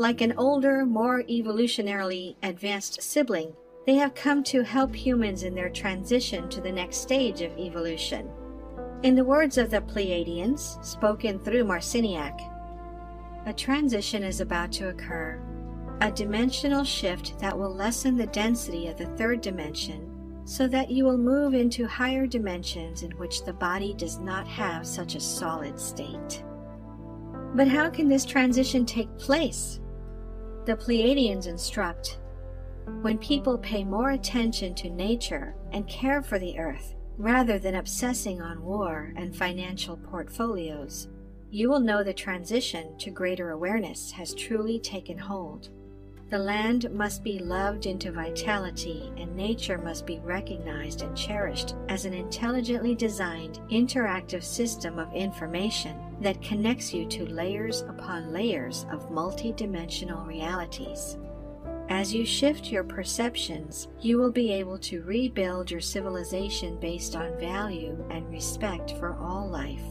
Like 0.00 0.22
an 0.22 0.32
older, 0.38 0.86
more 0.86 1.24
evolutionarily 1.24 2.34
advanced 2.42 3.02
sibling, 3.02 3.52
they 3.84 3.96
have 3.96 4.14
come 4.14 4.42
to 4.44 4.62
help 4.62 4.94
humans 4.94 5.42
in 5.42 5.54
their 5.54 5.68
transition 5.68 6.48
to 6.48 6.62
the 6.62 6.72
next 6.72 7.02
stage 7.02 7.42
of 7.42 7.58
evolution. 7.58 8.30
In 9.02 9.14
the 9.14 9.26
words 9.26 9.58
of 9.58 9.70
the 9.70 9.82
Pleiadians, 9.82 10.82
spoken 10.82 11.38
through 11.38 11.64
Marciniak, 11.64 12.40
a 13.44 13.52
transition 13.52 14.22
is 14.22 14.40
about 14.40 14.72
to 14.72 14.88
occur, 14.88 15.38
a 16.00 16.10
dimensional 16.10 16.82
shift 16.82 17.38
that 17.38 17.58
will 17.58 17.74
lessen 17.74 18.16
the 18.16 18.26
density 18.28 18.88
of 18.88 18.96
the 18.96 19.14
third 19.18 19.42
dimension 19.42 20.40
so 20.46 20.66
that 20.66 20.90
you 20.90 21.04
will 21.04 21.18
move 21.18 21.52
into 21.52 21.86
higher 21.86 22.26
dimensions 22.26 23.02
in 23.02 23.10
which 23.18 23.44
the 23.44 23.52
body 23.52 23.92
does 23.98 24.18
not 24.18 24.48
have 24.48 24.86
such 24.86 25.14
a 25.14 25.20
solid 25.20 25.78
state. 25.78 26.42
But 27.54 27.68
how 27.68 27.90
can 27.90 28.08
this 28.08 28.24
transition 28.24 28.86
take 28.86 29.14
place? 29.18 29.78
The 30.66 30.76
Pleiadians 30.76 31.46
instruct 31.46 32.18
when 33.02 33.18
people 33.18 33.56
pay 33.58 33.82
more 33.82 34.10
attention 34.10 34.74
to 34.74 34.90
nature 34.90 35.54
and 35.72 35.88
care 35.88 36.22
for 36.22 36.38
the 36.38 36.58
earth 36.58 36.94
rather 37.16 37.58
than 37.58 37.76
obsessing 37.76 38.42
on 38.42 38.62
war 38.62 39.12
and 39.16 39.34
financial 39.34 39.96
portfolios, 39.96 41.08
you 41.50 41.68
will 41.68 41.80
know 41.80 42.04
the 42.04 42.12
transition 42.12 42.96
to 42.98 43.10
greater 43.10 43.50
awareness 43.50 44.10
has 44.12 44.34
truly 44.34 44.78
taken 44.78 45.18
hold. 45.18 45.70
The 46.30 46.38
land 46.38 46.88
must 46.92 47.24
be 47.24 47.40
loved 47.40 47.86
into 47.86 48.12
vitality, 48.12 49.12
and 49.16 49.34
nature 49.34 49.78
must 49.78 50.06
be 50.06 50.20
recognized 50.20 51.02
and 51.02 51.16
cherished 51.16 51.74
as 51.88 52.04
an 52.04 52.14
intelligently 52.14 52.94
designed, 52.94 53.58
interactive 53.68 54.44
system 54.44 55.00
of 55.00 55.12
information 55.12 55.98
that 56.20 56.40
connects 56.40 56.94
you 56.94 57.04
to 57.06 57.26
layers 57.26 57.80
upon 57.82 58.32
layers 58.32 58.86
of 58.92 59.10
multidimensional 59.10 60.24
realities. 60.24 61.18
As 61.88 62.14
you 62.14 62.24
shift 62.24 62.66
your 62.66 62.84
perceptions, 62.84 63.88
you 64.00 64.16
will 64.16 64.30
be 64.30 64.52
able 64.52 64.78
to 64.78 65.02
rebuild 65.02 65.68
your 65.68 65.80
civilization 65.80 66.78
based 66.78 67.16
on 67.16 67.40
value 67.40 68.06
and 68.10 68.30
respect 68.30 68.92
for 69.00 69.16
all 69.18 69.48
life. 69.48 69.82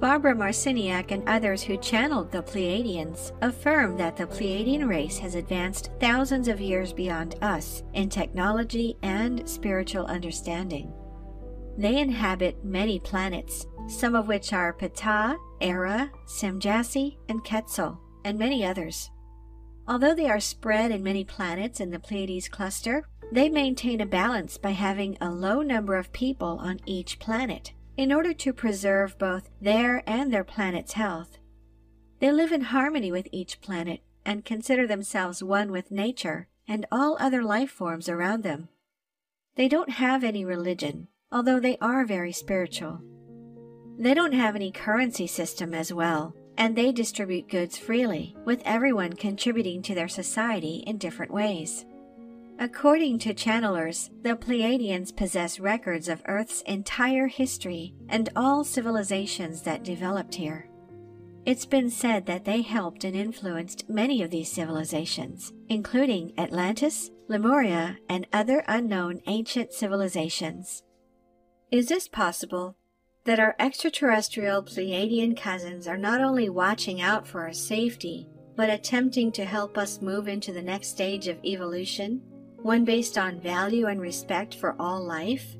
Barbara 0.00 0.34
Marciniak 0.34 1.10
and 1.10 1.28
others 1.28 1.62
who 1.62 1.76
channeled 1.76 2.32
the 2.32 2.42
Pleiadians 2.42 3.32
affirm 3.42 3.98
that 3.98 4.16
the 4.16 4.26
Pleiadian 4.26 4.88
race 4.88 5.18
has 5.18 5.34
advanced 5.34 5.90
thousands 6.00 6.48
of 6.48 6.58
years 6.58 6.94
beyond 6.94 7.34
us 7.42 7.82
in 7.92 8.08
technology 8.08 8.96
and 9.02 9.46
spiritual 9.46 10.06
understanding. 10.06 10.90
They 11.76 11.98
inhabit 11.98 12.64
many 12.64 12.98
planets, 12.98 13.66
some 13.88 14.14
of 14.14 14.26
which 14.26 14.54
are 14.54 14.72
Ptah, 14.72 15.36
Erra, 15.60 16.10
Semjase, 16.26 17.18
and 17.28 17.44
Quetzal, 17.44 18.00
and 18.24 18.38
many 18.38 18.64
others. 18.64 19.10
Although 19.86 20.14
they 20.14 20.30
are 20.30 20.40
spread 20.40 20.92
in 20.92 21.02
many 21.02 21.24
planets 21.24 21.78
in 21.78 21.90
the 21.90 21.98
Pleiades 21.98 22.48
cluster, 22.48 23.04
they 23.32 23.50
maintain 23.50 24.00
a 24.00 24.06
balance 24.06 24.56
by 24.56 24.70
having 24.70 25.18
a 25.20 25.30
low 25.30 25.60
number 25.60 25.96
of 25.96 26.10
people 26.12 26.58
on 26.58 26.80
each 26.86 27.18
planet 27.18 27.72
in 28.00 28.12
order 28.12 28.32
to 28.32 28.50
preserve 28.50 29.18
both 29.18 29.50
their 29.60 30.02
and 30.06 30.32
their 30.32 30.42
planet's 30.42 30.94
health. 30.94 31.36
They 32.18 32.32
live 32.32 32.50
in 32.50 32.62
harmony 32.62 33.12
with 33.12 33.28
each 33.30 33.60
planet 33.60 34.00
and 34.24 34.42
consider 34.42 34.86
themselves 34.86 35.42
one 35.42 35.70
with 35.70 35.90
nature 35.90 36.48
and 36.66 36.86
all 36.90 37.18
other 37.20 37.42
life 37.42 37.70
forms 37.70 38.08
around 38.08 38.42
them. 38.42 38.70
They 39.56 39.68
don't 39.68 39.90
have 39.90 40.24
any 40.24 40.46
religion, 40.46 41.08
although 41.30 41.60
they 41.60 41.76
are 41.82 42.06
very 42.06 42.32
spiritual. 42.32 43.02
They 43.98 44.14
don't 44.14 44.32
have 44.32 44.56
any 44.56 44.72
currency 44.72 45.26
system 45.26 45.74
as 45.74 45.92
well, 45.92 46.34
and 46.56 46.74
they 46.74 46.92
distribute 46.92 47.50
goods 47.50 47.76
freely, 47.76 48.34
with 48.46 48.62
everyone 48.64 49.12
contributing 49.12 49.82
to 49.82 49.94
their 49.94 50.08
society 50.08 50.84
in 50.86 50.96
different 50.96 51.32
ways. 51.34 51.84
According 52.62 53.20
to 53.20 53.32
channelers, 53.32 54.10
the 54.20 54.36
Pleiadians 54.36 55.16
possess 55.16 55.58
records 55.58 56.10
of 56.10 56.22
Earth's 56.26 56.60
entire 56.62 57.26
history 57.26 57.94
and 58.10 58.28
all 58.36 58.64
civilizations 58.64 59.62
that 59.62 59.82
developed 59.82 60.34
here. 60.34 60.68
It's 61.46 61.64
been 61.64 61.88
said 61.88 62.26
that 62.26 62.44
they 62.44 62.60
helped 62.60 63.04
and 63.04 63.16
influenced 63.16 63.88
many 63.88 64.22
of 64.22 64.30
these 64.30 64.52
civilizations, 64.52 65.54
including 65.70 66.34
Atlantis, 66.36 67.10
Lemuria, 67.28 67.96
and 68.10 68.26
other 68.30 68.62
unknown 68.68 69.22
ancient 69.26 69.72
civilizations. 69.72 70.82
Is 71.70 71.88
this 71.88 72.08
possible? 72.08 72.76
That 73.24 73.40
our 73.40 73.56
extraterrestrial 73.58 74.64
Pleiadian 74.64 75.34
cousins 75.34 75.88
are 75.88 75.96
not 75.96 76.20
only 76.20 76.50
watching 76.50 77.00
out 77.00 77.26
for 77.26 77.40
our 77.40 77.54
safety, 77.54 78.28
but 78.54 78.68
attempting 78.68 79.32
to 79.32 79.46
help 79.46 79.78
us 79.78 80.02
move 80.02 80.28
into 80.28 80.52
the 80.52 80.60
next 80.60 80.88
stage 80.88 81.26
of 81.26 81.42
evolution? 81.42 82.20
One 82.62 82.84
based 82.84 83.16
on 83.16 83.40
value 83.40 83.86
and 83.86 84.00
respect 84.00 84.54
for 84.54 84.76
all 84.78 85.02
life? 85.02 85.56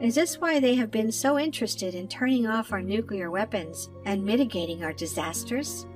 Is 0.00 0.14
this 0.14 0.40
why 0.40 0.60
they 0.60 0.74
have 0.74 0.90
been 0.90 1.10
so 1.10 1.38
interested 1.38 1.94
in 1.94 2.08
turning 2.08 2.46
off 2.46 2.72
our 2.72 2.82
nuclear 2.82 3.30
weapons 3.30 3.88
and 4.04 4.24
mitigating 4.24 4.84
our 4.84 4.92
disasters? 4.92 5.86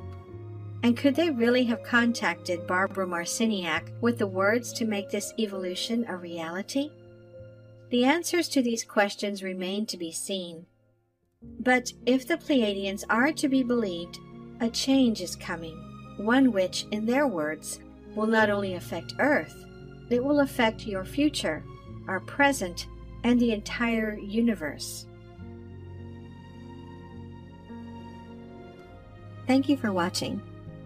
And 0.83 0.97
could 0.97 1.14
they 1.14 1.31
really 1.31 1.64
have 1.64 1.83
contacted 1.83 2.66
Barbara 2.66 3.07
Marciniak 3.07 3.91
with 4.01 4.18
the 4.18 4.27
words 4.27 4.73
to 4.75 4.87
make 4.87 5.11
this 5.11 5.35
evolution 5.39 6.07
a 6.09 6.16
reality? 6.16 6.91
The 7.91 8.05
answers 8.05 8.49
to 8.51 8.62
these 8.62 8.85
questions 8.85 9.43
remain 9.43 9.85
to 9.87 9.99
be 9.99 10.12
seen. 10.12 10.64
But 11.43 11.93
if 12.07 12.27
the 12.27 12.37
Pleiadians 12.37 13.05
are 13.11 13.33
to 13.33 13.49
be 13.49 13.62
believed, 13.62 14.18
a 14.61 14.71
change 14.71 15.21
is 15.21 15.37
coming, 15.37 15.77
one 16.16 16.53
which, 16.53 16.87
in 16.93 17.05
their 17.05 17.27
words, 17.27 17.81
will 18.14 18.27
not 18.27 18.49
only 18.49 18.75
affect 18.75 19.14
Earth, 19.18 19.66
it 20.11 20.22
will 20.22 20.40
affect 20.40 20.86
your 20.86 21.04
future, 21.04 21.64
our 22.08 22.20
present, 22.20 22.86
and 23.24 23.38
the 23.38 23.52
entire 23.52 24.14
universe. 24.18 25.06
Thank 29.46 29.68
you 29.68 29.76
for 29.76 29.92
watching. 29.92 30.40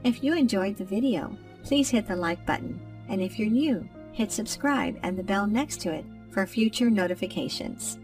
If 0.05 0.23
you 0.23 0.35
enjoyed 0.35 0.77
the 0.77 0.85
video, 0.85 1.37
please 1.65 1.91
hit 1.91 2.07
the 2.07 2.17
like 2.17 2.45
button, 2.47 2.81
and 3.09 3.21
if 3.21 3.39
you're 3.39 3.51
new, 3.51 3.89
hit 4.13 4.31
subscribe 4.31 4.99
and 5.03 5.19
the 5.19 5.23
bell 5.23 5.47
next 5.47 5.81
to 5.83 5.93
it 5.93 6.05
for 6.31 6.47
future 6.47 6.91
notifications. 6.91 7.99